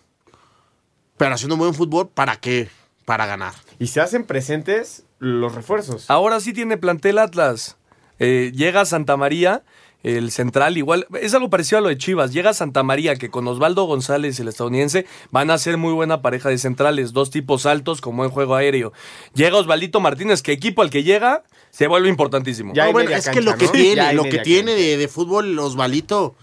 pero 1.17 1.35
haciendo 1.35 1.55
un 1.55 1.61
buen 1.61 1.75
fútbol, 1.75 2.09
¿para 2.09 2.37
qué? 2.37 2.69
Para 3.05 3.27
ganar. 3.27 3.55
Y 3.79 3.89
se 3.89 4.01
hacen 4.01 4.25
presentes 4.25 5.05
los 5.19 5.55
refuerzos. 5.55 6.11
Ahora 6.11 6.41
sí 6.41 6.53
tiene 6.53 6.77
plantel 6.77 7.19
Atlas. 7.19 7.77
Eh, 8.19 8.53
llega 8.55 8.85
Santa 8.85 9.17
María, 9.17 9.63
el 10.03 10.31
central, 10.31 10.77
igual. 10.77 11.07
Es 11.21 11.35
algo 11.35 11.51
parecido 11.51 11.79
a 11.79 11.81
lo 11.81 11.89
de 11.89 11.99
Chivas. 11.99 12.33
Llega 12.33 12.55
Santa 12.55 12.83
María, 12.83 13.17
que 13.17 13.31
con 13.31 13.47
Osvaldo 13.49 13.85
González, 13.85 14.39
el 14.39 14.49
estadounidense, 14.49 15.07
van 15.31 15.51
a 15.51 15.59
ser 15.59 15.77
muy 15.77 15.93
buena 15.93 16.23
pareja 16.23 16.49
de 16.49 16.59
centrales. 16.59 17.13
Dos 17.13 17.31
tipos 17.31 17.67
altos 17.67 18.01
con 18.01 18.17
buen 18.17 18.31
juego 18.31 18.55
aéreo. 18.55 18.93
Llega 19.35 19.57
Osvaldito 19.57 20.01
Martínez, 20.01 20.43
que 20.43 20.53
equipo 20.53 20.83
al 20.83 20.91
que 20.91 21.03
llega 21.03 21.43
se 21.71 21.87
vuelve 21.87 22.09
importantísimo. 22.09 22.73
No, 22.75 22.93
bueno, 22.93 23.11
es 23.11 23.29
que 23.29 23.43
lo 23.43 23.57
que 23.57 23.69
tiene, 23.69 24.13
lo 24.15 24.25
que 24.25 24.39
tiene 24.39 24.75
de, 24.75 24.97
de 24.97 25.09
fútbol 25.09 25.59
Osvalito 25.59 26.35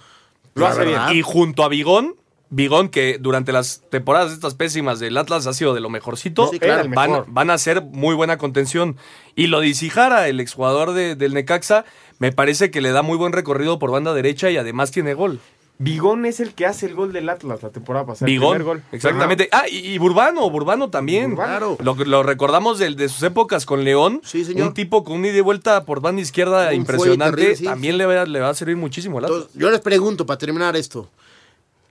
Lo 0.53 0.67
hace 0.67 0.85
bien. 0.85 0.99
Y 1.13 1.21
junto 1.21 1.63
a 1.63 1.69
Bigón, 1.69 2.15
Bigón, 2.55 2.87
que 2.87 3.17
durante 3.19 3.51
las 3.51 3.81
temporadas 3.89 4.31
estas 4.31 4.53
pésimas 4.55 4.99
del 5.01 5.17
Atlas 5.17 5.45
ha 5.45 5.53
sido 5.53 5.73
de 5.73 5.81
lo 5.81 5.89
mejorcito, 5.89 6.45
No, 6.45 6.51
sí, 6.51 6.59
claro, 6.59 6.89
van, 6.95 7.25
van 7.27 7.49
a 7.49 7.57
ser 7.57 7.81
muy 7.81 8.15
buena 8.15 8.37
contención. 8.37 8.95
Y 9.35 9.47
lo 9.47 9.59
de 9.59 9.67
Isijara, 9.67 10.29
el 10.29 10.39
exjugador 10.39 10.93
de- 10.93 11.15
del 11.15 11.33
Necaxa, 11.33 11.83
me 12.17 12.31
parece 12.31 12.71
que 12.71 12.79
le 12.79 12.91
da 12.91 13.01
muy 13.01 13.17
buen 13.17 13.33
recorrido 13.33 13.77
por 13.77 13.91
banda 13.91 14.13
derecha 14.13 14.49
y 14.51 14.55
además 14.57 14.91
tiene 14.91 15.13
gol. 15.15 15.41
Bigón 15.77 16.25
es 16.25 16.39
el 16.39 16.53
que 16.53 16.65
hace 16.65 16.85
el 16.85 16.95
gol 16.95 17.11
del 17.11 17.27
Atlas 17.27 17.61
la 17.61 17.69
temporada 17.69 18.05
pasada. 18.05 18.27
Bigón, 18.27 18.63
gol. 18.63 18.81
exactamente. 18.93 19.49
Ah, 19.51 19.65
y, 19.69 19.79
y 19.79 19.97
Burbano, 19.97 20.49
Burbano 20.49 20.89
también. 20.89 21.31
Burbano. 21.31 21.75
Lo, 21.83 21.95
lo 21.95 22.23
recordamos 22.23 22.79
del- 22.79 22.95
de, 22.95 23.09
sus 23.09 23.21
épocas 23.23 23.65
con 23.65 23.83
León. 23.83 24.21
señor. 24.23 24.69
Un 24.69 24.73
tipo 24.73 25.03
con 25.03 25.15
un 25.17 25.25
ida 25.25 25.35
y 25.37 25.41
vuelta 25.41 25.83
por 25.83 25.99
banda 25.99 26.21
izquierda 26.21 26.69
Un 26.69 26.75
impresionante. 26.75 27.35
terrible, 27.35 27.55
sí. 27.57 27.65
También 27.65 27.97
le 27.97 28.05
va, 28.05 28.23
le 28.25 28.39
va 28.39 28.47
a 28.49 28.53
servir 28.53 28.77
muchísimo 28.77 29.17
al 29.17 29.25
Atlas. 29.25 29.37
Entonces, 29.41 29.59
yo 29.61 29.69
les 29.69 29.81
pregunto, 29.81 30.25
para 30.25 30.37
terminar 30.37 30.77
esto, 30.77 31.09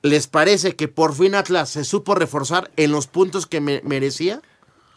¿les 0.04 0.26
parece 0.26 0.76
que 0.76 0.86
por 0.86 1.14
fin 1.14 1.34
Atlas 1.34 1.70
se 1.70 1.82
supo 1.82 2.14
reforzar 2.14 2.70
en 2.76 2.92
los 2.92 3.06
puntos 3.06 3.46
que 3.46 3.60
me- 3.62 3.80
merecía? 3.84 4.42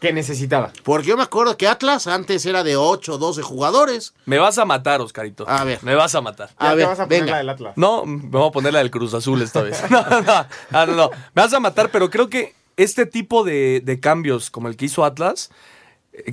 Que 0.00 0.12
necesitaba. 0.12 0.70
Porque 0.84 1.08
yo 1.08 1.16
me 1.16 1.22
acuerdo 1.22 1.56
que 1.56 1.66
Atlas 1.66 2.06
antes 2.06 2.44
era 2.46 2.62
de 2.62 2.76
8 2.76 3.14
o 3.14 3.18
12 3.18 3.40
jugadores. 3.42 4.12
Me 4.26 4.38
vas 4.38 4.58
a 4.58 4.64
matar, 4.66 5.00
Oscarito. 5.00 5.48
A 5.48 5.64
ver. 5.64 5.82
Me 5.82 5.94
vas 5.94 6.14
a 6.14 6.20
matar. 6.20 6.50
A 6.58 6.74
ver, 6.74 6.86
venga. 7.08 7.42
No, 7.74 8.04
me 8.04 8.28
voy 8.28 8.46
a 8.48 8.52
poner 8.52 8.74
la 8.74 8.80
del 8.80 8.90
Cruz 8.92 9.14
Azul 9.14 9.40
esta 9.42 9.62
vez. 9.62 9.82
No, 9.90 10.02
no, 10.10 10.20
no, 10.20 10.46
no, 10.70 10.86
no, 10.86 10.94
no. 10.94 11.10
Me 11.34 11.42
vas 11.42 11.52
a 11.54 11.58
matar, 11.58 11.90
pero 11.90 12.10
creo 12.10 12.28
que 12.28 12.54
este 12.76 13.06
tipo 13.06 13.42
de, 13.44 13.80
de 13.82 13.98
cambios, 13.98 14.50
como 14.50 14.68
el 14.68 14.76
que 14.76 14.84
hizo 14.84 15.04
Atlas, 15.04 15.50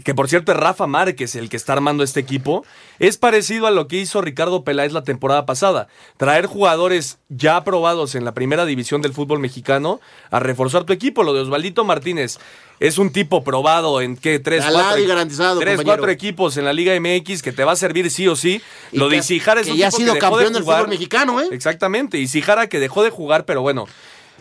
que 0.04 0.14
por 0.16 0.28
cierto 0.30 0.52
es 0.52 0.58
Rafa 0.58 0.88
Márquez 0.88 1.36
el 1.36 1.50
que 1.50 1.58
está 1.58 1.74
armando 1.74 2.04
este 2.04 2.20
equipo, 2.20 2.66
es 3.00 3.18
parecido 3.18 3.68
a 3.68 3.72
lo 3.72 3.88
que 3.88 3.98
hizo 3.98 4.22
Ricardo 4.22 4.64
Peláez 4.64 4.92
la 4.94 5.04
temporada 5.04 5.46
pasada. 5.46 5.88
Traer 6.18 6.46
jugadores 6.46 7.18
ya 7.30 7.58
aprobados 7.58 8.16
en 8.16 8.26
la 8.26 8.34
primera 8.34 8.66
división 8.66 9.02
del 9.02 9.14
fútbol 9.14 9.40
mexicano 9.40 10.00
a 10.32 10.40
reforzar 10.40 10.84
tu 10.84 10.94
equipo. 10.94 11.24
Lo 11.24 11.34
de 11.34 11.42
Osvaldito 11.42 11.84
Martínez 11.84 12.38
es 12.80 12.98
un 12.98 13.12
tipo 13.12 13.44
probado 13.44 14.02
en 14.02 14.18
qué 14.18 14.40
tres, 14.40 14.64
cuatro, 14.70 15.00
y 15.00 15.06
garantizado, 15.08 15.60
tres, 15.60 15.80
cuatro 15.84 16.10
equipos 16.10 16.58
en 16.58 16.66
la 16.66 16.74
Liga 16.74 16.94
MX 17.00 17.42
que 17.42 17.52
te 17.54 17.64
va 17.64 17.72
a 17.74 17.76
servir 17.76 18.10
sí 18.12 18.28
o 18.28 18.36
sí. 18.36 18.62
Y 18.92 18.98
lo 18.98 19.06
de 19.10 19.16
que- 19.18 19.20
Isijara 19.20 19.62
es 19.62 19.68
que 19.68 19.74
un 19.74 19.78
ya 19.78 19.88
ha 19.88 19.92
sido 19.92 20.14
que 20.14 20.20
dejó 20.20 20.32
campeón 20.32 20.54
de 20.54 20.60
del 20.60 20.64
fútbol 20.66 20.88
mexicano, 20.90 21.42
¿eh? 21.42 21.48
Exactamente. 21.52 22.18
Y 22.18 22.28
Sijara 22.28 22.68
que 22.68 22.80
dejó 22.80 23.04
de 23.04 23.10
jugar, 23.10 23.46
pero 23.46 23.62
bueno. 23.62 23.86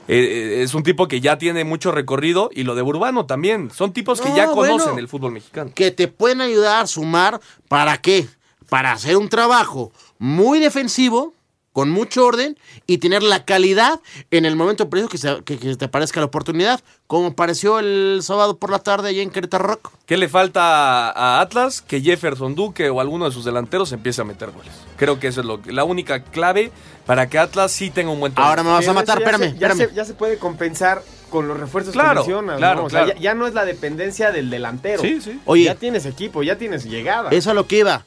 Eh, 0.08 0.58
eh, 0.58 0.62
es 0.62 0.74
un 0.74 0.82
tipo 0.82 1.08
que 1.08 1.20
ya 1.20 1.38
tiene 1.38 1.64
mucho 1.64 1.92
recorrido 1.92 2.50
y 2.52 2.62
lo 2.62 2.74
de 2.74 2.82
Urbano 2.82 3.26
también. 3.26 3.70
Son 3.70 3.92
tipos 3.92 4.20
que 4.20 4.34
ya 4.34 4.46
conocen 4.46 4.78
bueno. 4.78 4.98
el 4.98 5.08
fútbol 5.08 5.32
mexicano. 5.32 5.70
que 5.74 5.90
te 5.90 6.08
pueden 6.08 6.40
ayudar 6.40 6.84
a 6.84 6.86
sumar. 6.86 7.40
¿Para 7.68 7.98
qué? 7.98 8.26
Para 8.68 8.92
hacer 8.92 9.16
un 9.16 9.28
trabajo 9.28 9.92
muy 10.18 10.58
defensivo, 10.58 11.33
con 11.74 11.90
mucho 11.90 12.24
orden 12.24 12.56
y 12.86 12.98
tener 12.98 13.22
la 13.24 13.44
calidad 13.44 14.00
en 14.30 14.44
el 14.46 14.54
momento 14.54 14.88
preciso 14.88 15.10
que, 15.10 15.18
se- 15.18 15.42
que- 15.44 15.58
que 15.58 15.74
te 15.76 15.88
parezca 15.88 16.20
la 16.20 16.26
oportunidad, 16.26 16.80
como 17.08 17.34
pareció 17.34 17.80
el 17.80 18.20
sábado 18.22 18.56
por 18.58 18.70
la 18.70 18.78
tarde 18.78 19.08
allá 19.10 19.20
en 19.22 19.30
Querétaro 19.30 19.64
Rock. 19.66 19.90
¿Qué 20.06 20.16
le 20.16 20.28
falta 20.28 21.10
a 21.10 21.40
Atlas? 21.40 21.82
Que 21.82 22.00
Jefferson 22.00 22.54
Duque 22.54 22.88
o 22.90 23.00
alguno 23.00 23.24
de 23.26 23.32
sus 23.32 23.44
delanteros 23.44 23.90
empiece 23.90 24.20
a 24.20 24.24
meter 24.24 24.52
goles. 24.52 24.72
Creo 24.96 25.18
que 25.18 25.26
eso 25.26 25.40
es 25.40 25.46
lo 25.46 25.60
que- 25.60 25.72
la 25.72 25.82
única 25.82 26.22
clave 26.22 26.70
para 27.06 27.28
que 27.28 27.38
Atlas 27.38 27.72
sí 27.72 27.90
tenga 27.90 28.12
un 28.12 28.20
buen 28.20 28.32
torneo. 28.32 28.48
Ahora 28.50 28.62
me 28.62 28.70
vas 28.70 28.86
a 28.86 28.92
matar, 28.92 29.18
ya 29.18 29.24
espérame, 29.24 29.52
se, 29.54 29.58
ya, 29.58 29.66
espérame. 29.66 29.88
se, 29.90 29.94
ya 29.96 30.04
se 30.04 30.14
puede 30.14 30.38
compensar 30.38 31.02
con 31.28 31.48
los 31.48 31.58
refuerzos 31.58 31.92
Claro, 31.92 32.22
que 32.22 32.28
mencionas, 32.30 32.58
claro, 32.58 32.80
¿no? 32.82 32.86
O 32.86 32.90
sea, 32.90 33.02
claro. 33.06 33.18
ya, 33.18 33.20
ya 33.20 33.34
no 33.34 33.48
es 33.48 33.54
la 33.54 33.64
dependencia 33.64 34.30
del 34.30 34.48
delantero. 34.48 35.02
Sí, 35.02 35.20
sí. 35.20 35.40
Oye. 35.44 35.64
ya 35.64 35.74
tienes 35.74 36.06
equipo, 36.06 36.44
ya 36.44 36.56
tienes 36.56 36.84
llegada. 36.84 37.30
Es 37.30 37.48
a 37.48 37.54
lo 37.54 37.66
que 37.66 37.78
iba. 37.80 38.04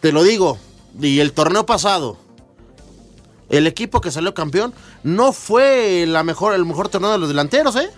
Te 0.00 0.10
lo 0.10 0.24
digo. 0.24 0.58
Y 1.00 1.20
el 1.20 1.32
torneo 1.32 1.64
pasado, 1.66 2.18
el 3.48 3.66
equipo 3.66 4.00
que 4.00 4.10
salió 4.10 4.34
campeón 4.34 4.72
no 5.02 5.32
fue 5.32 6.04
la 6.06 6.22
mejor, 6.22 6.54
el 6.54 6.64
mejor 6.64 6.88
torneo 6.88 7.12
de 7.12 7.18
los 7.18 7.28
delanteros, 7.28 7.76
¿eh? 7.76 7.90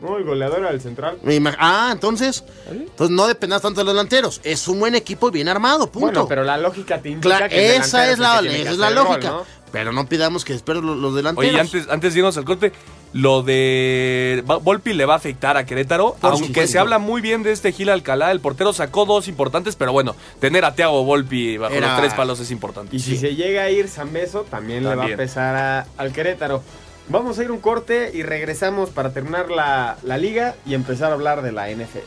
No, 0.00 0.18
el 0.18 0.24
goleador 0.24 0.58
era 0.60 0.70
el 0.70 0.80
central. 0.80 1.18
Ah, 1.58 1.88
entonces, 1.92 2.44
entonces 2.70 3.16
no 3.16 3.26
dependas 3.26 3.62
tanto 3.62 3.80
de 3.80 3.84
los 3.84 3.94
delanteros. 3.94 4.40
Es 4.44 4.68
un 4.68 4.78
buen 4.78 4.94
equipo 4.94 5.30
bien 5.30 5.48
armado, 5.48 5.90
punto. 5.90 6.06
Bueno, 6.06 6.28
pero 6.28 6.44
la 6.44 6.58
lógica 6.58 6.98
te 7.00 7.08
indica 7.10 7.38
Cla- 7.38 7.48
que 7.48 7.76
el 7.76 7.80
esa 7.82 8.10
es 8.10 8.18
la, 8.18 8.40
esa 8.40 8.70
es 8.72 8.78
la 8.78 8.88
gol, 8.88 8.94
lógica. 8.96 9.28
¿no? 9.30 9.44
Pero 9.72 9.92
no 9.92 10.06
pidamos 10.06 10.44
que 10.44 10.52
esperen 10.54 10.84
los, 10.86 10.96
los 10.96 11.14
delanteros. 11.14 11.50
Oye, 11.50 11.60
antes, 11.60 11.88
antes 11.88 12.12
de 12.14 12.20
irnos 12.20 12.36
al 12.36 12.44
corte, 12.44 12.72
lo 13.14 13.42
de 13.42 14.42
Volpi 14.62 14.92
le 14.92 15.06
va 15.06 15.14
a 15.14 15.16
afectar 15.16 15.56
a 15.56 15.64
Querétaro, 15.66 16.14
Por 16.20 16.30
aunque 16.30 16.46
supuesto. 16.48 16.72
se 16.72 16.78
habla 16.78 16.98
muy 16.98 17.20
bien 17.22 17.42
de 17.42 17.52
este 17.52 17.72
Gil 17.72 17.88
Alcalá, 17.88 18.30
el 18.32 18.40
portero 18.40 18.72
sacó 18.72 19.06
dos 19.06 19.28
importantes, 19.28 19.76
pero 19.76 19.92
bueno, 19.92 20.14
tener 20.40 20.64
a 20.66 20.74
Thiago 20.74 21.04
Volpi 21.04 21.56
bajo 21.56 21.74
Era- 21.74 21.88
los 21.92 22.00
tres 22.00 22.14
palos 22.14 22.38
es 22.40 22.50
importante. 22.50 22.94
Y 22.94 23.00
si 23.00 23.16
se 23.16 23.34
llega 23.34 23.62
a 23.62 23.70
ir 23.70 23.88
Zambeso, 23.88 24.42
también, 24.42 24.82
le 24.84 24.90
va 24.90 24.94
a 24.94 24.96
También. 24.98 25.16
pesar 25.16 25.56
a- 25.56 25.86
al 25.96 26.12
Querétaro. 26.12 26.62
Vamos 27.08 27.38
a 27.38 27.44
ir 27.44 27.52
un 27.52 27.60
corte 27.60 28.10
y 28.12 28.22
regresamos 28.22 28.90
para 28.90 29.12
terminar 29.12 29.50
la, 29.50 29.96
la 30.02 30.18
liga 30.18 30.56
y 30.66 30.74
empezar 30.74 31.10
a 31.10 31.14
hablar 31.14 31.42
de 31.42 31.52
la 31.52 31.70
NFL. 31.70 31.98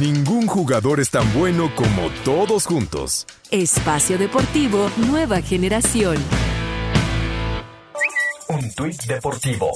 Ningún 0.00 0.48
jugador 0.48 0.98
es 0.98 1.10
tan 1.10 1.32
bueno 1.34 1.70
como 1.76 2.10
todos 2.24 2.66
juntos. 2.66 3.26
Espacio 3.50 4.18
Deportivo 4.18 4.90
Nueva 4.96 5.40
Generación. 5.40 6.16
Un 8.48 8.74
tuit 8.74 9.00
deportivo. 9.04 9.70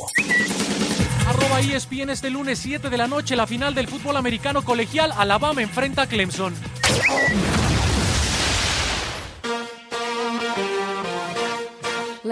Arroba 1.29 1.61
ESPN 1.61 2.11
este 2.11 2.31
lunes 2.31 2.59
7 2.59 2.91
de 2.91 2.97
la 2.97 3.07
noche, 3.07 3.37
la 3.37 3.47
final 3.47 3.75
del 3.75 3.87
fútbol 3.87 4.17
americano 4.17 4.63
colegial. 4.63 5.13
Alabama 5.17 5.63
enfrenta 5.63 6.03
a 6.03 6.07
Clemson. 6.07 6.55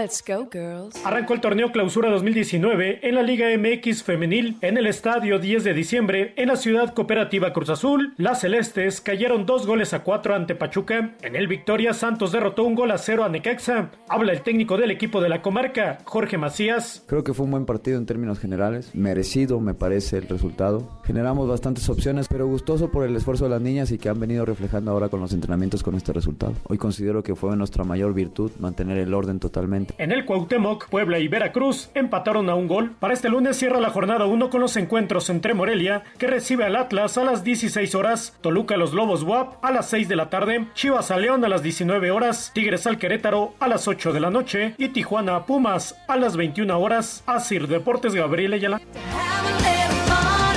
Let's 0.07 0.23
go, 0.25 0.49
girls. 0.49 0.95
Arrancó 1.05 1.35
el 1.35 1.41
torneo 1.41 1.73
Clausura 1.73 2.09
2019 2.11 3.01
en 3.03 3.17
la 3.17 3.25
Liga 3.25 3.49
MX 3.59 4.05
Femenil 4.05 4.57
en 4.61 4.79
el 4.79 4.87
estadio 4.87 5.41
10 5.41 5.65
de 5.65 5.75
diciembre 5.75 6.33
en 6.37 6.47
la 6.47 6.55
ciudad 6.55 6.95
cooperativa 6.95 7.53
Cruz 7.53 7.71
Azul. 7.71 8.15
Las 8.17 8.43
celestes 8.43 9.01
cayeron 9.01 9.47
dos 9.47 9.67
goles 9.67 9.95
a 9.95 10.05
cuatro 10.05 10.37
ante 10.37 10.55
Pachuca. 10.55 11.17
En 11.23 11.35
el 11.35 11.49
Victoria 11.49 11.93
Santos 11.93 12.31
derrotó 12.31 12.63
un 12.63 12.77
gol 12.77 12.93
a 12.93 12.99
cero 12.99 13.25
a 13.25 13.29
Necaxa. 13.29 13.91
Habla 14.09 14.31
el 14.31 14.43
técnico 14.43 14.77
del 14.77 14.93
equipo 14.93 15.21
de 15.21 15.29
la 15.29 15.43
comarca, 15.43 15.99
Jorge 16.05 16.39
Macías. 16.39 17.03
Creo 17.09 17.25
que 17.25 17.35
fue 17.35 17.47
un 17.47 17.51
buen 17.51 17.67
partido 17.67 17.99
en 17.99 18.07
términos 18.07 18.39
generales, 18.39 18.93
merecido 18.95 19.59
me 19.59 19.75
parece 19.75 20.19
el 20.19 20.29
resultado. 20.29 21.01
Generamos 21.03 21.49
bastantes 21.49 21.89
opciones, 21.89 22.29
pero 22.29 22.47
gustoso 22.47 22.93
por 22.93 23.05
el 23.05 23.17
esfuerzo 23.17 23.47
de 23.47 23.51
las 23.51 23.61
niñas 23.61 23.91
y 23.91 23.99
que 23.99 24.09
han 24.09 24.21
venido 24.21 24.45
reflejando 24.45 24.93
ahora 24.93 25.09
con 25.09 25.19
los 25.19 25.33
entrenamientos 25.33 25.83
con 25.83 25.97
este 25.97 26.13
resultado. 26.13 26.53
Hoy 26.69 26.79
considero 26.79 27.25
que 27.25 27.35
fue 27.35 27.57
nuestra 27.57 27.83
mayor 27.83 28.15
virtud 28.15 28.53
mantener 28.61 28.99
el 28.99 29.13
orden 29.13 29.41
totalmente. 29.41 29.95
En 29.99 30.12
el 30.12 30.26
Cuauhtémoc, 30.26 30.88
Puebla 30.88 31.18
y 31.18 31.28
Veracruz 31.28 31.90
empataron 31.94 32.51
a 32.51 32.55
un 32.55 32.68
gol. 32.68 32.92
Para 33.01 33.14
este 33.14 33.30
lunes 33.30 33.57
cierra 33.57 33.80
la 33.80 33.90
jornada 33.90 34.26
1 34.26 34.51
con 34.51 34.61
los 34.61 34.76
encuentros 34.76 35.30
entre 35.30 35.55
Morelia, 35.55 36.03
que 36.18 36.26
recibe 36.26 36.64
al 36.64 36.76
Atlas 36.76 37.16
a 37.16 37.24
las 37.24 37.44
16 37.44 37.94
horas, 37.94 38.36
Toluca 38.42 38.74
a 38.74 38.78
los 38.78 38.92
Lobos 38.92 39.22
WAP 39.22 39.64
a 39.64 39.70
las 39.70 39.88
6 39.88 40.09
de 40.09 40.16
la 40.16 40.28
tarde, 40.28 40.66
Chivas 40.74 41.11
a 41.11 41.16
León 41.16 41.44
a 41.44 41.49
las 41.49 41.62
19 41.62 42.11
horas, 42.11 42.51
Tigres 42.55 42.86
al 42.86 42.99
Querétaro 42.99 43.55
a 43.59 43.68
las 43.68 43.88
8 43.88 44.12
de 44.12 44.20
la 44.20 44.30
noche 44.30 44.74
y 44.76 44.88
Tijuana 44.88 45.36
a 45.36 45.47
Pumas 45.47 45.97
a 46.09 46.16
las 46.16 46.36
21 46.36 46.78
horas. 46.78 47.22
Asir 47.26 47.66
Deportes 47.66 48.14
Gabriel 48.14 48.53
Ayala. 48.53 48.80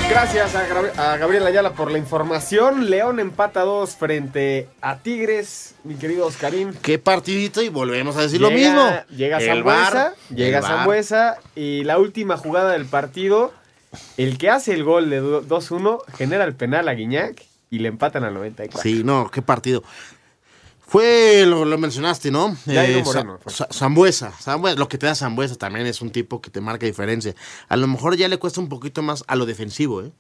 Gracias 0.10 0.56
a, 0.56 1.18
Gabriel 1.18 1.46
Ayala 1.46 1.74
por 1.74 1.92
la 1.92 1.98
información. 1.98 2.90
León 2.90 3.20
empata 3.20 3.62
2 3.62 3.96
frente 3.96 4.68
a 4.82 4.98
Tigres, 4.98 5.76
mi 5.84 5.96
querido 5.96 6.26
Oscarín. 6.26 6.74
Qué 6.82 6.98
partidito 6.98 7.62
y 7.62 7.70
volvemos 7.70 8.18
a 8.18 8.22
decir 8.22 8.42
lo 8.42 8.50
mismo. 8.50 8.90
Llega 9.16 9.40
Zambuesa, 9.40 10.14
llega. 10.34 10.62
Zambuesa 10.62 11.38
y 11.56 11.84
la 11.84 12.00
última 12.00 12.38
jugada 12.38 12.72
del 12.74 12.86
partido, 12.86 13.54
el 14.18 14.38
que 14.40 14.50
hace 14.50 14.74
el 14.74 14.84
gol 14.84 15.10
de 15.12 15.20
do- 15.20 15.44
2-1 15.44 16.00
genera 16.18 16.44
el 16.44 16.56
penal 16.56 16.88
a 16.90 16.94
Guiñac 16.94 17.44
y 17.70 17.80
le 17.80 17.88
empatan 17.90 18.24
al 18.24 18.34
94. 18.34 18.82
Sí, 18.82 19.04
no, 19.04 19.30
qué 19.30 19.42
partido. 19.44 19.84
Fue, 20.90 21.46
lo, 21.46 21.66
lo 21.66 21.78
mencionaste, 21.78 22.32
¿no? 22.32 22.56
Jairo 22.66 23.00
Eh, 23.00 23.04
Moreno, 23.04 23.40
Sa- 23.46 24.58
Lo 24.76 24.88
que 24.90 24.98
te 24.98 25.06
da 25.06 25.14
Zambuesa 25.14 25.56
también 25.56 25.86
es 25.86 26.02
un 26.02 26.10
tipo 26.10 26.42
que 26.42 26.50
te 26.50 26.62
marca 26.62 26.86
diferencia. 26.88 27.36
A 27.68 27.78
lo 27.78 27.86
mejor 27.88 28.16
ya 28.18 28.28
le 28.28 28.38
cuesta 28.38 28.60
un 28.60 28.70
poquito 28.70 29.02
más 29.04 29.24
a 29.28 29.36
lo 29.36 29.46
defensivo, 29.46 30.02
¿eh? 30.02 30.12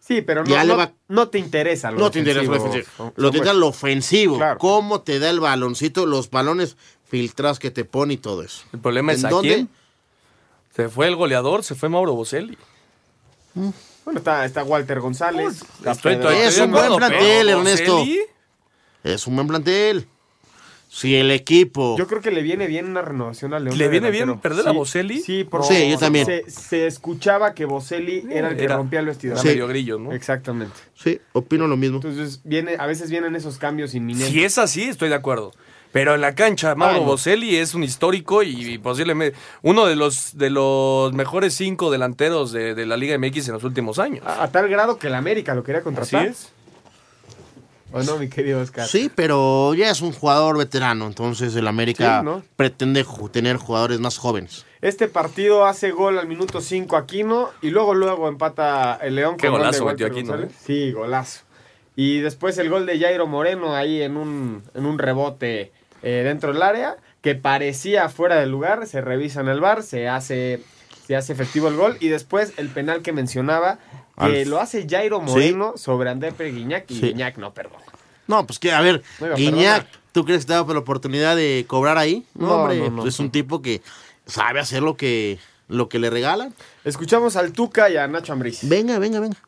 Sí, 0.00 0.22
pero 0.22 0.44
no, 0.44 0.50
Ya 0.50 0.64
le 0.64 0.72
no- 0.72 0.78
va- 0.78 0.92
no 1.08 1.28
te 1.28 1.38
interesa 1.38 1.90
lo 1.90 1.98
no 1.98 2.10
te 2.10 2.20
interesa 2.20 2.42
lo 2.50 2.52
defensivo, 2.54 3.12
Lo 3.16 3.30
que 3.30 3.38
te 3.40 3.44
da 3.44 3.50
Zambuesa. 3.50 3.54
lo 3.54 3.66
ofensivo. 3.66 4.36
Claro. 4.38 4.58
Cómo 4.58 5.02
te 5.02 5.18
da 5.18 5.28
el 5.28 5.40
baloncito, 5.40 6.06
los 6.06 6.30
balones 6.30 6.76
filtrados 7.06 7.58
que 7.58 7.70
te 7.70 7.84
pone 7.84 8.14
y 8.14 8.16
todo 8.16 8.42
eso. 8.42 8.62
El 8.72 8.78
problema 8.80 9.12
es 9.12 9.20
¿En 9.20 9.26
a 9.26 9.30
dónde? 9.30 9.54
quién. 9.54 9.68
Se 10.74 10.88
fue 10.88 11.08
el 11.08 11.16
goleador, 11.16 11.62
se 11.64 11.74
fue 11.74 11.90
Mauro 11.90 12.14
Boselli. 12.14 12.56
Bueno, 13.54 13.74
está, 14.20 14.44
está 14.46 14.62
Walter 14.64 15.00
González. 15.00 15.60
está 15.78 15.92
Estoy- 15.92 16.14
estoy- 16.14 16.36
Es 16.36 16.58
un 16.60 16.70
buen 16.70 16.96
plantel, 16.96 17.48
Ernesto. 17.50 18.04
Es 19.04 19.26
un 19.26 19.36
buen 19.36 19.46
plantel. 19.46 20.06
Si 20.90 21.14
el 21.16 21.30
equipo. 21.30 21.96
Yo 21.98 22.06
creo 22.06 22.22
que 22.22 22.30
le 22.30 22.40
viene 22.42 22.66
bien 22.66 22.86
una 22.86 23.02
renovación 23.02 23.52
a 23.52 23.58
León. 23.60 23.76
¿Le 23.76 23.88
viene 23.88 24.06
delantero. 24.10 24.26
bien 24.32 24.40
perder 24.40 24.68
a 24.68 24.72
Boselli? 24.72 25.20
Sí, 25.20 25.44
porque 25.44 25.66
Sí, 25.68 25.90
yo 25.90 25.98
también. 25.98 26.24
Se, 26.24 26.50
se 26.50 26.86
escuchaba 26.86 27.52
que 27.52 27.66
Boselli 27.66 28.24
era 28.30 28.48
el 28.48 28.56
que 28.56 28.64
Era- 28.64 28.76
rompía 28.78 29.00
el 29.00 29.06
vestidor. 29.06 29.36
era 29.36 29.44
medio 29.44 29.68
grillo, 29.68 29.98
¿no? 29.98 30.12
Exactamente. 30.12 30.74
Sí, 30.94 31.20
opino 31.34 31.66
lo 31.66 31.76
mismo. 31.76 31.96
Entonces, 31.96 32.40
viene, 32.42 32.76
a 32.78 32.86
veces 32.86 33.10
vienen 33.10 33.36
esos 33.36 33.58
cambios 33.58 33.94
inminentes. 33.94 34.32
Si 34.32 34.42
es 34.42 34.56
así, 34.56 34.84
estoy 34.84 35.10
de 35.10 35.14
acuerdo. 35.16 35.52
Pero 35.92 36.14
en 36.14 36.22
la 36.22 36.34
cancha, 36.34 36.74
Mauro 36.74 37.00
no. 37.00 37.04
Boselli 37.04 37.56
es 37.56 37.74
un 37.74 37.82
histórico 37.84 38.42
y 38.42 38.78
posiblemente 38.78 39.36
uno 39.62 39.86
de 39.86 39.94
los 39.96 40.36
de 40.38 40.48
los 40.50 41.12
mejores 41.12 41.54
cinco 41.54 41.90
delanteros 41.90 42.50
de, 42.52 42.74
de 42.74 42.86
la 42.86 42.96
Liga 42.96 43.16
MX 43.18 43.48
en 43.48 43.54
los 43.54 43.64
últimos 43.64 43.98
años. 43.98 44.24
A, 44.26 44.42
a 44.44 44.50
tal 44.52 44.68
grado 44.68 44.98
que 44.98 45.06
el 45.08 45.14
América 45.14 45.54
lo 45.54 45.62
quería 45.64 45.82
contratar. 45.82 46.20
Así 46.22 46.30
es. 46.30 46.52
¿O 47.92 48.02
no, 48.02 48.18
mi 48.18 48.28
querido 48.28 48.60
Oscar? 48.60 48.86
Sí, 48.86 49.10
pero 49.14 49.74
ya 49.74 49.90
es 49.90 50.00
un 50.00 50.12
jugador 50.12 50.58
veterano, 50.58 51.06
entonces 51.06 51.54
el 51.56 51.66
América 51.66 52.20
Sí, 52.20 52.24
¿no? 52.24 52.42
pretende 52.56 53.04
tener 53.32 53.56
jugadores 53.56 53.98
más 54.00 54.18
jóvenes. 54.18 54.66
Este 54.80 55.08
partido 55.08 55.64
hace 55.64 55.90
gol 55.90 56.18
al 56.18 56.28
minuto 56.28 56.60
5 56.60 56.96
Aquino 56.96 57.50
y 57.62 57.70
luego 57.70 57.94
luego 57.94 58.28
empata 58.28 58.98
el 59.02 59.16
León 59.16 59.36
Qué 59.36 59.48
con 59.48 59.58
gol 59.58 59.60
de 59.60 59.78
golazo 59.78 59.84
metió 59.86 60.06
Aquino, 60.06 60.28
González. 60.32 60.52
Sí, 60.64 60.92
golazo. 60.92 61.40
Y 61.96 62.20
después 62.20 62.56
el 62.58 62.70
gol 62.70 62.86
de 62.86 62.98
Jairo 62.98 63.26
Moreno 63.26 63.74
ahí 63.74 64.02
en 64.02 64.16
un, 64.16 64.62
en 64.74 64.86
un 64.86 64.98
rebote 64.98 65.72
eh, 66.02 66.22
dentro 66.24 66.52
del 66.52 66.62
área 66.62 66.96
que 67.22 67.34
parecía 67.34 68.08
fuera 68.08 68.36
del 68.36 68.50
lugar, 68.50 68.86
se 68.86 69.00
revisa 69.00 69.40
en 69.40 69.48
el 69.48 69.60
bar, 69.60 69.82
se 69.82 70.08
hace, 70.08 70.60
se 71.08 71.16
hace 71.16 71.32
efectivo 71.32 71.68
el 71.68 71.76
gol 71.76 71.96
y 72.00 72.08
después 72.08 72.52
el 72.58 72.68
penal 72.68 73.00
que 73.00 73.12
mencionaba 73.14 73.78
que 74.18 74.42
Al- 74.42 74.50
lo 74.50 74.60
hace 74.60 74.86
Jairo 74.86 75.22
Moreno 75.22 75.72
sobre 75.78 76.10
André 76.10 76.32
Guiñac 76.38 76.90
y 76.90 76.94
Sí. 76.96 77.00
Guiñac 77.00 77.38
no 77.38 77.54
perdona. 77.54 77.82
No, 78.26 78.46
pues 78.46 78.58
que, 78.58 78.72
a 78.72 78.82
ver, 78.82 79.02
Guiñac. 79.34 79.86
¿tú 80.12 80.26
crees 80.26 80.42
que 80.42 80.48
te 80.48 80.52
daba 80.52 80.70
la 80.74 80.80
oportunidad 80.80 81.34
de 81.34 81.64
cobrar 81.66 81.96
ahí? 81.96 82.26
No, 82.34 82.46
No, 82.48 82.54
hombre, 82.56 82.78
no, 82.78 82.90
no, 82.90 83.02
pues 83.02 83.14
es 83.14 83.20
un 83.20 83.30
tipo 83.30 83.62
que 83.62 83.80
sabe 84.26 84.60
hacer 84.60 84.82
lo 84.82 84.98
que, 84.98 85.38
lo 85.68 85.88
que 85.88 85.98
le 85.98 86.10
regalan. 86.10 86.52
Escuchamos 86.84 87.36
al 87.36 87.52
Tuca 87.52 87.88
y 87.88 87.96
a 87.96 88.06
Nacho 88.06 88.34
Ambriz. 88.34 88.68
Venga, 88.68 88.98
venga, 88.98 89.18
venga. 89.20 89.38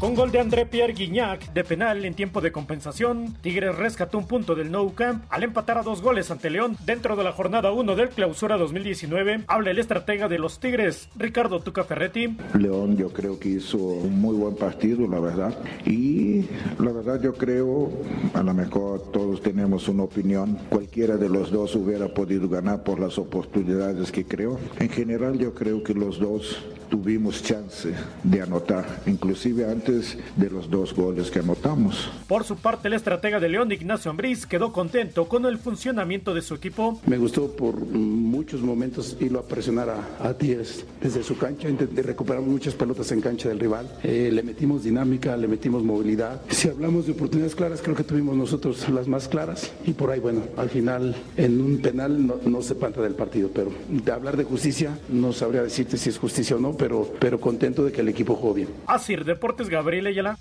Con 0.00 0.14
gol 0.14 0.30
de 0.30 0.40
André 0.40 0.66
Pierre 0.66 0.92
Guignac 0.92 1.54
de 1.54 1.64
penal 1.64 2.04
en 2.04 2.12
tiempo 2.12 2.42
de 2.42 2.52
compensación, 2.52 3.34
Tigres 3.40 3.74
rescató 3.74 4.18
un 4.18 4.26
punto 4.26 4.54
del 4.54 4.70
Nou 4.70 4.92
Camp 4.92 5.24
al 5.30 5.42
empatar 5.42 5.78
a 5.78 5.82
dos 5.82 6.02
goles 6.02 6.30
ante 6.30 6.50
León 6.50 6.76
dentro 6.84 7.16
de 7.16 7.24
la 7.24 7.32
jornada 7.32 7.72
1 7.72 7.96
del 7.96 8.10
Clausura 8.10 8.58
2019. 8.58 9.44
Habla 9.46 9.70
el 9.70 9.78
estratega 9.78 10.28
de 10.28 10.38
los 10.38 10.60
Tigres, 10.60 11.08
Ricardo 11.16 11.60
Tuca 11.60 11.82
Ferretti. 11.84 12.36
León 12.58 12.98
yo 12.98 13.10
creo 13.10 13.38
que 13.38 13.48
hizo 13.48 13.78
un 13.78 14.20
muy 14.20 14.36
buen 14.36 14.54
partido, 14.56 15.08
la 15.08 15.18
verdad. 15.18 15.56
Y 15.86 16.42
la 16.78 16.92
verdad 16.92 17.18
yo 17.22 17.32
creo, 17.32 17.90
a 18.34 18.42
lo 18.42 18.52
mejor 18.52 19.10
todos 19.12 19.40
tenemos 19.40 19.88
una 19.88 20.02
opinión, 20.02 20.58
cualquiera 20.68 21.16
de 21.16 21.30
los 21.30 21.50
dos 21.50 21.74
hubiera 21.74 22.08
podido 22.08 22.50
ganar 22.50 22.84
por 22.84 23.00
las 23.00 23.16
oportunidades 23.16 24.12
que 24.12 24.26
creo. 24.26 24.60
En 24.78 24.90
general 24.90 25.38
yo 25.38 25.54
creo 25.54 25.82
que 25.82 25.94
los 25.94 26.18
dos 26.18 26.62
tuvimos 26.88 27.42
chance 27.42 27.92
de 28.22 28.42
anotar, 28.42 29.02
inclusive 29.06 29.70
antes 29.70 30.16
de 30.36 30.50
los 30.50 30.70
dos 30.70 30.94
goles 30.94 31.30
que 31.30 31.40
anotamos. 31.40 32.08
Por 32.28 32.44
su 32.44 32.56
parte, 32.56 32.88
el 32.88 32.94
estratega 32.94 33.40
de 33.40 33.48
León, 33.48 33.70
Ignacio 33.72 34.10
Ambriz, 34.10 34.46
quedó 34.46 34.72
contento 34.72 35.28
con 35.28 35.46
el 35.46 35.58
funcionamiento 35.58 36.34
de 36.34 36.42
su 36.42 36.54
equipo. 36.54 37.00
Me 37.06 37.18
gustó 37.18 37.50
por 37.54 37.76
muchos 37.76 38.60
momentos 38.62 39.16
irlo 39.20 39.40
a 39.40 39.42
presionar 39.42 39.88
a, 39.90 40.28
a 40.28 40.34
Tigres 40.34 40.84
desde 41.00 41.22
su 41.22 41.36
cancha, 41.36 41.68
intenté 41.68 42.02
recuperar 42.02 42.42
muchas 42.42 42.74
pelotas 42.74 43.10
en 43.12 43.20
cancha 43.20 43.48
del 43.48 43.60
rival, 43.60 43.86
Eh, 44.02 44.30
le 44.32 44.42
metimos 44.42 44.84
dinámica, 44.84 45.36
le 45.36 45.48
metimos 45.48 45.82
movilidad. 45.82 46.40
Si 46.48 46.68
hablamos 46.68 47.06
de 47.06 47.12
oportunidades 47.12 47.54
claras, 47.54 47.80
creo 47.82 47.96
que 47.96 48.04
tuvimos 48.04 48.36
nosotros 48.36 48.88
las 48.88 49.08
más 49.08 49.28
claras 49.28 49.72
y 49.86 49.92
por 49.92 50.10
ahí, 50.10 50.20
bueno, 50.20 50.42
al 50.56 50.70
final 50.70 51.14
en 51.36 51.60
un 51.60 51.78
penal 51.78 52.26
no, 52.26 52.36
no 52.44 52.62
se 52.62 52.74
panta 52.74 53.00
del 53.02 53.14
partido, 53.14 53.50
pero 53.52 53.70
de 53.88 54.12
hablar 54.12 54.36
de 54.36 54.44
justicia 54.44 54.98
no 55.08 55.32
sabría 55.32 55.62
decirte 55.62 55.96
si 55.96 56.10
es 56.10 56.18
justicia 56.18 56.56
o 56.56 56.58
no, 56.58 56.75
pero, 56.76 57.08
pero 57.18 57.40
contento 57.40 57.84
de 57.84 57.92
que 57.92 58.00
el 58.00 58.08
equipo 58.08 58.34
jugó 58.34 58.54
bien. 58.54 58.68
Asir 58.86 59.24
Deportes, 59.24 59.68
Gabriel 59.68 60.06
Ayala. 60.06 60.38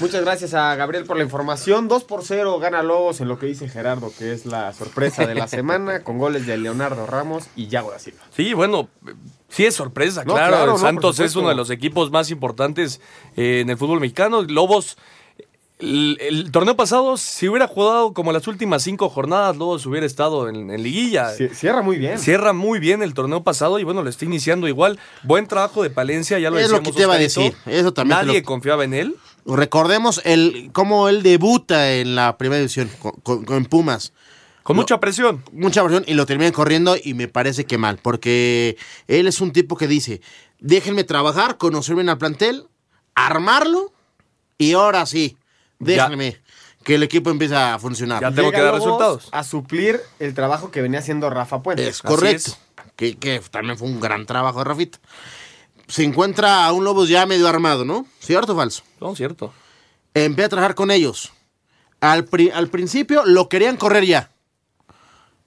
Muchas 0.00 0.22
gracias 0.24 0.54
a 0.54 0.74
Gabriel 0.74 1.04
por 1.04 1.16
la 1.16 1.22
información. 1.22 1.86
2 1.86 2.04
por 2.04 2.24
0 2.24 2.58
gana 2.58 2.82
Lobos 2.82 3.20
en 3.20 3.28
lo 3.28 3.38
que 3.38 3.46
dice 3.46 3.68
Gerardo, 3.68 4.12
que 4.18 4.32
es 4.32 4.44
la 4.44 4.72
sorpresa 4.72 5.24
de 5.24 5.36
la 5.36 5.46
semana, 5.46 6.00
con 6.04 6.18
goles 6.18 6.46
de 6.46 6.56
Leonardo 6.56 7.06
Ramos 7.06 7.44
y 7.54 7.68
Yago 7.68 7.92
da 7.92 8.00
Silva. 8.00 8.22
Sí, 8.34 8.54
bueno, 8.54 8.88
sí 9.48 9.64
es 9.64 9.74
sorpresa, 9.76 10.24
No, 10.24 10.34
claro. 10.34 10.48
claro, 10.48 10.64
el 10.64 10.70
no, 10.72 10.78
Santos 10.78 11.20
es 11.20 11.36
uno 11.36 11.48
de 11.48 11.54
los 11.54 11.70
equipos 11.70 12.10
más 12.10 12.30
importantes 12.32 13.00
eh, 13.36 13.60
en 13.60 13.70
el 13.70 13.78
fútbol 13.78 14.00
mexicano. 14.00 14.42
Lobos, 14.42 14.98
el, 15.84 16.18
el 16.20 16.50
torneo 16.50 16.76
pasado, 16.76 17.16
si 17.16 17.48
hubiera 17.48 17.66
jugado 17.68 18.12
como 18.12 18.32
las 18.32 18.46
últimas 18.48 18.82
cinco 18.82 19.08
jornadas, 19.08 19.56
Lobos 19.56 19.84
hubiera 19.86 20.06
estado 20.06 20.48
en, 20.48 20.70
en 20.70 20.82
liguilla. 20.82 21.30
Cierra 21.30 21.82
muy 21.82 21.98
bien. 21.98 22.18
Cierra 22.18 22.52
muy 22.52 22.78
bien 22.78 23.02
el 23.02 23.14
torneo 23.14 23.42
pasado 23.44 23.78
y 23.78 23.84
bueno, 23.84 24.02
lo 24.02 24.10
está 24.10 24.24
iniciando 24.24 24.66
igual. 24.68 24.98
Buen 25.22 25.46
trabajo 25.46 25.82
de 25.82 25.90
Palencia, 25.90 26.38
ya 26.38 26.50
lo 26.50 26.56
Es 26.58 26.70
lo 26.70 26.78
decíamos. 26.78 26.88
que 26.90 26.96
te 26.96 27.02
iba 27.02 27.14
a 27.14 27.18
decir, 27.18 27.54
eso 27.66 27.92
también 27.92 28.26
Nadie 28.26 28.40
lo- 28.40 28.46
confiaba 28.46 28.84
en 28.84 28.94
él. 28.94 29.16
Recordemos 29.46 30.20
el 30.24 30.70
cómo 30.72 31.08
él 31.08 31.22
debuta 31.22 31.92
en 31.94 32.14
la 32.14 32.38
primera 32.38 32.58
división 32.60 32.90
con, 33.00 33.12
con- 33.22 33.44
con 33.44 33.64
Pumas. 33.66 34.12
Con 34.62 34.76
mucha 34.76 34.98
presión. 34.98 35.44
Mucha 35.52 35.82
presión 35.84 36.04
y 36.06 36.14
lo 36.14 36.24
terminan 36.24 36.52
corriendo 36.52 36.96
y 37.02 37.12
me 37.12 37.28
parece 37.28 37.66
que 37.66 37.76
mal, 37.76 37.98
porque 38.00 38.78
él 39.08 39.26
es 39.26 39.42
un 39.42 39.52
tipo 39.52 39.76
que 39.76 39.86
dice, 39.86 40.22
déjenme 40.58 41.04
trabajar, 41.04 41.58
conocerme 41.58 42.00
en 42.00 42.08
el 42.08 42.16
plantel, 42.16 42.64
armarlo 43.14 43.92
y 44.56 44.72
ahora 44.72 45.04
sí, 45.04 45.36
déjenme 45.78 46.38
que 46.82 46.96
el 46.96 47.02
equipo 47.02 47.30
empiece 47.30 47.54
a 47.56 47.78
funcionar. 47.78 48.20
Llega 48.52 48.58
Lobos 48.78 49.28
A 49.32 49.42
suplir 49.44 50.00
el 50.18 50.34
trabajo 50.34 50.70
que 50.70 50.82
venía 50.82 50.98
haciendo 51.00 51.30
Rafa 51.30 51.62
Puente. 51.62 51.88
Es 51.88 52.02
correcto. 52.02 52.52
Que, 52.96 53.16
que 53.16 53.40
también 53.50 53.78
fue 53.78 53.88
un 53.88 54.00
gran 54.00 54.26
trabajo 54.26 54.58
de 54.58 54.64
Rafita. 54.64 54.98
Se 55.88 56.04
encuentra 56.04 56.64
a 56.66 56.72
un 56.72 56.84
Lobos 56.84 57.08
ya 57.08 57.26
medio 57.26 57.48
armado, 57.48 57.84
¿no? 57.84 58.06
¿Cierto 58.20 58.52
o 58.52 58.56
falso? 58.56 58.82
No, 59.00 59.14
cierto. 59.16 59.52
Empieza 60.14 60.46
a 60.46 60.50
trabajar 60.50 60.74
con 60.74 60.90
ellos. 60.90 61.32
Al, 62.00 62.24
pri- 62.26 62.50
al 62.50 62.68
principio 62.68 63.24
lo 63.24 63.48
querían 63.48 63.76
correr 63.76 64.04
ya. 64.04 64.30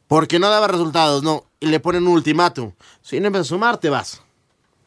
Porque 0.07 0.39
no 0.39 0.49
daba 0.49 0.67
resultados, 0.67 1.23
no. 1.23 1.45
Y 1.59 1.67
le 1.67 1.79
ponen 1.79 2.03
un 2.07 2.13
ultimátum. 2.13 2.71
Si 3.01 3.19
no 3.19 3.27
empiezas 3.27 3.47
a 3.47 3.49
sumar, 3.49 3.77
te 3.77 3.89
vas. 3.89 4.21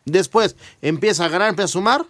Después 0.05 0.57
empieza 0.83 1.25
a 1.27 1.29
ganar, 1.29 1.49
empieza 1.51 1.67
a 1.67 1.69
sumar. 1.69 2.07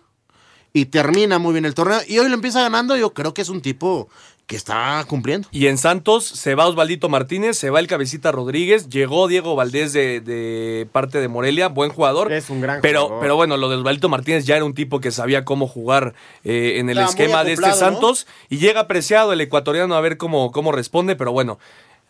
Y 0.73 0.87
termina 0.87 1.39
muy 1.39 1.53
bien 1.53 1.64
el 1.64 1.75
torneo. 1.75 2.01
Y 2.07 2.18
hoy 2.18 2.29
lo 2.29 2.35
empieza 2.35 2.62
ganando. 2.62 2.97
Yo 2.97 3.12
creo 3.12 3.35
que 3.35 3.43
es 3.43 3.49
un 3.49 3.61
tipo 3.61 4.09
que 4.51 4.57
está 4.57 5.05
cumpliendo. 5.07 5.47
Y 5.53 5.68
en 5.68 5.79
Santos 5.79 6.25
se 6.25 6.57
va 6.57 6.66
Osvaldito 6.66 7.09
Martínez, 7.09 7.57
se 7.57 7.71
va 7.71 7.79
el 7.79 7.87
Cabecita 7.87 8.33
Rodríguez, 8.33 8.89
llegó 8.89 9.29
Diego 9.29 9.55
Valdés 9.55 9.93
de, 9.93 10.21
de 10.21 10.89
parte 10.91 11.21
de 11.21 11.29
Morelia, 11.29 11.68
buen 11.68 11.91
jugador. 11.91 12.33
Es 12.33 12.51
un 12.51 12.61
gran 12.61 12.81
pero, 12.81 13.03
jugador. 13.03 13.23
Pero 13.23 13.37
bueno, 13.37 13.57
lo 13.57 13.68
de 13.68 13.77
Osvaldito 13.77 14.09
Martínez 14.09 14.47
ya 14.47 14.57
era 14.57 14.64
un 14.64 14.75
tipo 14.75 14.99
que 14.99 15.12
sabía 15.12 15.45
cómo 15.45 15.68
jugar 15.68 16.14
eh, 16.43 16.79
en 16.79 16.91
el 16.91 16.99
esquema 16.99 17.45
de 17.45 17.53
este. 17.53 17.73
Santos. 17.75 18.27
Y 18.49 18.59
llega 18.59 18.81
apreciado 18.81 19.33
el 19.33 19.41
ecuatoriano 19.41 19.95
a 19.95 20.01
ver 20.01 20.16
cómo, 20.16 20.51
cómo 20.51 20.73
responde, 20.73 21.14
pero 21.14 21.31
bueno, 21.31 21.61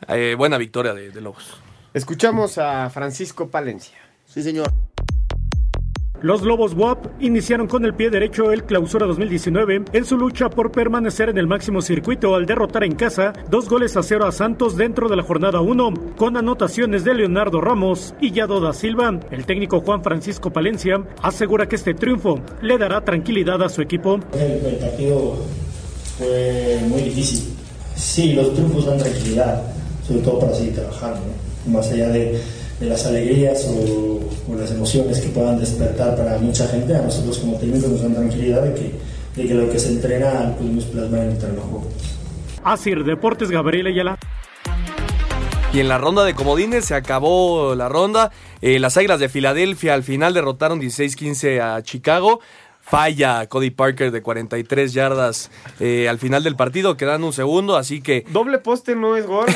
eh, 0.08 0.34
buena 0.38 0.56
victoria 0.56 0.94
de, 0.94 1.10
de 1.10 1.20
Lobos. 1.20 1.58
Escuchamos 1.92 2.56
a 2.56 2.88
Francisco 2.88 3.50
Palencia. 3.50 3.98
Sí, 4.26 4.42
señor. 4.42 4.72
Los 6.22 6.42
Lobos 6.42 6.74
WAP 6.74 7.06
iniciaron 7.22 7.66
con 7.66 7.86
el 7.86 7.94
pie 7.94 8.10
derecho 8.10 8.52
el 8.52 8.64
Clausura 8.64 9.06
2019 9.06 9.84
en 9.90 10.04
su 10.04 10.18
lucha 10.18 10.50
por 10.50 10.70
permanecer 10.70 11.30
en 11.30 11.38
el 11.38 11.46
máximo 11.46 11.80
circuito 11.80 12.34
al 12.34 12.44
derrotar 12.44 12.84
en 12.84 12.94
casa 12.94 13.32
dos 13.48 13.70
goles 13.70 13.96
a 13.96 14.02
cero 14.02 14.26
a 14.26 14.32
Santos 14.32 14.76
dentro 14.76 15.08
de 15.08 15.16
la 15.16 15.22
jornada 15.22 15.62
1 15.62 16.14
con 16.18 16.36
anotaciones 16.36 17.04
de 17.04 17.14
Leonardo 17.14 17.62
Ramos 17.62 18.14
y 18.20 18.32
Yado 18.32 18.60
da 18.60 18.74
Silva. 18.74 19.18
El 19.30 19.46
técnico 19.46 19.80
Juan 19.80 20.02
Francisco 20.02 20.50
Palencia 20.50 21.02
asegura 21.22 21.66
que 21.66 21.76
este 21.76 21.94
triunfo 21.94 22.38
le 22.60 22.76
dará 22.76 23.02
tranquilidad 23.02 23.62
a 23.62 23.70
su 23.70 23.80
equipo. 23.80 24.20
El, 24.34 24.76
partido 24.76 25.36
fue 26.18 26.80
muy 26.86 27.00
difícil. 27.00 27.54
Sí, 27.96 28.34
los 28.34 28.52
triunfos 28.52 28.84
dan 28.84 28.98
tranquilidad, 28.98 29.62
sobre 30.06 30.20
todo 30.20 30.40
para 30.40 30.52
seguir 30.52 30.74
trabajando, 30.74 31.20
más 31.66 31.90
allá 31.90 32.10
de, 32.10 32.38
de 32.80 32.86
las 32.86 33.04
alegrías 33.06 33.66
o, 33.68 34.20
o 34.50 34.54
las 34.56 34.70
emociones 34.70 35.20
que 35.20 35.28
puedan 35.28 35.58
despertar 35.58 36.16
para 36.16 36.38
mucha 36.38 36.66
gente, 36.66 36.96
a 36.96 37.02
nosotros 37.02 37.38
como 37.38 37.58
técnicos 37.58 37.90
nos 37.90 38.02
dan 38.02 38.14
tranquilidad 38.14 38.62
de 38.62 38.74
que, 38.74 38.92
de 39.36 39.48
que 39.48 39.54
lo 39.54 39.70
que 39.70 39.78
se 39.78 39.90
entrena 39.90 40.54
podemos 40.56 40.84
plasmar 40.86 41.20
en 41.20 41.30
el 41.30 41.38
juego. 41.38 41.86
Asir 42.64 43.04
Deportes 43.04 43.50
Gabriel 43.50 43.86
Ayala. 43.86 44.18
Y 45.72 45.78
en 45.78 45.88
la 45.88 45.98
ronda 45.98 46.24
de 46.24 46.34
comodines 46.34 46.86
se 46.86 46.94
acabó 46.94 47.76
la 47.76 47.88
ronda. 47.88 48.32
Eh, 48.60 48.80
las 48.80 48.96
Águilas 48.96 49.20
de 49.20 49.28
Filadelfia 49.28 49.94
al 49.94 50.02
final 50.02 50.34
derrotaron 50.34 50.80
16-15 50.80 51.60
a 51.60 51.80
Chicago. 51.82 52.40
Falla 52.90 53.46
Cody 53.46 53.70
Parker 53.70 54.10
de 54.10 54.20
43 54.20 54.92
yardas 54.92 55.50
eh, 55.78 56.08
al 56.08 56.18
final 56.18 56.42
del 56.42 56.56
partido, 56.56 56.96
quedan 56.96 57.22
un 57.22 57.32
segundo, 57.32 57.76
así 57.76 58.02
que 58.02 58.24
Doble 58.30 58.58
poste 58.58 58.96
no 58.96 59.16
es 59.16 59.26
gol. 59.26 59.46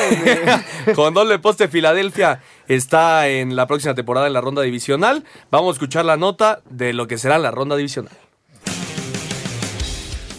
con 0.95 1.15
doble 1.15 1.39
poste 1.41 1.67
Filadelfia 1.69 2.41
está 2.69 3.29
en 3.29 3.57
la 3.57 3.67
próxima 3.67 3.95
temporada 3.95 4.29
en 4.29 4.33
la 4.33 4.41
ronda 4.41 4.63
divisional. 4.63 5.25
Vamos 5.51 5.71
a 5.71 5.73
escuchar 5.73 6.05
la 6.05 6.17
nota 6.17 6.63
de 6.71 6.93
lo 6.93 7.09
que 7.09 7.19
será 7.19 7.39
la 7.39 7.51
ronda 7.51 7.75
divisional. 7.77 8.15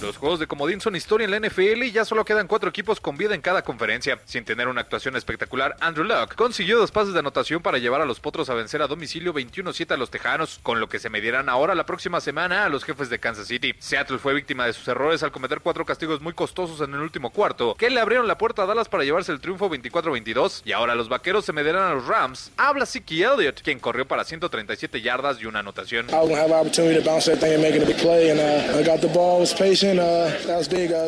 Los 0.05 0.17
juegos 0.17 0.39
de 0.39 0.45
comodín 0.45 0.79
son 0.79 0.95
historia 0.95 1.25
en 1.25 1.31
la 1.31 1.39
NFL 1.39 1.81
y 1.81 1.91
ya 1.91 2.05
solo 2.05 2.25
quedan 2.25 2.45
cuatro 2.45 2.69
equipos 2.69 2.99
con 2.99 3.17
vida 3.17 3.33
en 3.33 3.41
cada 3.41 3.63
conferencia. 3.63 4.19
Sin 4.25 4.45
tener 4.45 4.67
una 4.67 4.81
actuación 4.81 5.15
espectacular, 5.15 5.75
Andrew 5.79 6.05
Luck 6.05 6.35
consiguió 6.35 6.77
dos 6.77 6.91
pases 6.91 7.13
de 7.13 7.21
anotación 7.21 7.63
para 7.63 7.79
llevar 7.79 8.01
a 8.01 8.05
los 8.05 8.19
Potros 8.19 8.51
a 8.51 8.53
vencer 8.53 8.83
a 8.83 8.87
domicilio 8.87 9.33
21-7 9.33 9.91
a 9.91 9.97
los 9.97 10.11
Tejanos, 10.11 10.59
con 10.61 10.79
lo 10.79 10.87
que 10.89 10.99
se 10.99 11.09
medirán 11.09 11.49
ahora 11.49 11.73
la 11.73 11.87
próxima 11.87 12.21
semana 12.21 12.65
a 12.65 12.69
los 12.69 12.83
jefes 12.83 13.09
de 13.09 13.17
Kansas 13.17 13.47
City. 13.47 13.73
Seattle 13.79 14.19
fue 14.19 14.35
víctima 14.35 14.67
de 14.67 14.73
sus 14.73 14.87
errores 14.87 15.23
al 15.23 15.31
cometer 15.31 15.61
cuatro 15.61 15.85
castigos 15.85 16.21
muy 16.21 16.33
costosos 16.33 16.87
en 16.87 16.93
el 16.93 17.01
último 17.01 17.31
cuarto, 17.31 17.73
que 17.73 17.89
le 17.89 17.99
abrieron 17.99 18.27
la 18.27 18.37
puerta 18.37 18.61
a 18.61 18.65
Dallas 18.67 18.89
para 18.89 19.05
llevarse 19.05 19.31
el 19.31 19.39
triunfo 19.39 19.71
24-22, 19.71 20.61
y 20.65 20.71
ahora 20.71 20.93
los 20.93 21.09
Vaqueros 21.09 21.45
se 21.45 21.51
medirán 21.51 21.81
a 21.81 21.95
los 21.95 22.05
Rams. 22.05 22.51
Habla 22.57 22.85
Siki 22.85 23.23
Elliott, 23.23 23.63
quien 23.63 23.79
corrió 23.79 24.07
para 24.07 24.23
137 24.23 25.01
yardas 25.01 25.41
y 25.41 25.47
una 25.47 25.61
anotación. 25.61 26.05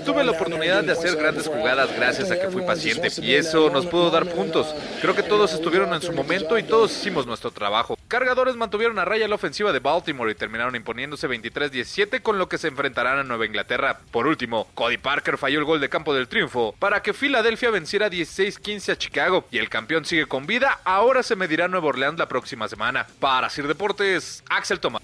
Tuve 0.06 0.24
la 0.24 0.32
oportunidad 0.32 0.84
de 0.84 0.92
hacer 0.94 1.16
grandes 1.16 1.48
jugadas 1.48 1.90
gracias 1.96 2.32
a 2.32 2.40
que 2.40 2.50
fui 2.50 2.62
paciente 2.64 3.10
y 3.22 3.34
eso 3.34 3.70
nos 3.70 3.86
pudo 3.86 4.10
dar 4.10 4.26
puntos. 4.26 4.74
Creo 5.02 5.16
que 5.16 5.24
todos 5.24 5.54
estuvieron 5.54 5.94
en 5.94 6.02
su 6.02 6.14
momento 6.14 6.58
y 6.58 6.64
todos 6.64 6.92
hicimos 6.92 7.26
nuestro 7.26 7.52
trabajo. 7.52 7.98
Cargadores 8.08 8.56
mantuvieron 8.56 9.00
a 9.00 9.06
raya 9.06 9.28
la 9.28 9.36
ofensiva 9.36 9.74
de 9.74 9.80
Baltimore 9.80 10.32
y 10.32 10.36
terminaron 10.36 10.76
imponiéndose 10.76 11.28
23-17 11.28 12.22
con 12.22 12.38
lo 12.38 12.48
que 12.48 12.58
se 12.58 12.70
enfrentarán 12.70 13.20
a 13.20 13.24
Nueva 13.24 13.46
Inglaterra. 13.46 14.00
Por 14.12 14.28
último, 14.28 14.68
Cody 14.76 14.98
Parker 14.98 15.38
falló 15.38 15.60
el 15.60 15.66
gol 15.66 15.82
de 15.82 15.90
campo 15.90 16.14
del 16.14 16.28
triunfo 16.28 16.74
para 16.80 17.02
que 17.02 17.14
Filadelfia 17.14 17.70
venciera 17.70 18.10
16-15 18.10 18.94
a 18.94 18.98
Chicago 18.98 19.46
y 19.52 19.58
el 19.58 19.70
campeón 19.70 20.06
sigue 20.06 20.26
con 20.26 20.48
vida. 20.48 20.80
Ahora 20.86 21.24
se 21.24 21.36
medirá 21.36 21.68
Nueva 21.68 21.88
Orleans 21.88 22.18
la 22.18 22.28
próxima 22.28 22.68
semana. 22.68 23.08
Para 23.20 23.50
Sir 23.50 23.68
Deportes, 23.68 24.44
Axel 24.50 24.80
Tomás. 24.80 25.02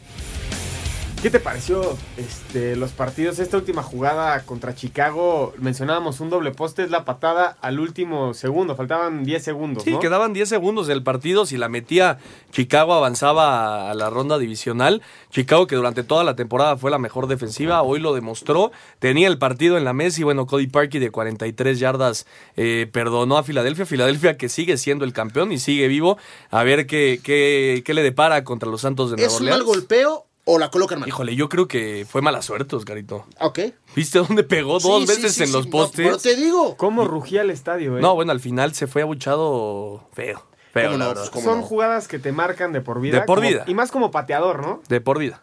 ¿Qué 1.24 1.30
te 1.30 1.40
pareció 1.40 1.98
este, 2.18 2.76
los 2.76 2.92
partidos? 2.92 3.40
Esta 3.40 3.56
última 3.56 3.82
jugada 3.82 4.42
contra 4.42 4.76
Chicago, 4.76 5.54
mencionábamos 5.58 6.20
un 6.20 6.30
doble 6.30 6.52
poste, 6.52 6.84
es 6.84 6.92
la 6.92 7.06
patada 7.06 7.58
al 7.62 7.80
último 7.80 8.34
segundo, 8.34 8.76
faltaban 8.76 9.24
10 9.24 9.42
segundos. 9.42 9.84
Sí, 9.84 9.92
¿no? 9.92 10.02
quedaban 10.02 10.34
10 10.34 10.50
segundos 10.50 10.86
del 10.86 11.02
partido. 11.02 11.46
Si 11.46 11.56
la 11.56 11.70
metía 11.70 12.20
Chicago, 12.52 12.94
avanzaba 12.94 13.90
a 13.90 13.94
la 13.94 14.10
ronda 14.10 14.38
divisional. 14.38 15.02
Chicago, 15.30 15.66
que 15.66 15.78
durante 15.78 16.04
toda 16.04 16.26
la 16.26 16.36
temporada 16.36 16.76
fue 16.76 16.92
la 16.92 17.00
mejor 17.00 17.28
defensiva, 17.28 17.84
hoy 17.84 18.02
lo 18.02 18.14
demostró. 18.14 18.74
Tenía 19.00 19.30
el 19.30 19.38
partido 19.38 19.78
en 19.78 19.86
la 19.86 19.94
mesa 19.94 20.20
y 20.20 20.24
bueno, 20.26 20.46
Cody 20.46 20.68
Parkey 20.68 21.00
de 21.00 21.10
43 21.10 21.80
yardas 21.80 22.28
eh, 22.58 22.90
perdonó 22.92 23.38
a 23.38 23.44
Filadelfia. 23.44 23.86
Filadelfia 23.86 24.36
que 24.36 24.50
sigue 24.50 24.76
siendo 24.76 25.06
el 25.06 25.14
campeón 25.14 25.54
y 25.54 25.58
sigue 25.58 25.88
vivo. 25.88 26.18
A 26.52 26.64
ver 26.64 26.86
qué, 26.86 27.22
qué, 27.24 27.82
qué 27.86 27.94
le 27.94 28.04
depara 28.04 28.44
contra 28.44 28.70
los 28.70 28.82
Santos 28.82 29.10
de 29.10 29.16
Nueva 29.16 29.28
¿Es 29.28 29.40
un 29.40 29.48
Orleans. 29.48 29.60
mal 29.60 29.66
golpeo 29.66 30.26
o 30.46 30.60
la 30.60 30.70
colocan 30.72 31.00
mal? 31.00 31.08
Híjole, 31.10 31.36
yo 31.36 31.48
creo 31.50 31.68
que 31.68 32.06
fue 32.10 32.22
mala 32.22 32.42
suerte, 32.42 32.76
Oscarito. 32.76 33.26
Ok. 33.40 33.60
¿Viste 33.96 34.20
dónde 34.20 34.44
pegó 34.44 34.80
dos 34.80 35.02
sí, 35.02 35.08
veces 35.08 35.34
sí, 35.36 35.44
en 35.44 35.48
sí, 35.48 35.54
los 35.54 35.66
no, 35.66 35.72
postes? 35.72 36.06
pero 36.06 36.18
te 36.18 36.36
digo. 36.36 36.76
¿Cómo 36.78 37.06
rugía 37.06 37.42
el 37.42 37.50
estadio, 37.50 37.98
eh? 37.98 38.02
No, 38.02 38.16
bueno, 38.16 38.32
al 38.32 38.40
final 38.40 38.74
se 38.74 38.88
fue 38.88 39.02
abuchado 39.04 40.08
feo. 40.14 40.46
Feo, 40.74 40.86
¿Cómo 40.88 40.98
la 40.98 41.06
no? 41.06 41.10
verdad. 41.12 41.30
Pues, 41.32 41.46
Son 41.46 41.62
jugadas 41.62 42.08
que 42.08 42.18
te 42.20 42.32
marcan 42.32 42.74
de 42.74 42.82
por 42.82 43.00
vida. 43.00 43.20
De 43.20 43.26
por 43.26 43.38
como- 43.40 43.50
vida. 43.50 43.64
Y 43.68 43.74
más 43.76 43.92
como 43.92 44.10
pateador, 44.12 44.62
¿no? 44.66 44.82
De 44.90 45.00
por 45.02 45.20
vida. 45.20 45.42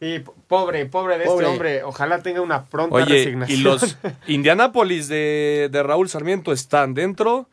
Y 0.00 0.18
pobre, 0.18 0.84
pobre 0.84 1.16
de 1.18 1.24
Pobre. 1.24 1.46
este 1.46 1.52
hombre. 1.52 1.82
Ojalá 1.84 2.20
tenga 2.22 2.42
una 2.42 2.64
pronta 2.66 2.94
Oye, 2.96 3.06
resignación. 3.06 3.58
y 3.58 3.62
los 3.62 3.96
Indianapolis 4.26 5.08
de, 5.08 5.68
de 5.72 5.82
Raúl 5.82 6.08
Sarmiento 6.10 6.52
están 6.52 6.92
dentro. 6.92 7.48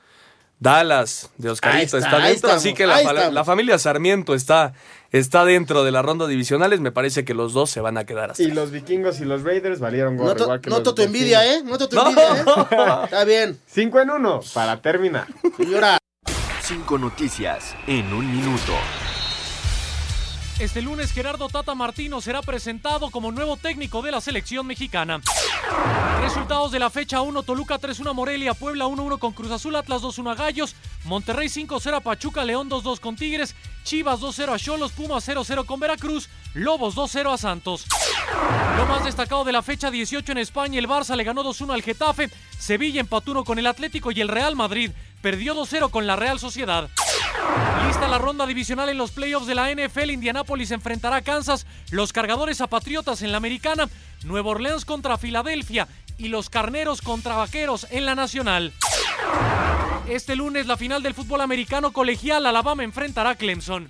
Dallas 0.59 1.29
de 1.37 1.49
Oscarito 1.49 1.97
está, 1.97 1.97
está, 1.97 2.17
dentro. 2.17 2.33
estamos, 2.35 2.55
así 2.57 2.73
que 2.73 2.85
la, 2.87 3.31
la 3.31 3.43
familia 3.43 3.77
Sarmiento 3.77 4.33
está, 4.33 4.73
está 5.13 5.45
dentro 5.45 5.83
de 5.85 5.91
la 5.91 6.01
ronda 6.01 6.27
divisionales. 6.27 6.81
Me 6.81 6.91
parece 6.91 7.23
que 7.23 7.33
los 7.33 7.53
dos 7.53 7.69
se 7.69 7.79
van 7.79 7.97
a 7.97 8.05
quedar 8.05 8.31
así. 8.31 8.43
Y 8.43 8.51
los 8.51 8.71
vikingos 8.71 9.21
y 9.21 9.25
los 9.25 9.43
Raiders 9.43 9.79
valieron 9.79 10.17
gorro, 10.17 10.29
Noto, 10.31 10.43
igual 10.43 10.59
que 10.61 10.69
noto 10.69 10.83
los 10.89 10.95
tu 10.95 11.01
envidia. 11.03 11.45
¿eh? 11.55 11.63
Noto 11.63 11.87
tu 11.87 11.95
No. 11.95 12.09
envidia, 12.09 12.33
¿eh? 12.35 12.43
Está 13.05 13.23
bien. 13.23 13.57
Cinco 13.65 14.01
en 14.01 14.09
uno, 14.09 14.41
para 14.53 14.81
terminar. 14.81 15.27
Señora. 15.55 15.97
Cinco 16.61 16.97
noticias 16.97 17.75
en 17.87 18.13
un 18.13 18.29
minuto. 18.29 18.73
Este 20.59 20.81
lunes 20.83 21.11
Gerardo 21.11 21.49
Tata 21.49 21.73
Martino 21.73 22.21
será 22.21 22.41
presentado 22.41 23.09
como 23.09 23.31
nuevo 23.31 23.57
técnico 23.57 24.01
de 24.03 24.11
la 24.11 24.21
selección 24.21 24.65
mexicana. 24.67 25.19
Resultados 26.21 26.71
de 26.71 26.79
la 26.79 26.89
fecha 26.91 27.21
1, 27.21 27.43
Toluca 27.43 27.79
3-1 27.79 28.13
Morelia, 28.13 28.53
Puebla 28.53 28.85
1-1 28.85 29.17
con 29.19 29.33
Cruz 29.33 29.51
Azul, 29.51 29.75
Atlas 29.75 30.01
2-1 30.03 30.31
a 30.31 30.35
Gallos, 30.35 30.75
Monterrey 31.05 31.47
5-0 31.47 31.95
a 31.95 31.99
Pachuca, 31.99 32.45
León 32.45 32.69
2-2 32.69 32.99
con 32.99 33.15
Tigres, 33.15 33.55
Chivas 33.83 34.19
2-0 34.19 34.53
a 34.53 34.59
Cholos, 34.59 34.91
Pumas 34.91 35.27
0-0 35.27 35.65
con 35.65 35.79
Veracruz, 35.79 36.29
Lobos 36.53 36.95
2-0 36.95 37.33
a 37.33 37.37
Santos. 37.37 37.85
Lo 38.77 38.85
más 38.85 39.03
destacado 39.03 39.43
de 39.43 39.51
la 39.51 39.61
fecha 39.61 39.91
18 39.91 40.31
en 40.31 40.37
España, 40.37 40.79
el 40.79 40.87
Barça 40.87 41.15
le 41.15 41.23
ganó 41.23 41.43
2-1 41.43 41.73
al 41.73 41.83
Getafe, 41.83 42.29
Sevilla 42.57 43.01
empató 43.01 43.31
1 43.31 43.43
con 43.43 43.59
el 43.59 43.67
Atlético 43.67 44.11
y 44.11 44.21
el 44.21 44.29
Real 44.29 44.55
Madrid 44.55 44.91
perdió 45.21 45.55
2-0 45.55 45.89
con 45.89 46.07
la 46.07 46.15
Real 46.15 46.39
Sociedad. 46.39 46.89
Lista 47.85 48.07
la 48.07 48.17
ronda 48.17 48.45
divisional 48.45 48.89
en 48.89 48.97
los 48.97 49.11
playoffs 49.11 49.47
de 49.47 49.55
la 49.55 49.69
NFL. 49.69 50.11
Indianápolis 50.11 50.71
enfrentará 50.71 51.17
a 51.17 51.21
Kansas, 51.21 51.65
los 51.91 52.13
cargadores 52.13 52.61
a 52.61 52.67
Patriotas 52.67 53.21
en 53.21 53.31
la 53.31 53.37
americana, 53.37 53.89
Nueva 54.23 54.51
Orleans 54.51 54.85
contra 54.85 55.17
Filadelfia 55.17 55.87
y 56.23 56.29
los 56.29 56.49
carneros 56.49 57.01
contra 57.01 57.35
vaqueros 57.35 57.85
en 57.91 58.05
la 58.05 58.15
nacional. 58.15 58.73
Este 60.07 60.35
lunes 60.35 60.67
la 60.67 60.77
final 60.77 61.03
del 61.03 61.13
fútbol 61.13 61.41
americano 61.41 61.91
colegial, 61.91 62.45
Alabama 62.45 62.83
enfrentará 62.83 63.31
a 63.31 63.35
Clemson. 63.35 63.89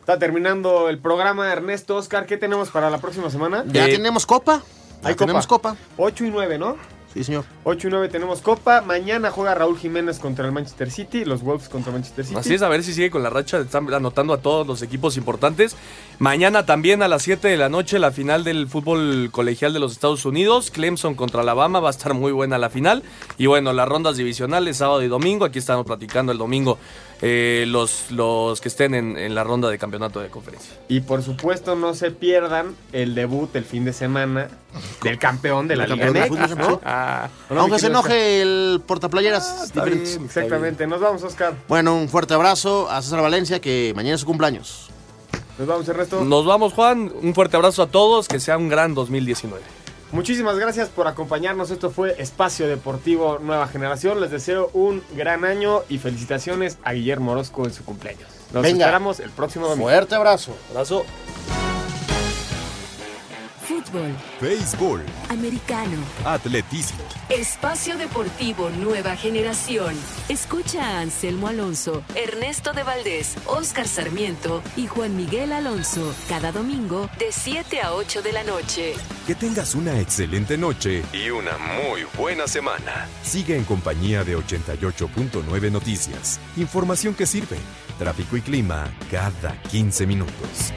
Está 0.00 0.18
terminando 0.18 0.88
el 0.88 0.98
programa, 0.98 1.52
Ernesto 1.52 1.96
Oscar. 1.96 2.26
¿Qué 2.26 2.36
tenemos 2.36 2.70
para 2.70 2.90
la 2.90 2.98
próxima 2.98 3.30
semana? 3.30 3.64
Ya 3.68 3.86
tenemos 3.86 4.26
copa. 4.26 4.62
Ya 5.02 5.10
Hay 5.10 5.14
tenemos 5.14 5.46
copa. 5.46 5.76
8 5.96 6.24
y 6.24 6.30
9, 6.30 6.58
¿no? 6.58 6.76
Sí, 7.14 7.24
señor. 7.24 7.44
8 7.64 7.88
y 7.88 7.90
9 7.90 8.08
tenemos 8.08 8.40
copa. 8.40 8.80
Mañana 8.80 9.30
juega 9.30 9.54
Raúl 9.54 9.78
Jiménez 9.78 10.18
contra 10.18 10.46
el 10.46 10.52
Manchester 10.52 10.90
City. 10.90 11.24
Los 11.26 11.42
Wolves 11.42 11.68
contra 11.68 11.92
Manchester 11.92 12.24
City. 12.24 12.38
Así 12.38 12.54
es, 12.54 12.62
a 12.62 12.68
ver 12.68 12.82
si 12.82 12.94
sigue 12.94 13.10
con 13.10 13.22
la 13.22 13.28
racha. 13.28 13.58
Están 13.58 13.92
anotando 13.92 14.32
a 14.32 14.38
todos 14.38 14.66
los 14.66 14.80
equipos 14.80 15.18
importantes. 15.18 15.76
Mañana 16.18 16.64
también 16.64 17.02
a 17.02 17.08
las 17.08 17.22
7 17.22 17.48
de 17.48 17.56
la 17.58 17.68
noche 17.68 17.98
la 17.98 18.12
final 18.12 18.44
del 18.44 18.66
fútbol 18.66 19.28
colegial 19.30 19.74
de 19.74 19.80
los 19.80 19.92
Estados 19.92 20.24
Unidos. 20.24 20.70
Clemson 20.70 21.14
contra 21.14 21.42
Alabama. 21.42 21.80
Va 21.80 21.88
a 21.88 21.90
estar 21.90 22.14
muy 22.14 22.32
buena 22.32 22.56
la 22.56 22.70
final. 22.70 23.02
Y 23.36 23.46
bueno, 23.46 23.74
las 23.74 23.88
rondas 23.88 24.16
divisionales 24.16 24.78
sábado 24.78 25.02
y 25.02 25.08
domingo. 25.08 25.44
Aquí 25.44 25.58
estamos 25.58 25.84
platicando 25.84 26.32
el 26.32 26.38
domingo 26.38 26.78
eh, 27.24 27.64
los, 27.68 28.10
los 28.10 28.60
que 28.60 28.68
estén 28.68 28.94
en, 28.94 29.16
en 29.16 29.34
la 29.34 29.44
ronda 29.44 29.70
de 29.70 29.78
campeonato 29.78 30.18
de 30.18 30.28
conferencia. 30.28 30.72
Y 30.88 31.00
por 31.00 31.22
supuesto 31.22 31.76
no 31.76 31.94
se 31.94 32.10
pierdan 32.10 32.74
el 32.92 33.14
debut 33.14 33.54
el 33.54 33.64
fin 33.64 33.84
de 33.84 33.92
semana 33.92 34.48
del 35.04 35.18
campeón 35.18 35.68
de 35.68 35.76
la 35.76 35.86
Liga 35.86 36.10
MX, 36.10 36.56
¿no? 36.56 36.80
Ah, 36.84 37.28
¿o 37.48 37.54
no, 37.54 37.60
Aunque 37.60 37.78
se 37.78 37.86
enoje 37.86 38.42
el 38.42 38.82
portaplayeras 38.86 39.72
bien, 39.72 40.02
exactamente. 40.24 40.86
Nos 40.88 41.00
vamos, 41.00 41.22
Oscar. 41.22 41.54
Bueno, 41.68 41.96
un 41.96 42.08
fuerte 42.08 42.34
abrazo 42.34 42.90
a 42.90 43.00
César 43.00 43.22
Valencia, 43.22 43.60
que 43.60 43.92
mañana 43.94 44.16
es 44.16 44.20
su 44.20 44.26
cumpleaños. 44.26 44.90
Nos 45.58 45.68
vamos, 45.68 45.88
Ernesto. 45.88 46.24
Nos 46.24 46.44
vamos, 46.44 46.72
Juan. 46.72 47.12
Un 47.22 47.34
fuerte 47.34 47.56
abrazo 47.56 47.82
a 47.82 47.86
todos. 47.86 48.26
Que 48.26 48.40
sea 48.40 48.56
un 48.58 48.68
gran 48.68 48.94
2019. 48.94 49.62
Muchísimas 50.12 50.58
gracias 50.58 50.90
por 50.90 51.08
acompañarnos. 51.08 51.70
Esto 51.70 51.90
fue 51.90 52.14
Espacio 52.18 52.68
Deportivo 52.68 53.38
Nueva 53.40 53.66
Generación. 53.66 54.20
Les 54.20 54.30
deseo 54.30 54.70
un 54.74 55.02
gran 55.16 55.44
año 55.44 55.82
y 55.88 55.98
felicitaciones 55.98 56.78
a 56.84 56.92
Guillermo 56.92 57.32
Orozco 57.32 57.64
en 57.64 57.72
su 57.72 57.82
cumpleaños. 57.84 58.28
Nos 58.52 58.62
Venga. 58.62 58.84
esperamos 58.84 59.20
el 59.20 59.30
próximo 59.30 59.66
domingo. 59.66 59.88
Fuerte 59.88 60.14
abrazo. 60.14 60.54
Abrazo. 60.70 61.04
Fútbol, 63.72 64.14
Béisbol, 64.38 65.02
americano, 65.30 65.96
atletismo, 66.26 67.02
espacio 67.30 67.96
deportivo 67.96 68.68
nueva 68.68 69.16
generación. 69.16 69.94
Escucha 70.28 70.82
a 70.84 71.00
Anselmo 71.00 71.48
Alonso, 71.48 72.04
Ernesto 72.14 72.74
de 72.74 72.82
Valdés, 72.82 73.34
Oscar 73.46 73.88
Sarmiento 73.88 74.62
y 74.76 74.88
Juan 74.88 75.16
Miguel 75.16 75.52
Alonso 75.52 76.14
cada 76.28 76.52
domingo 76.52 77.08
de 77.18 77.32
7 77.32 77.80
a 77.80 77.94
8 77.94 78.20
de 78.20 78.32
la 78.32 78.44
noche. 78.44 78.92
que 79.26 79.34
tengas 79.34 79.74
una 79.74 79.98
excelente 79.98 80.58
noche 80.58 81.02
y 81.14 81.30
una 81.30 81.56
muy 81.56 82.02
buena 82.18 82.46
semana. 82.46 83.08
Sigue 83.22 83.56
en 83.56 83.64
compañía 83.64 84.22
de 84.22 84.36
88.9 84.36 85.72
Noticias. 85.72 86.38
Información 86.58 87.14
que 87.14 87.24
sirve. 87.24 87.56
Tráfico 87.98 88.36
y 88.36 88.42
clima 88.42 88.92
cada 89.10 89.56
15 89.70 90.06
minutos. 90.06 90.72